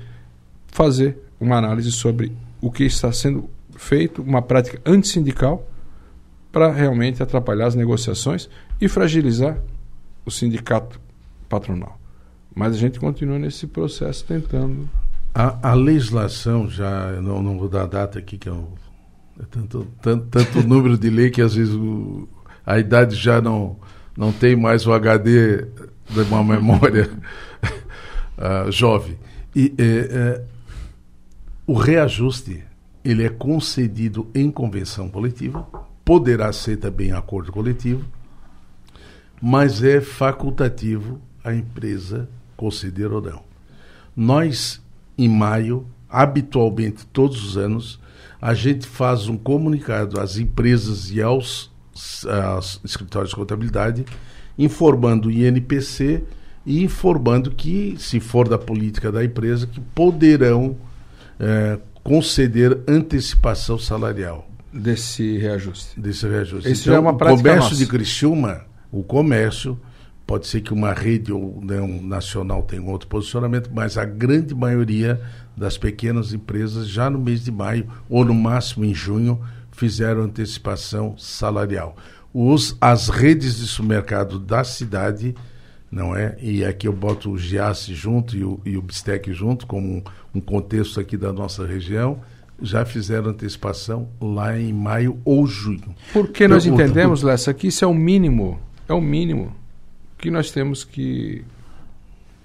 fazer 0.67 1.19
uma 1.39 1.59
análise 1.59 1.93
sobre 1.93 2.33
o 2.61 2.71
que 2.71 2.85
está 2.85 3.13
sendo 3.13 3.49
feito, 3.77 4.23
uma 4.23 4.43
prática 4.43 4.81
antissindical, 4.85 5.65
para 6.51 6.73
realmente 6.73 7.23
atrapalhar 7.23 7.67
as 7.67 7.75
negociações 7.75 8.49
e 8.81 8.89
fragilizar 8.89 9.59
o 10.25 10.31
sindicato 10.31 11.01
patronal. 11.49 11.99
Mas 12.55 12.75
a 12.75 12.79
gente 12.79 12.99
continua 12.99 13.39
nesse 13.39 13.67
processo 13.67 14.25
tentando. 14.25 14.89
A, 15.35 15.71
a 15.71 15.75
legislação 15.75 16.69
já, 16.69 17.13
não, 17.21 17.43
não 17.43 17.59
vou 17.59 17.69
dar 17.69 17.83
a 17.83 17.87
data 17.87 18.19
aqui, 18.19 18.37
que 18.39 18.49
é, 18.49 18.53
um, 18.53 18.67
é 19.41 19.45
tanto, 19.51 19.87
tanto, 20.03 20.27
tanto 20.27 20.67
número 20.67 20.99
de 20.99 21.11
lei 21.11 21.31
que 21.31 21.41
às 21.43 21.55
vezes 21.55 21.75
o- 21.75 22.27
a 22.67 22.79
idade 22.79 23.15
já 23.15 23.41
não, 23.41 23.77
não 24.17 24.33
tem 24.33 24.57
mais 24.57 24.87
o 24.87 24.93
HD 24.93 25.65
de 26.11 26.21
uma 26.29 26.43
memória 26.43 27.09
ah, 28.37 28.67
jovem. 28.71 29.17
E 29.55 29.75
eh, 29.79 30.09
eh, 30.11 30.43
o 31.67 31.75
reajuste 31.75 32.63
ele 33.05 33.25
é 33.25 33.29
concedido 33.29 34.29
em 34.35 34.51
convenção 34.51 35.09
coletiva, 35.09 35.67
poderá 36.09 36.51
ser 36.55 36.79
também 36.79 37.13
acordo 37.13 37.53
coletivo, 37.53 38.03
mas 39.43 39.83
é 39.83 40.01
facultativo 40.01 41.21
a 41.45 41.55
empresa 41.55 42.27
conceder 42.57 43.13
ou 43.13 43.21
não. 43.21 43.43
Nós, 44.17 44.81
em 45.19 45.29
maio, 45.29 45.87
habitualmente, 46.09 47.05
todos 47.13 47.45
os 47.45 47.59
anos, 47.59 48.01
a 48.41 48.55
gente 48.55 48.87
faz 48.87 49.29
um 49.29 49.37
comunicado 49.37 50.19
às 50.19 50.39
empresas 50.39 51.11
e 51.11 51.21
aos, 51.21 51.71
aos 52.27 52.81
escritórios 52.83 53.29
de 53.29 53.37
contabilidade, 53.37 54.07
informando 54.59 55.29
o 55.29 55.31
INPC 55.31 56.25
e 56.65 56.83
informando 56.83 57.51
que, 57.51 57.97
se 57.99 58.19
for 58.19 58.49
da 58.49 58.57
política 58.57 59.13
da 59.13 59.23
empresa, 59.23 59.67
que 59.67 59.79
poderão 59.79 60.75
eh, 61.39 61.79
conceder 62.03 62.81
antecipação 62.89 63.79
salarial 63.79 64.48
Desse 64.79 65.37
reajuste. 65.39 66.01
desse 66.01 66.27
reajuste. 66.27 66.61
Então, 66.61 66.73
Esse 66.73 66.85
já 66.85 66.95
é 66.95 66.99
uma 66.99 67.13
o 67.13 67.17
prática 67.17 67.43
comércio 67.43 67.71
nossa. 67.71 67.77
de 67.77 67.87
Criciúma, 67.87 68.65
o 68.91 69.03
comércio, 69.03 69.79
pode 70.27 70.47
ser 70.47 70.61
que 70.61 70.73
uma 70.73 70.93
rede 70.93 71.33
ou 71.33 71.61
né, 71.63 71.81
um 71.81 72.03
nacional 72.03 72.63
tenha 72.63 72.83
um 72.83 72.91
outro 72.91 73.09
posicionamento, 73.09 73.71
mas 73.73 73.99
a 73.99 74.05
grande 74.05 74.55
maioria 74.55 75.21
das 75.57 75.77
pequenas 75.77 76.33
empresas, 76.33 76.89
já 76.89 77.11
no 77.11 77.19
mês 77.19 77.45
de 77.45 77.51
maio, 77.51 77.89
ou 78.09 78.25
no 78.25 78.35
máximo 78.35 78.85
em 78.85 78.95
junho, 78.95 79.41
fizeram 79.73 80.23
antecipação 80.23 81.17
salarial. 81.19 81.97
Os, 82.33 82.77
as 82.81 83.09
redes 83.09 83.57
de 83.57 83.67
supermercado 83.67 84.39
da 84.39 84.63
cidade 84.65 85.35
não 85.91 86.15
é? 86.15 86.37
E 86.41 86.65
aqui 86.65 86.87
eu 86.87 86.93
boto 86.93 87.31
o 87.31 87.39
Giasse 87.39 87.95
junto 87.95 88.37
e 88.37 88.45
o, 88.45 88.61
e 88.65 88.77
o 88.77 88.83
Bistec 88.83 89.33
junto, 89.33 89.67
como 89.67 89.89
um, 89.89 90.03
um 90.35 90.41
contexto 90.41 91.01
aqui 91.01 91.17
da 91.17 91.33
nossa 91.33 91.67
região, 91.67 92.21
já 92.61 92.85
fizeram 92.85 93.31
antecipação 93.31 94.09
lá 94.21 94.59
em 94.59 94.73
maio 94.73 95.19
ou 95.25 95.47
junho. 95.47 95.95
Porque 96.13 96.49
nós 96.49 96.67
entendemos, 96.67 97.23
Lessa, 97.23 97.55
que 97.55 97.69
isso 97.69 97.85
é 97.85 97.89
o 97.89 97.95
mínimo, 97.95 98.59
é 98.89 98.93
o 98.93 99.01
mínimo 99.01 99.55
que 100.19 100.31
nós 100.31 100.51
temos 100.51 100.83
que 100.85 101.45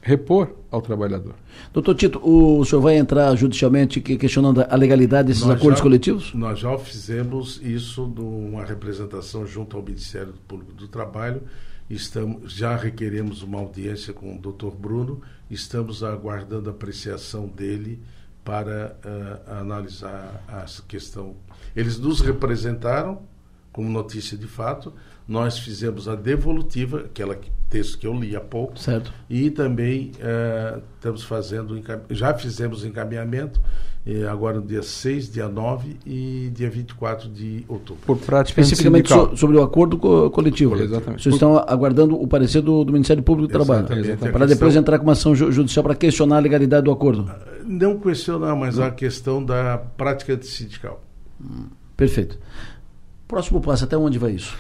repor 0.02 0.54
ao 0.70 0.82
trabalhador. 0.82 1.34
Doutor 1.72 1.96
Tito, 1.96 2.20
o 2.22 2.64
senhor 2.66 2.82
vai 2.82 2.98
entrar 2.98 3.34
judicialmente 3.36 4.02
questionando 4.02 4.66
a 4.70 4.76
legalidade 4.76 5.30
desses 5.30 5.44
nós 5.44 5.58
acordos 5.58 5.80
já, 5.80 5.84
coletivos? 5.84 6.34
Nós 6.34 6.60
já 6.60 6.78
fizemos 6.78 7.60
isso 7.64 8.06
numa 8.06 8.64
representação 8.64 9.48
junto 9.48 9.78
ao 9.78 9.84
Ministério 9.84 10.34
Público 10.48 10.74
do 10.74 10.88
Trabalho. 10.88 11.42
Estamos, 11.90 12.52
já 12.52 12.76
requeremos 12.76 13.44
uma 13.44 13.60
audiência 13.60 14.14
com 14.14 14.36
o 14.36 14.40
doutor 14.40 14.76
Bruno, 14.76 15.22
estamos 15.50 16.04
aguardando 16.04 16.70
a 16.70 16.74
apreciação 16.74 17.48
dele 17.48 18.00
para 18.44 18.96
uh, 19.06 19.60
analisar 19.60 20.44
a 20.48 20.66
questão. 20.88 21.36
Eles 21.76 21.98
nos 21.98 22.22
representaram 22.22 23.22
como 23.74 23.90
notícia 23.90 24.38
de 24.38 24.46
fato, 24.46 24.94
nós 25.28 25.58
fizemos 25.58 26.08
a 26.08 26.16
devolutiva, 26.16 27.00
aquela 27.00 27.36
texto 27.70 27.98
que 27.98 28.06
eu 28.06 28.14
li 28.14 28.36
há 28.36 28.40
pouco, 28.40 28.78
certo. 28.78 29.12
e 29.28 29.50
também 29.50 30.12
uh, 30.20 30.80
estamos 30.96 31.24
fazendo, 31.24 31.82
já 32.12 32.34
fizemos 32.36 32.86
encaminhamento, 32.86 33.60
eh, 34.06 34.28
agora 34.28 34.60
no 34.60 34.68
dia 34.68 34.84
6, 34.84 35.32
dia 35.32 35.48
9 35.48 35.96
e 36.06 36.52
dia 36.54 36.70
24 36.70 37.30
de 37.30 37.64
outubro. 37.70 38.04
Por 38.06 38.18
prática 38.18 38.60
Especificamente 38.60 39.08
so, 39.08 39.36
sobre 39.36 39.56
o 39.56 39.64
acordo 39.64 39.98
co 39.98 40.30
coletivo. 40.30 40.76
Exatamente. 40.76 41.24
Vocês 41.24 41.34
Por... 41.34 41.36
estão 41.36 41.58
aguardando 41.58 42.22
o 42.22 42.28
parecer 42.28 42.62
do, 42.62 42.84
do 42.84 42.92
Ministério 42.92 43.24
Público 43.24 43.48
do 43.48 43.52
Trabalho. 43.52 43.88
Para 44.32 44.46
depois 44.46 44.76
entrar 44.76 45.00
com 45.00 45.06
uma 45.06 45.14
ação 45.14 45.34
judicial 45.34 45.84
para 45.84 45.96
questionar 45.96 46.36
a 46.36 46.40
legalidade 46.40 46.84
do 46.84 46.92
acordo. 46.92 47.32
Não 47.66 48.00
questionar, 48.00 48.56
mas 48.56 48.78
Não. 48.78 48.86
a 48.86 48.92
questão 48.92 49.44
da 49.44 49.78
prática 49.78 50.40
sindical. 50.42 51.04
Hum, 51.42 51.68
perfeito. 51.96 52.38
Próximo 53.28 53.62
passo, 53.62 53.84
até 53.84 53.98
onde 53.98 54.18
vai 54.18 54.32
isso? 54.32 54.56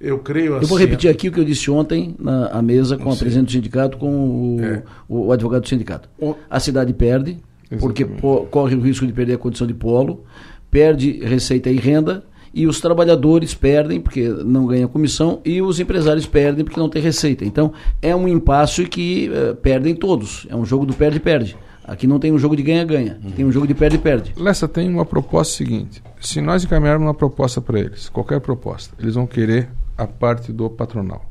Eu 0.00 0.18
creio 0.18 0.54
assim. 0.54 0.64
Eu 0.64 0.68
vou 0.68 0.76
assim, 0.76 0.86
repetir 0.86 1.10
aqui 1.10 1.28
o 1.28 1.32
que 1.32 1.40
eu 1.40 1.44
disse 1.44 1.70
ontem 1.70 2.14
na 2.18 2.48
a 2.48 2.60
mesa 2.60 2.98
com 2.98 3.10
a 3.10 3.16
presidente 3.16 3.46
do 3.46 3.52
sindicato, 3.52 3.96
com 3.96 4.56
o, 4.56 4.62
é. 4.62 4.82
o, 5.08 5.32
advogado 5.32 5.62
do 5.62 5.68
sindicato. 5.68 6.08
A 6.50 6.60
cidade 6.60 6.92
perde, 6.92 7.38
Exatamente. 7.70 7.80
porque 7.80 8.04
po, 8.04 8.46
corre 8.50 8.74
o 8.74 8.80
risco 8.80 9.06
de 9.06 9.12
perder 9.12 9.34
a 9.34 9.38
condição 9.38 9.66
de 9.66 9.72
polo, 9.72 10.24
perde 10.70 11.12
receita 11.24 11.70
e 11.70 11.76
renda, 11.76 12.22
e 12.52 12.66
os 12.66 12.80
trabalhadores 12.80 13.54
perdem 13.54 14.00
porque 14.00 14.28
não 14.28 14.66
ganham 14.66 14.88
comissão 14.88 15.40
e 15.44 15.60
os 15.60 15.80
empresários 15.80 16.26
perdem 16.26 16.64
porque 16.64 16.80
não 16.80 16.88
tem 16.88 17.02
receita. 17.02 17.44
Então 17.44 17.72
é 18.00 18.14
um 18.14 18.26
impasse 18.28 18.84
que 18.86 19.30
uh, 19.30 19.54
perdem 19.56 19.94
todos. 19.94 20.46
É 20.50 20.56
um 20.56 20.64
jogo 20.64 20.86
do 20.86 20.94
perde-perde. 20.94 21.56
Aqui 21.84 22.06
não 22.06 22.18
tem 22.18 22.32
um 22.32 22.38
jogo 22.38 22.56
de 22.56 22.64
ganha-ganha, 22.64 23.20
tem 23.36 23.44
um 23.44 23.52
jogo 23.52 23.64
de 23.64 23.72
perde-perde. 23.72 24.34
Lessa 24.36 24.66
tem 24.66 24.88
uma 24.88 25.04
proposta 25.06 25.56
seguinte: 25.56 26.02
se 26.20 26.40
nós 26.40 26.64
encaminharmos 26.64 27.06
uma 27.06 27.14
proposta 27.14 27.60
para 27.60 27.78
eles, 27.78 28.08
qualquer 28.08 28.40
proposta, 28.40 28.92
eles 28.98 29.14
vão 29.14 29.24
querer 29.24 29.68
a 29.96 30.04
parte 30.04 30.52
do 30.52 30.68
patronal. 30.68 31.24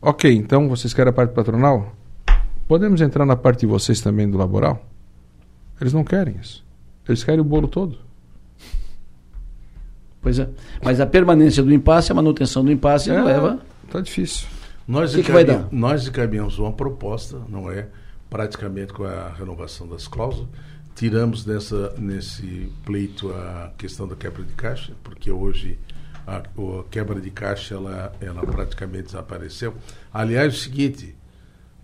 Ok, 0.00 0.32
então 0.32 0.68
vocês 0.68 0.94
querem 0.94 1.10
a 1.10 1.12
parte 1.12 1.34
patronal? 1.34 1.92
Podemos 2.68 3.00
entrar 3.00 3.26
na 3.26 3.34
parte 3.34 3.60
de 3.60 3.66
vocês 3.66 4.00
também 4.00 4.30
do 4.30 4.38
laboral? 4.38 4.80
Eles 5.80 5.92
não 5.92 6.04
querem 6.04 6.36
isso. 6.40 6.64
Eles 7.08 7.24
querem 7.24 7.40
o 7.40 7.44
bolo 7.44 7.66
todo. 7.66 7.98
Pois 10.20 10.38
é. 10.38 10.48
Mas 10.82 11.00
a 11.00 11.06
permanência 11.06 11.62
do 11.62 11.72
impasse, 11.72 12.10
a 12.12 12.14
manutenção 12.14 12.64
do 12.64 12.72
impasse 12.72 13.10
é, 13.10 13.22
leva. 13.22 13.58
Tá 13.90 14.00
difícil. 14.00 14.46
Nós, 14.86 15.14
que 15.14 15.22
que 15.22 15.32
vai 15.32 15.44
dar? 15.44 15.68
nós 15.70 16.06
encaminhamos 16.06 16.58
uma 16.58 16.72
proposta, 16.72 17.38
não 17.48 17.70
é? 17.70 17.88
Praticamente 18.30 18.92
com 18.92 19.04
a 19.04 19.28
renovação 19.28 19.86
das 19.86 20.08
cláusulas. 20.08 20.48
Tiramos 20.94 21.46
nessa, 21.46 21.94
nesse 21.98 22.72
pleito 22.84 23.30
a 23.30 23.72
questão 23.78 24.08
da 24.08 24.16
quebra 24.16 24.42
de 24.42 24.52
caixa, 24.54 24.92
porque 25.04 25.30
hoje 25.30 25.78
a, 26.26 26.38
a 26.38 26.42
quebra 26.90 27.20
de 27.20 27.30
caixa 27.30 27.74
ela, 27.74 28.12
ela 28.20 28.40
praticamente 28.44 29.04
desapareceu. 29.04 29.74
Aliás, 30.12 30.52
é 30.52 30.56
o 30.56 30.58
seguinte, 30.58 31.14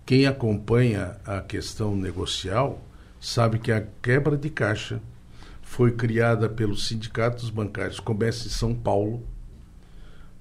quem 0.04 0.26
acompanha 0.26 1.16
a 1.24 1.40
questão 1.40 1.94
negocial 1.94 2.82
sabe 3.20 3.58
que 3.58 3.72
a 3.72 3.84
quebra 4.02 4.36
de 4.36 4.50
caixa 4.50 5.00
foi 5.74 5.90
criada 5.90 6.48
pelos 6.48 6.86
sindicatos 6.86 7.50
bancários 7.50 7.98
Comércio 7.98 8.44
de 8.44 8.54
São 8.54 8.72
Paulo 8.72 9.24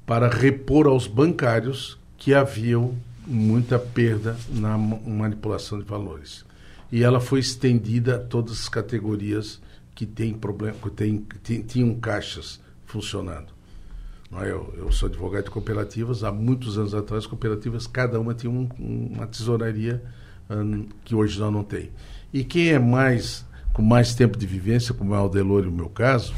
para 0.06 0.30
repor 0.30 0.86
aos 0.86 1.08
bancários 1.08 1.98
que 2.18 2.36
haviam 2.36 2.96
muita 3.26 3.80
perda 3.80 4.38
na 4.48 4.78
manipulação 4.78 5.80
de 5.80 5.86
valores. 5.86 6.46
E 6.92 7.04
ela 7.04 7.20
foi 7.20 7.40
estendida 7.40 8.18
a 8.18 8.20
todas 8.20 8.60
as 8.60 8.70
categorias 8.70 9.60
que 9.96 10.06
têm 10.06 10.36
problema, 10.36 10.78
que 10.78 10.90
tem, 10.92 11.26
tinham 11.64 11.96
caixas 11.96 12.60
funcionando. 12.86 13.48
É? 14.34 14.52
Eu, 14.52 14.72
eu, 14.78 14.92
sou 14.92 15.10
advogado 15.10 15.46
de 15.46 15.50
cooperativas. 15.50 16.24
Há 16.24 16.32
muitos 16.32 16.78
anos 16.78 16.94
atrás, 16.94 17.26
cooperativas, 17.26 17.88
cada 17.88 18.20
uma 18.20 18.36
tinha 18.36 18.52
um, 18.52 18.70
uma 18.78 19.26
tesouraria 19.26 20.00
um, 20.48 20.86
que 21.04 21.16
hoje 21.16 21.40
já 21.40 21.50
não 21.50 21.64
tem. 21.64 21.90
E 22.32 22.44
quem 22.44 22.70
é 22.70 22.78
mais 22.78 23.44
com 23.74 23.82
mais 23.82 24.14
tempo 24.14 24.38
de 24.38 24.46
vivência, 24.46 24.94
como 24.94 25.16
é 25.16 25.20
o 25.20 25.28
Delor 25.28 25.66
e 25.66 25.68
o 25.68 25.72
meu 25.72 25.90
caso, 25.90 26.34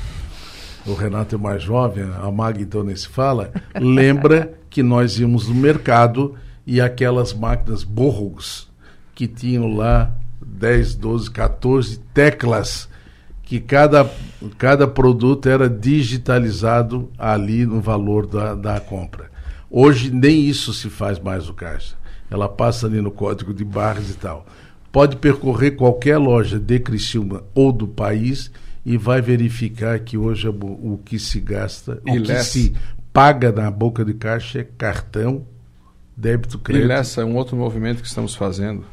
o 0.86 0.94
Renato 0.94 1.36
é 1.36 1.38
mais 1.38 1.62
jovem, 1.62 2.04
a 2.04 2.32
Mag 2.32 2.62
então 2.62 2.84
nem 2.84 2.96
se 2.96 3.08
fala, 3.08 3.52
lembra 3.80 4.54
que 4.70 4.82
nós 4.82 5.20
íamos 5.20 5.48
no 5.48 5.56
mercado 5.56 6.36
e 6.66 6.80
aquelas 6.80 7.34
máquinas 7.34 7.84
Borros 7.84 8.70
que 9.14 9.28
tinham 9.28 9.76
lá 9.76 10.12
10, 10.46 10.96
12, 10.96 11.32
14 11.32 12.00
teclas 12.14 12.90
que 13.44 13.60
cada, 13.60 14.10
cada 14.58 14.88
produto 14.88 15.48
era 15.48 15.70
digitalizado 15.70 17.10
ali 17.18 17.66
no 17.66 17.80
valor 17.80 18.26
da, 18.26 18.56
da 18.56 18.80
compra. 18.80 19.30
Hoje 19.70 20.12
nem 20.12 20.42
isso 20.42 20.74
se 20.74 20.90
faz 20.90 21.20
mais 21.20 21.48
no 21.48 21.54
caixa. 21.54 21.96
Ela 22.30 22.50
passa 22.50 22.88
ali 22.88 23.02
no 23.02 23.12
código 23.12 23.54
de 23.54 23.64
barras 23.64 24.10
e 24.10 24.16
tal. 24.16 24.46
Pode 24.96 25.18
percorrer 25.18 25.72
qualquer 25.72 26.18
loja 26.18 26.58
de 26.58 26.80
Criciúma 26.80 27.44
ou 27.54 27.70
do 27.74 27.86
país 27.86 28.50
e 28.86 28.96
vai 28.96 29.22
verificar 29.22 30.00
que 30.00 30.18
hoje 30.18 30.48
o 30.48 30.98
que 31.04 31.20
se 31.20 31.42
gasta, 31.42 32.02
e 32.06 32.18
o 32.18 32.24
que 32.24 32.42
se 32.42 32.74
paga 33.12 33.52
na 33.52 33.70
boca 33.70 34.06
de 34.06 34.14
caixa 34.14 34.60
é 34.60 34.64
cartão, 34.64 35.46
débito, 36.16 36.58
crédito. 36.60 36.88
E 36.88 36.94
essa 36.94 37.20
é 37.20 37.26
um 37.26 37.36
outro 37.36 37.58
movimento 37.58 38.02
que 38.02 38.08
estamos 38.08 38.36
fazendo, 38.36 38.86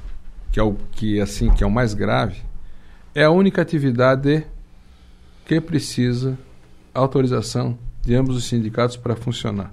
que 0.51 0.59
é 0.59 0.63
o 0.65 0.75
que 0.91 1.21
assim 1.21 1.53
que 1.53 1.63
é 1.63 1.67
o 1.69 1.71
mais 1.71 1.95
grave, 1.95 2.43
é 3.15 3.23
a 3.23 3.31
única 3.31 3.63
atividade 3.63 4.45
que 5.47 5.61
precisa 5.61 6.37
autorização 6.93 7.79
de 8.01 8.13
ambos 8.17 8.37
os 8.37 8.47
sindicatos 8.47 8.97
para 8.97 9.15
funcionar. 9.15 9.73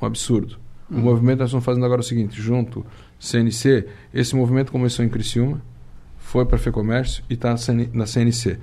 Um 0.00 0.06
absurdo. 0.06 0.56
O 0.88 0.98
movimento 0.98 1.40
nós 1.40 1.48
estamos 1.48 1.64
fazendo 1.64 1.84
agora 1.84 2.00
é 2.00 2.04
o 2.04 2.06
seguinte, 2.06 2.40
junto 2.40 2.86
CNC, 3.18 3.86
esse 4.12 4.34
movimento 4.36 4.70
começou 4.70 5.04
em 5.04 5.08
Criciúma, 5.08 5.62
foi 6.18 6.44
para 6.44 6.56
a 6.56 6.58
FEComércio 6.58 7.24
e 7.30 7.34
está 7.34 7.54
na 7.92 8.06
CNC 8.06 8.58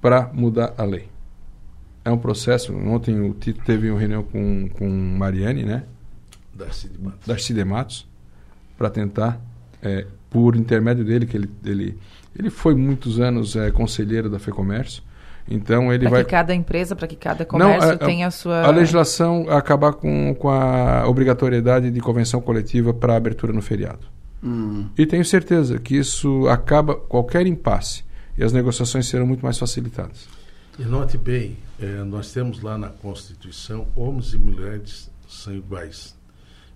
para 0.00 0.30
mudar 0.32 0.74
a 0.78 0.84
lei. 0.84 1.08
É 2.04 2.10
um 2.10 2.18
processo. 2.18 2.74
Ontem 2.74 3.20
o 3.20 3.34
Tito 3.34 3.62
teve 3.64 3.90
uma 3.90 3.98
reunião 3.98 4.22
com, 4.22 4.68
com 4.70 4.88
Mariane, 4.88 5.64
né? 5.64 5.84
Darcy 6.54 6.88
de 6.88 6.98
Matos. 6.98 7.26
Darcy 7.26 7.54
de 7.54 7.64
Matos, 7.64 8.08
para 8.78 8.88
tentar, 8.88 9.40
é, 9.82 10.06
por 10.30 10.56
intermédio 10.56 11.04
dele, 11.04 11.26
que 11.26 11.36
ele, 11.36 11.50
ele 11.64 11.98
ele 12.36 12.50
foi 12.50 12.74
muitos 12.74 13.20
anos 13.20 13.56
é, 13.56 13.70
conselheiro 13.70 14.30
da 14.30 14.38
FEComércio. 14.38 15.02
Então 15.48 15.92
ele 15.92 16.04
pra 16.04 16.10
vai. 16.10 16.24
que 16.24 16.30
cada 16.30 16.54
empresa, 16.54 16.94
para 16.94 17.06
que 17.06 17.16
cada 17.16 17.44
comércio 17.44 17.88
Não, 17.88 17.94
a, 17.94 17.98
tenha 17.98 18.26
a 18.26 18.30
sua. 18.30 18.62
A 18.62 18.70
legislação 18.70 19.46
acabar 19.48 19.92
com, 19.92 20.34
com 20.34 20.48
a 20.48 21.08
obrigatoriedade 21.08 21.90
de 21.90 22.00
convenção 22.00 22.40
coletiva 22.40 22.94
para 22.94 23.16
abertura 23.16 23.52
no 23.52 23.62
feriado. 23.62 24.06
Hum. 24.42 24.88
E 24.96 25.06
tenho 25.06 25.24
certeza 25.24 25.78
que 25.78 25.96
isso 25.96 26.48
acaba 26.48 26.94
qualquer 26.94 27.46
impasse 27.46 28.04
e 28.38 28.44
as 28.44 28.52
negociações 28.52 29.06
serão 29.06 29.26
muito 29.26 29.42
mais 29.42 29.58
facilitadas. 29.58 30.28
E 30.78 30.84
note 30.84 31.18
bem, 31.18 31.58
é, 31.78 32.02
nós 32.04 32.32
temos 32.32 32.62
lá 32.62 32.78
na 32.78 32.88
Constituição 32.88 33.86
homens 33.94 34.32
e 34.32 34.38
mulheres 34.38 35.10
são 35.28 35.54
iguais. 35.54 36.16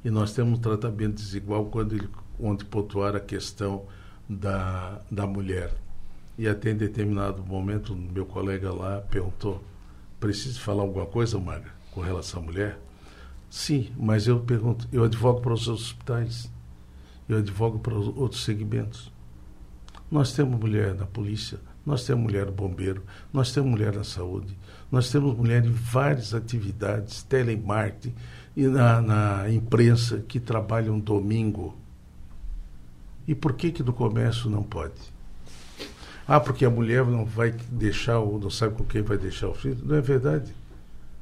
E 0.05 0.11
nós 0.11 0.33
temos 0.33 0.59
um 0.59 0.63
tratamento 0.63 1.15
desigual 1.15 1.65
quando 1.67 1.95
ele, 1.95 2.09
onde 2.39 2.65
pontuar 2.65 3.17
a 3.17 3.21
questão 3.21 3.85
da, 4.29 5.01
da 5.11 5.27
mulher. 5.27 5.71
E 6.37 6.49
até 6.49 6.71
em 6.71 6.77
determinado 6.77 7.45
momento, 7.45 7.95
meu 7.95 8.27
colega 8.27 8.73
lá 8.73 9.01
perguntou: 9.01 9.63
precisa 10.19 10.59
falar 10.59 10.83
alguma 10.83 11.07
coisa, 11.07 11.39
Maga, 11.39 11.71
com 11.93 12.01
relação 12.01 12.43
à 12.43 12.45
mulher? 12.45 12.79
Sim, 13.49 13.93
mas 13.97 14.27
eu 14.27 14.41
pergunto: 14.41 14.89
eu 14.93 15.05
advogo 15.05 15.41
para 15.41 15.53
os 15.53 15.69
hospitais, 15.69 16.51
eu 17.29 17.39
advogo 17.39 17.79
para 17.79 17.95
os 17.95 18.09
outros 18.17 18.43
segmentos. 18.43 19.13
Nós 20.11 20.33
temos 20.33 20.59
mulher 20.59 20.95
na 20.95 21.07
polícia, 21.07 21.59
nós 21.87 22.05
temos 22.05 22.25
mulher 22.25 22.51
bombeiro, 22.51 23.05
nós 23.33 23.53
temos 23.53 23.71
mulher 23.71 23.95
na 23.95 24.05
saúde, 24.05 24.57
nós 24.91 25.11
temos 25.11 25.37
mulher 25.37 25.65
em 25.65 25.71
várias 25.71 26.35
atividades, 26.35 27.23
telemarketing 27.23 28.15
e 28.57 28.67
na, 28.67 29.01
na 29.01 29.51
imprensa 29.51 30.19
que 30.19 30.41
trabalham 30.41 30.99
domingo. 30.99 31.77
E 33.27 33.35
por 33.35 33.55
que 33.55 33.71
que 33.71 33.83
do 33.83 33.93
comércio 33.93 34.51
não 34.51 34.63
pode? 34.63 35.14
Ah, 36.27 36.41
porque 36.41 36.65
a 36.65 36.71
mulher 36.71 37.05
não 37.05 37.25
vai 37.25 37.51
deixar, 37.71 38.19
ou 38.19 38.39
não 38.39 38.51
sabe 38.51 38.77
com 38.77 38.85
quem 38.85 39.03
vai 39.03 39.19
deixar 39.19 39.49
o 39.49 39.55
filho. 39.55 39.79
Não 39.85 39.97
é 39.97 40.01
verdade. 40.01 40.55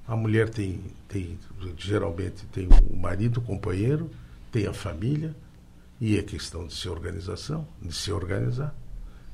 A 0.06 0.14
mulher 0.14 0.48
tem, 0.48 0.80
tem 1.08 1.38
geralmente 1.76 2.46
tem 2.46 2.68
o 2.90 2.96
marido, 2.96 3.38
o 3.38 3.42
companheiro, 3.42 4.10
tem 4.50 4.66
a 4.66 4.72
família, 4.72 5.34
e 6.00 6.18
é 6.18 6.22
questão 6.22 6.66
de 6.66 6.74
se 6.74 6.88
organização, 6.88 7.66
de 7.80 7.94
se 7.94 8.12
organizar. 8.12 8.74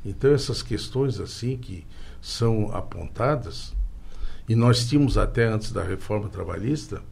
Então 0.04 0.32
essas 0.32 0.62
questões 0.62 1.20
assim 1.20 1.56
que 1.56 1.86
são 2.20 2.74
apontadas, 2.74 3.74
e 4.48 4.54
nós 4.54 4.86
tínhamos 4.86 5.18
até 5.18 5.44
antes 5.44 5.72
da 5.72 5.82
reforma 5.82 6.28
trabalhista 6.28 7.02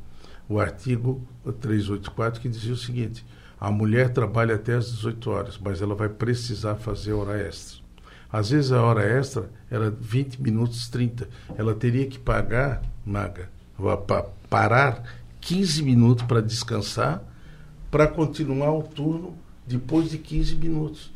o 0.48 0.60
artigo 0.60 1.26
384 1.60 2.40
que 2.40 2.48
dizia 2.48 2.72
o 2.72 2.76
seguinte: 2.76 3.24
a 3.58 3.70
mulher 3.70 4.12
trabalha 4.12 4.54
até 4.54 4.74
às 4.74 4.90
18 4.92 5.30
horas, 5.30 5.58
mas 5.58 5.82
ela 5.82 5.94
vai 5.94 6.08
precisar 6.08 6.76
fazer 6.76 7.12
hora 7.12 7.38
extra. 7.38 7.85
Às 8.32 8.50
vezes 8.50 8.72
a 8.72 8.82
hora 8.82 9.02
extra 9.02 9.50
era 9.70 9.90
20 9.90 10.42
minutos 10.42 10.88
30. 10.88 11.28
Ela 11.56 11.74
teria 11.74 12.06
que 12.06 12.18
pagar, 12.18 12.82
Maga, 13.04 13.48
parar 14.48 15.02
15 15.40 15.82
minutos 15.82 16.24
para 16.26 16.40
descansar, 16.40 17.22
para 17.90 18.06
continuar 18.06 18.72
o 18.72 18.82
turno 18.82 19.34
depois 19.66 20.10
de 20.10 20.18
15 20.18 20.56
minutos. 20.56 21.12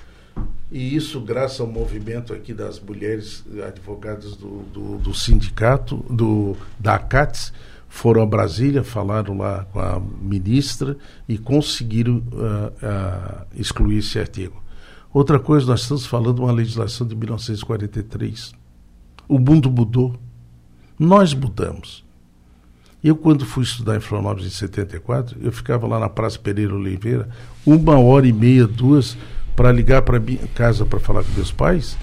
E 0.71 0.95
isso 0.95 1.21
graças 1.21 1.61
ao 1.61 1.67
movimento 1.67 2.33
aqui 2.33 2.55
das 2.55 2.79
mulheres 2.79 3.45
advogadas 3.67 4.37
do, 4.37 4.63
do, 4.73 4.99
do 4.99 5.15
sindicato, 5.15 5.97
do, 6.09 6.57
da 6.79 6.95
ACATS, 6.95 7.53
foram 7.89 8.23
a 8.23 8.27
Brasília, 8.27 8.85
falaram 8.85 9.37
lá 9.37 9.67
com 9.73 9.81
a 9.81 10.01
ministra 10.01 10.97
e 11.29 11.37
conseguiram 11.37 12.19
uh, 12.19 12.69
uh, 12.69 13.47
excluir 13.57 13.99
esse 13.99 14.17
artigo. 14.17 14.63
Outra 15.13 15.41
coisa, 15.41 15.67
nós 15.67 15.83
estamos 15.83 16.07
falando 16.07 16.37
de 16.37 16.41
uma 16.41 16.53
legislação 16.53 17.07
de 17.07 17.17
1943. 17.17 18.53
O 19.29 19.39
mundo 19.39 19.71
mudou. 19.71 20.15
Nós 20.99 21.35
mudamos. 21.35 22.05
Eu, 23.03 23.17
quando 23.17 23.47
fui 23.47 23.65
estudar 23.65 23.97
em 23.97 24.01
Florianópolis 24.01 24.47
em 24.47 24.55
74, 24.55 25.37
eu 25.41 25.51
ficava 25.51 25.87
lá 25.87 25.99
na 25.99 26.09
Praça 26.09 26.39
Pereira 26.39 26.75
Oliveira, 26.75 27.29
uma 27.65 27.99
hora 27.99 28.27
e 28.27 28.33
meia, 28.33 28.67
duas, 28.67 29.17
para 29.57 29.73
ligar 29.73 30.03
para 30.03 30.21
minha 30.21 30.47
casa 30.55 30.85
para 30.85 31.01
falar 31.01 31.25
com 31.25 31.33
meus 31.33 31.51
pais. 31.51 31.97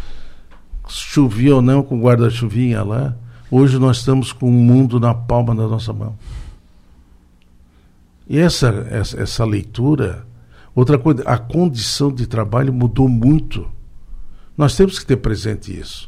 Chovia 0.89 1.55
ou 1.55 1.61
não, 1.61 1.83
com 1.83 2.01
guarda-chuvinha 2.01 2.83
lá. 2.83 3.15
Hoje 3.49 3.77
nós 3.77 3.97
estamos 3.97 4.33
com 4.33 4.49
o 4.49 4.51
mundo 4.51 4.99
na 4.99 5.13
palma 5.13 5.55
da 5.55 5.67
nossa 5.67 5.93
mão. 5.93 6.17
E 8.27 8.37
essa, 8.37 8.87
essa, 8.89 9.21
essa 9.21 9.45
leitura 9.45 10.25
Outra 10.77 10.99
coisa, 10.99 11.23
a 11.23 11.39
condição 11.39 12.11
de 12.11 12.27
trabalho 12.27 12.71
mudou 12.71 13.09
muito. 13.09 13.67
Nós 14.55 14.77
temos 14.77 14.99
que 14.99 15.07
ter 15.07 15.17
presente 15.17 15.75
isso. 15.75 16.07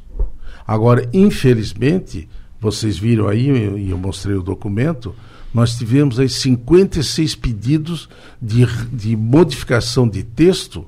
Agora, 0.66 1.10
infelizmente, 1.12 2.30
vocês 2.62 2.96
viram 2.96 3.28
aí, 3.28 3.50
e 3.50 3.90
eu 3.90 3.98
mostrei 3.98 4.36
o 4.36 4.44
documento, 4.44 5.16
nós 5.52 5.76
tivemos 5.76 6.20
aí 6.20 6.30
56 6.30 7.34
pedidos 7.34 8.08
de, 8.40 8.64
de 8.94 9.16
modificação 9.16 10.08
de 10.08 10.22
texto 10.22 10.86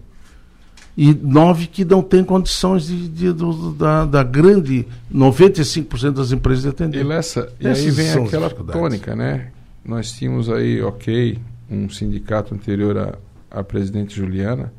e 0.95 1.11
nove 1.11 1.65
que 1.65 1.83
não 1.83 2.03
têm 2.03 2.23
condições 2.23 2.85
de, 2.85 3.09
de 3.09 3.33
do, 3.33 3.73
da, 3.73 4.05
da, 4.05 4.21
grande 4.21 4.85
95% 5.11 6.11
das 6.11 6.31
empresas 6.31 6.61
de 6.61 6.69
atender. 6.69 7.03
E, 7.03 7.11
essa, 7.11 7.51
e 7.59 7.67
aí 7.67 7.89
vem 7.89 8.11
aquela 8.11 8.47
tônica, 8.51 9.15
né? 9.15 9.51
Nós 9.83 10.11
tínhamos 10.11 10.51
aí, 10.51 10.79
ok, 10.83 11.39
um 11.67 11.89
sindicato 11.89 12.53
anterior 12.53 12.95
a 12.95 13.17
a 13.51 13.63
presidente 13.63 14.15
Juliana, 14.15 14.73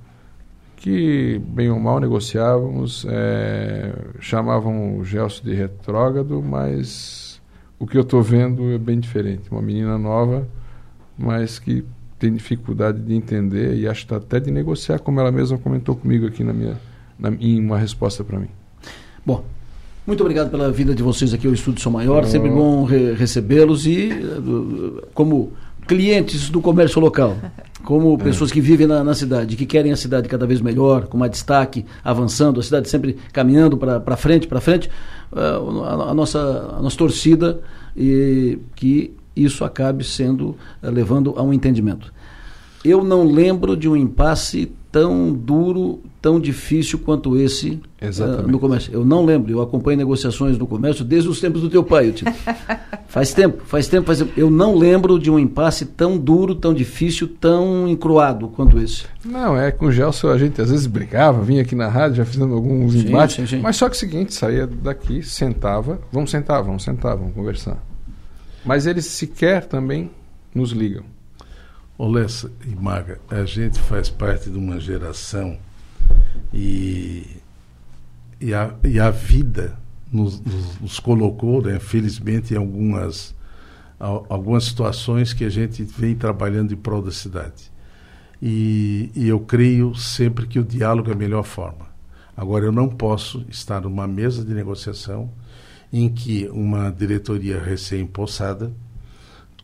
que 0.77 1.41
bem 1.47 1.71
ou 1.71 1.79
mal 1.79 2.01
negociávamos, 2.01 3.07
é, 3.09 3.95
chamavam 4.19 4.99
o 4.99 5.05
Gelson 5.05 5.45
de 5.45 5.55
retrógrado, 5.55 6.43
mas 6.43 7.41
o 7.79 7.87
que 7.87 7.97
eu 7.97 8.03
estou 8.03 8.23
vendo 8.23 8.73
é 8.73 8.79
bem 8.79 8.99
diferente. 8.99 9.51
Uma 9.51 9.63
menina 9.63 9.97
nova, 9.99 10.49
mas 11.17 11.59
que 11.59 11.85
tem 12.19 12.33
dificuldade 12.33 13.01
de 13.01 13.15
entender 13.15 13.77
e 13.77 13.89
acho 13.89 14.07
que 14.07 14.15
até 14.15 14.39
de 14.39 14.51
negociar, 14.51 15.01
como 15.01 15.19
ela 15.21 15.33
mesma 15.33 15.59
comentou 15.59 15.97
comigo 15.97 16.27
aqui 16.27 16.45
na 16.45 16.53
minha, 16.53 16.81
na, 17.19 17.31
em 17.31 17.61
uma 17.61 17.77
resposta 17.77 18.23
para 18.23 18.39
mim. 18.39 18.49
Bom, 19.27 19.45
muito 20.07 20.21
obrigado 20.21 20.51
pela 20.51 20.71
vida 20.71 20.95
de 20.95 21.03
vocês 21.03 21.33
aqui 21.33 21.47
ao 21.47 21.53
Estúdio 21.53 21.81
São 21.81 21.93
Maior. 21.93 22.25
Oh. 22.25 22.27
Sempre 22.27 22.51
bom 22.51 22.85
re 22.85 23.13
recebê-los 23.15 23.87
e, 23.87 24.11
como 25.15 25.53
clientes 25.87 26.51
do 26.51 26.61
comércio 26.61 27.01
local, 27.01 27.37
como 27.85 28.17
pessoas 28.17 28.53
que 28.53 28.61
vivem 28.61 28.87
na, 28.87 29.03
na, 29.03 29.15
cidade, 29.15 29.57
que 29.57 29.67
querem 29.67 29.93
a 29.93 29.97
cidade 29.97 30.29
cada 30.29 30.47
vez 30.47 30.61
melhor, 30.61 31.07
com 31.07 31.19
mais 31.19 31.33
destaque, 31.33 31.85
avançando, 32.05 32.61
a 32.61 32.63
cidade 32.63 32.89
sempre 32.89 33.17
caminhando 33.33 33.77
para 33.77 34.17
frente, 34.17 34.47
para 34.47 34.61
frente, 34.61 34.89
uh, 35.33 35.83
a, 35.83 36.11
a, 36.11 36.15
nossa, 36.15 36.75
a 36.79 36.83
nossa 36.83 36.97
torcida 36.97 37.61
e 37.97 38.59
que 38.75 39.15
isso 39.35 39.65
acabe 39.65 40.05
sendo 40.05 40.51
uh, 40.83 40.91
levando 40.91 41.35
a 41.37 41.43
um 41.43 41.53
entendimento. 41.53 42.13
Eu 42.85 43.03
não 43.03 43.25
lembro 43.25 43.77
de 43.77 43.89
um 43.89 43.97
impasse 43.97 44.73
tão 44.91 45.33
duro, 45.33 46.03
tão 46.23 46.39
difícil 46.39 47.01
quanto 47.01 47.37
esse 47.37 47.81
uh, 48.01 48.47
no 48.47 48.61
comércio. 48.61 48.95
Eu 48.95 49.05
não 49.05 49.25
lembro, 49.25 49.51
eu 49.51 49.61
acompanho 49.61 49.99
negociações 49.99 50.57
no 50.57 50.69
comércio 50.69 51.05
desde 51.05 51.29
os 51.29 51.41
tempos 51.41 51.61
do 51.61 51.69
teu 51.69 51.83
pai, 51.83 52.13
Tito. 52.13 52.33
faz 53.09 53.35
tempo, 53.35 53.65
faz 53.67 53.89
tempo, 53.89 54.07
faz 54.07 54.21
tempo. 54.21 54.33
Eu 54.37 54.49
não 54.49 54.77
lembro 54.77 55.19
de 55.19 55.29
um 55.29 55.37
impasse 55.37 55.85
tão 55.85 56.17
duro, 56.17 56.55
tão 56.55 56.73
difícil, 56.73 57.27
tão 57.27 57.89
encruado 57.89 58.47
quanto 58.47 58.79
esse. 58.79 59.05
Não, 59.25 59.57
é 59.57 59.73
com 59.73 59.87
o 59.87 59.93
Gelson 59.93 60.29
a 60.29 60.39
gente 60.39 60.63
às 60.63 60.71
vezes 60.71 60.87
brigava, 60.87 61.43
vinha 61.43 61.63
aqui 61.63 61.75
na 61.75 61.89
rádio, 61.89 62.19
já 62.19 62.25
fizendo 62.25 62.55
alguns 62.55 62.93
sim, 62.93 63.09
embates, 63.09 63.35
sim, 63.35 63.47
sim. 63.47 63.61
mas 63.61 63.77
só 63.77 63.89
que 63.89 63.97
é 63.97 63.97
o 63.97 63.99
seguinte, 63.99 64.33
saía 64.33 64.67
daqui, 64.67 65.25
sentava, 65.25 66.01
vamos 66.13 66.31
sentar, 66.31 66.63
vamos 66.63 66.85
sentar, 66.85 67.17
vamos 67.17 67.35
conversar. 67.35 67.83
Mas 68.65 68.87
eles 68.87 69.07
sequer 69.07 69.65
também 69.65 70.09
nos 70.55 70.71
ligam. 70.71 71.03
Olessa 71.99 72.51
e 72.65 72.77
Maga, 72.77 73.19
a 73.29 73.45
gente 73.45 73.81
faz 73.81 74.09
parte 74.09 74.49
de 74.49 74.57
uma 74.57 74.79
geração 74.79 75.59
e, 76.53 77.27
e, 78.41 78.53
a, 78.55 78.75
e 78.85 79.01
a 79.01 79.11
vida 79.11 79.79
nos, 80.13 80.41
nos, 80.41 80.81
nos 80.81 81.01
colocou, 81.01 81.63
né, 81.63 81.79
felizmente, 81.79 82.55
em 82.55 82.57
algumas, 82.57 83.35
algumas 83.99 84.65
situações 84.65 85.33
que 85.33 85.45
a 85.45 85.51
gente 85.51 85.83
vem 85.83 86.15
trabalhando 86.15 86.73
em 86.73 86.77
prol 86.77 87.03
da 87.03 87.11
cidade. 87.11 87.71
E, 88.41 89.11
e 89.15 89.29
eu 89.29 89.41
creio 89.41 89.95
sempre 89.95 90.47
que 90.47 90.59
o 90.59 90.65
diálogo 90.65 91.11
é 91.11 91.13
a 91.13 91.17
melhor 91.17 91.45
forma. 91.45 91.93
Agora, 92.37 92.65
eu 92.65 92.73
não 92.73 92.89
posso 92.89 93.45
estar 93.49 93.81
numa 93.83 94.07
mesa 94.07 94.45
de 94.45 94.53
negociação 94.53 95.31
em 95.93 96.09
que 96.09 96.49
uma 96.49 96.91
diretoria 96.91 97.61
recém-possada, 97.61 98.73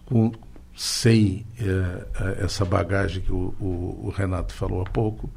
com, 0.04 0.30
sem 0.76 1.46
eh, 1.58 2.06
eh, 2.20 2.38
essa 2.44 2.64
bagagem 2.64 3.22
que 3.22 3.32
o, 3.32 3.54
o, 3.58 4.00
o, 4.04 4.12
Renato 4.14 4.52
falou 4.52 4.82
há 4.82 4.84
pouco, 4.84 5.30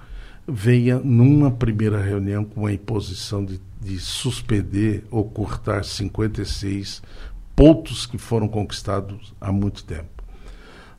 venha 0.48 1.00
numa 1.00 1.52
primeira 1.52 2.02
reunião 2.02 2.44
com 2.44 2.66
a 2.66 2.74
imposição 2.74 3.44
de, 3.44 3.60
de 3.80 4.00
suspender 4.00 5.06
ou 5.12 5.24
cortar 5.24 5.86
56 5.86 7.02
pontos 7.56 8.06
que 8.06 8.18
foram 8.18 8.48
conquistados 8.48 9.34
há 9.39 9.52
muito 9.52 9.84
tempo. 9.84 10.10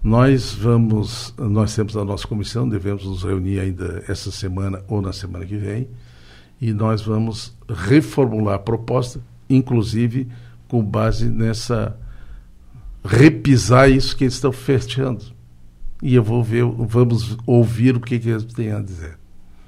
Nós 0.02 0.52
vamos, 0.52 1.32
nós 1.38 1.74
temos 1.74 1.96
a 1.96 2.04
nossa 2.04 2.26
comissão, 2.26 2.68
devemos 2.68 3.04
nos 3.04 3.22
reunir 3.22 3.60
ainda 3.60 4.04
essa 4.08 4.32
semana 4.32 4.82
ou 4.88 5.00
na 5.00 5.12
semana 5.12 5.46
que 5.46 5.56
vem, 5.56 5.88
e 6.60 6.72
nós 6.72 7.02
vamos 7.02 7.56
reformular 7.68 8.56
a 8.56 8.58
proposta, 8.58 9.20
inclusive 9.48 10.28
com 10.66 10.82
base 10.82 11.28
nessa 11.28 11.96
repisar 13.04 13.90
isso 13.90 14.16
que 14.16 14.24
eles 14.24 14.34
estão 14.34 14.52
fechando. 14.52 15.24
E 16.02 16.14
eu 16.14 16.22
vou 16.22 16.42
ver, 16.42 16.64
vamos 16.64 17.36
ouvir 17.46 17.96
o 17.96 18.00
que, 18.00 18.18
que 18.18 18.28
eles 18.28 18.44
têm 18.44 18.72
a 18.72 18.80
dizer. 18.80 19.21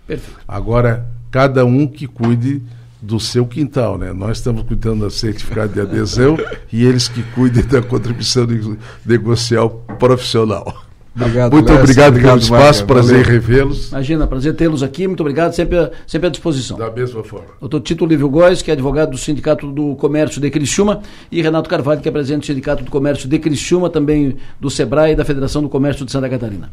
Perfeito. 0.06 0.40
Agora, 0.46 1.06
cada 1.30 1.64
um 1.64 1.86
que 1.86 2.06
cuide 2.06 2.62
do 3.00 3.20
seu 3.20 3.46
quintal, 3.46 3.98
né? 3.98 4.12
Nós 4.12 4.38
estamos 4.38 4.62
cuidando 4.62 5.04
do 5.04 5.10
certificado 5.10 5.72
de 5.72 5.80
adesão 5.80 6.38
e 6.72 6.84
eles 6.84 7.06
que 7.06 7.22
cuidem 7.22 7.64
da 7.64 7.82
contribuição 7.82 8.46
negocial 9.04 9.70
profissional. 9.98 10.84
Obrigado, 11.16 11.52
muito 11.52 11.68
Léo, 11.68 11.78
obrigado, 11.80 12.08
obrigado 12.08 12.40
pelo 12.40 12.42
espaço, 12.42 12.84
prazer 12.86 13.24
revê-los. 13.24 13.92
Imagina, 13.92 14.26
prazer 14.26 14.56
tê-los 14.56 14.82
aqui, 14.82 15.06
muito 15.06 15.20
obrigado, 15.20 15.52
sempre, 15.52 15.90
sempre 16.08 16.26
à 16.26 16.30
disposição. 16.30 16.76
Da 16.76 16.90
mesma 16.90 17.22
forma. 17.22 17.46
Doutor 17.60 17.80
Tito 17.82 18.04
Lívio 18.04 18.28
Góes, 18.28 18.62
que 18.62 18.70
é 18.70 18.74
advogado 18.74 19.12
do 19.12 19.18
Sindicato 19.18 19.70
do 19.70 19.94
Comércio 19.94 20.40
de 20.40 20.50
Criciúma, 20.50 21.02
e 21.30 21.40
Renato 21.40 21.70
Carvalho, 21.70 22.00
que 22.00 22.08
é 22.08 22.12
presidente 22.12 22.40
do 22.40 22.46
Sindicato 22.46 22.82
do 22.82 22.90
Comércio 22.90 23.28
de 23.28 23.38
Criciúma, 23.38 23.88
também 23.88 24.36
do 24.58 24.68
SEBRAE 24.68 25.12
e 25.12 25.14
da 25.16 25.24
Federação 25.24 25.62
do 25.62 25.68
Comércio 25.68 26.04
de 26.04 26.10
Santa 26.10 26.28
Catarina. 26.28 26.72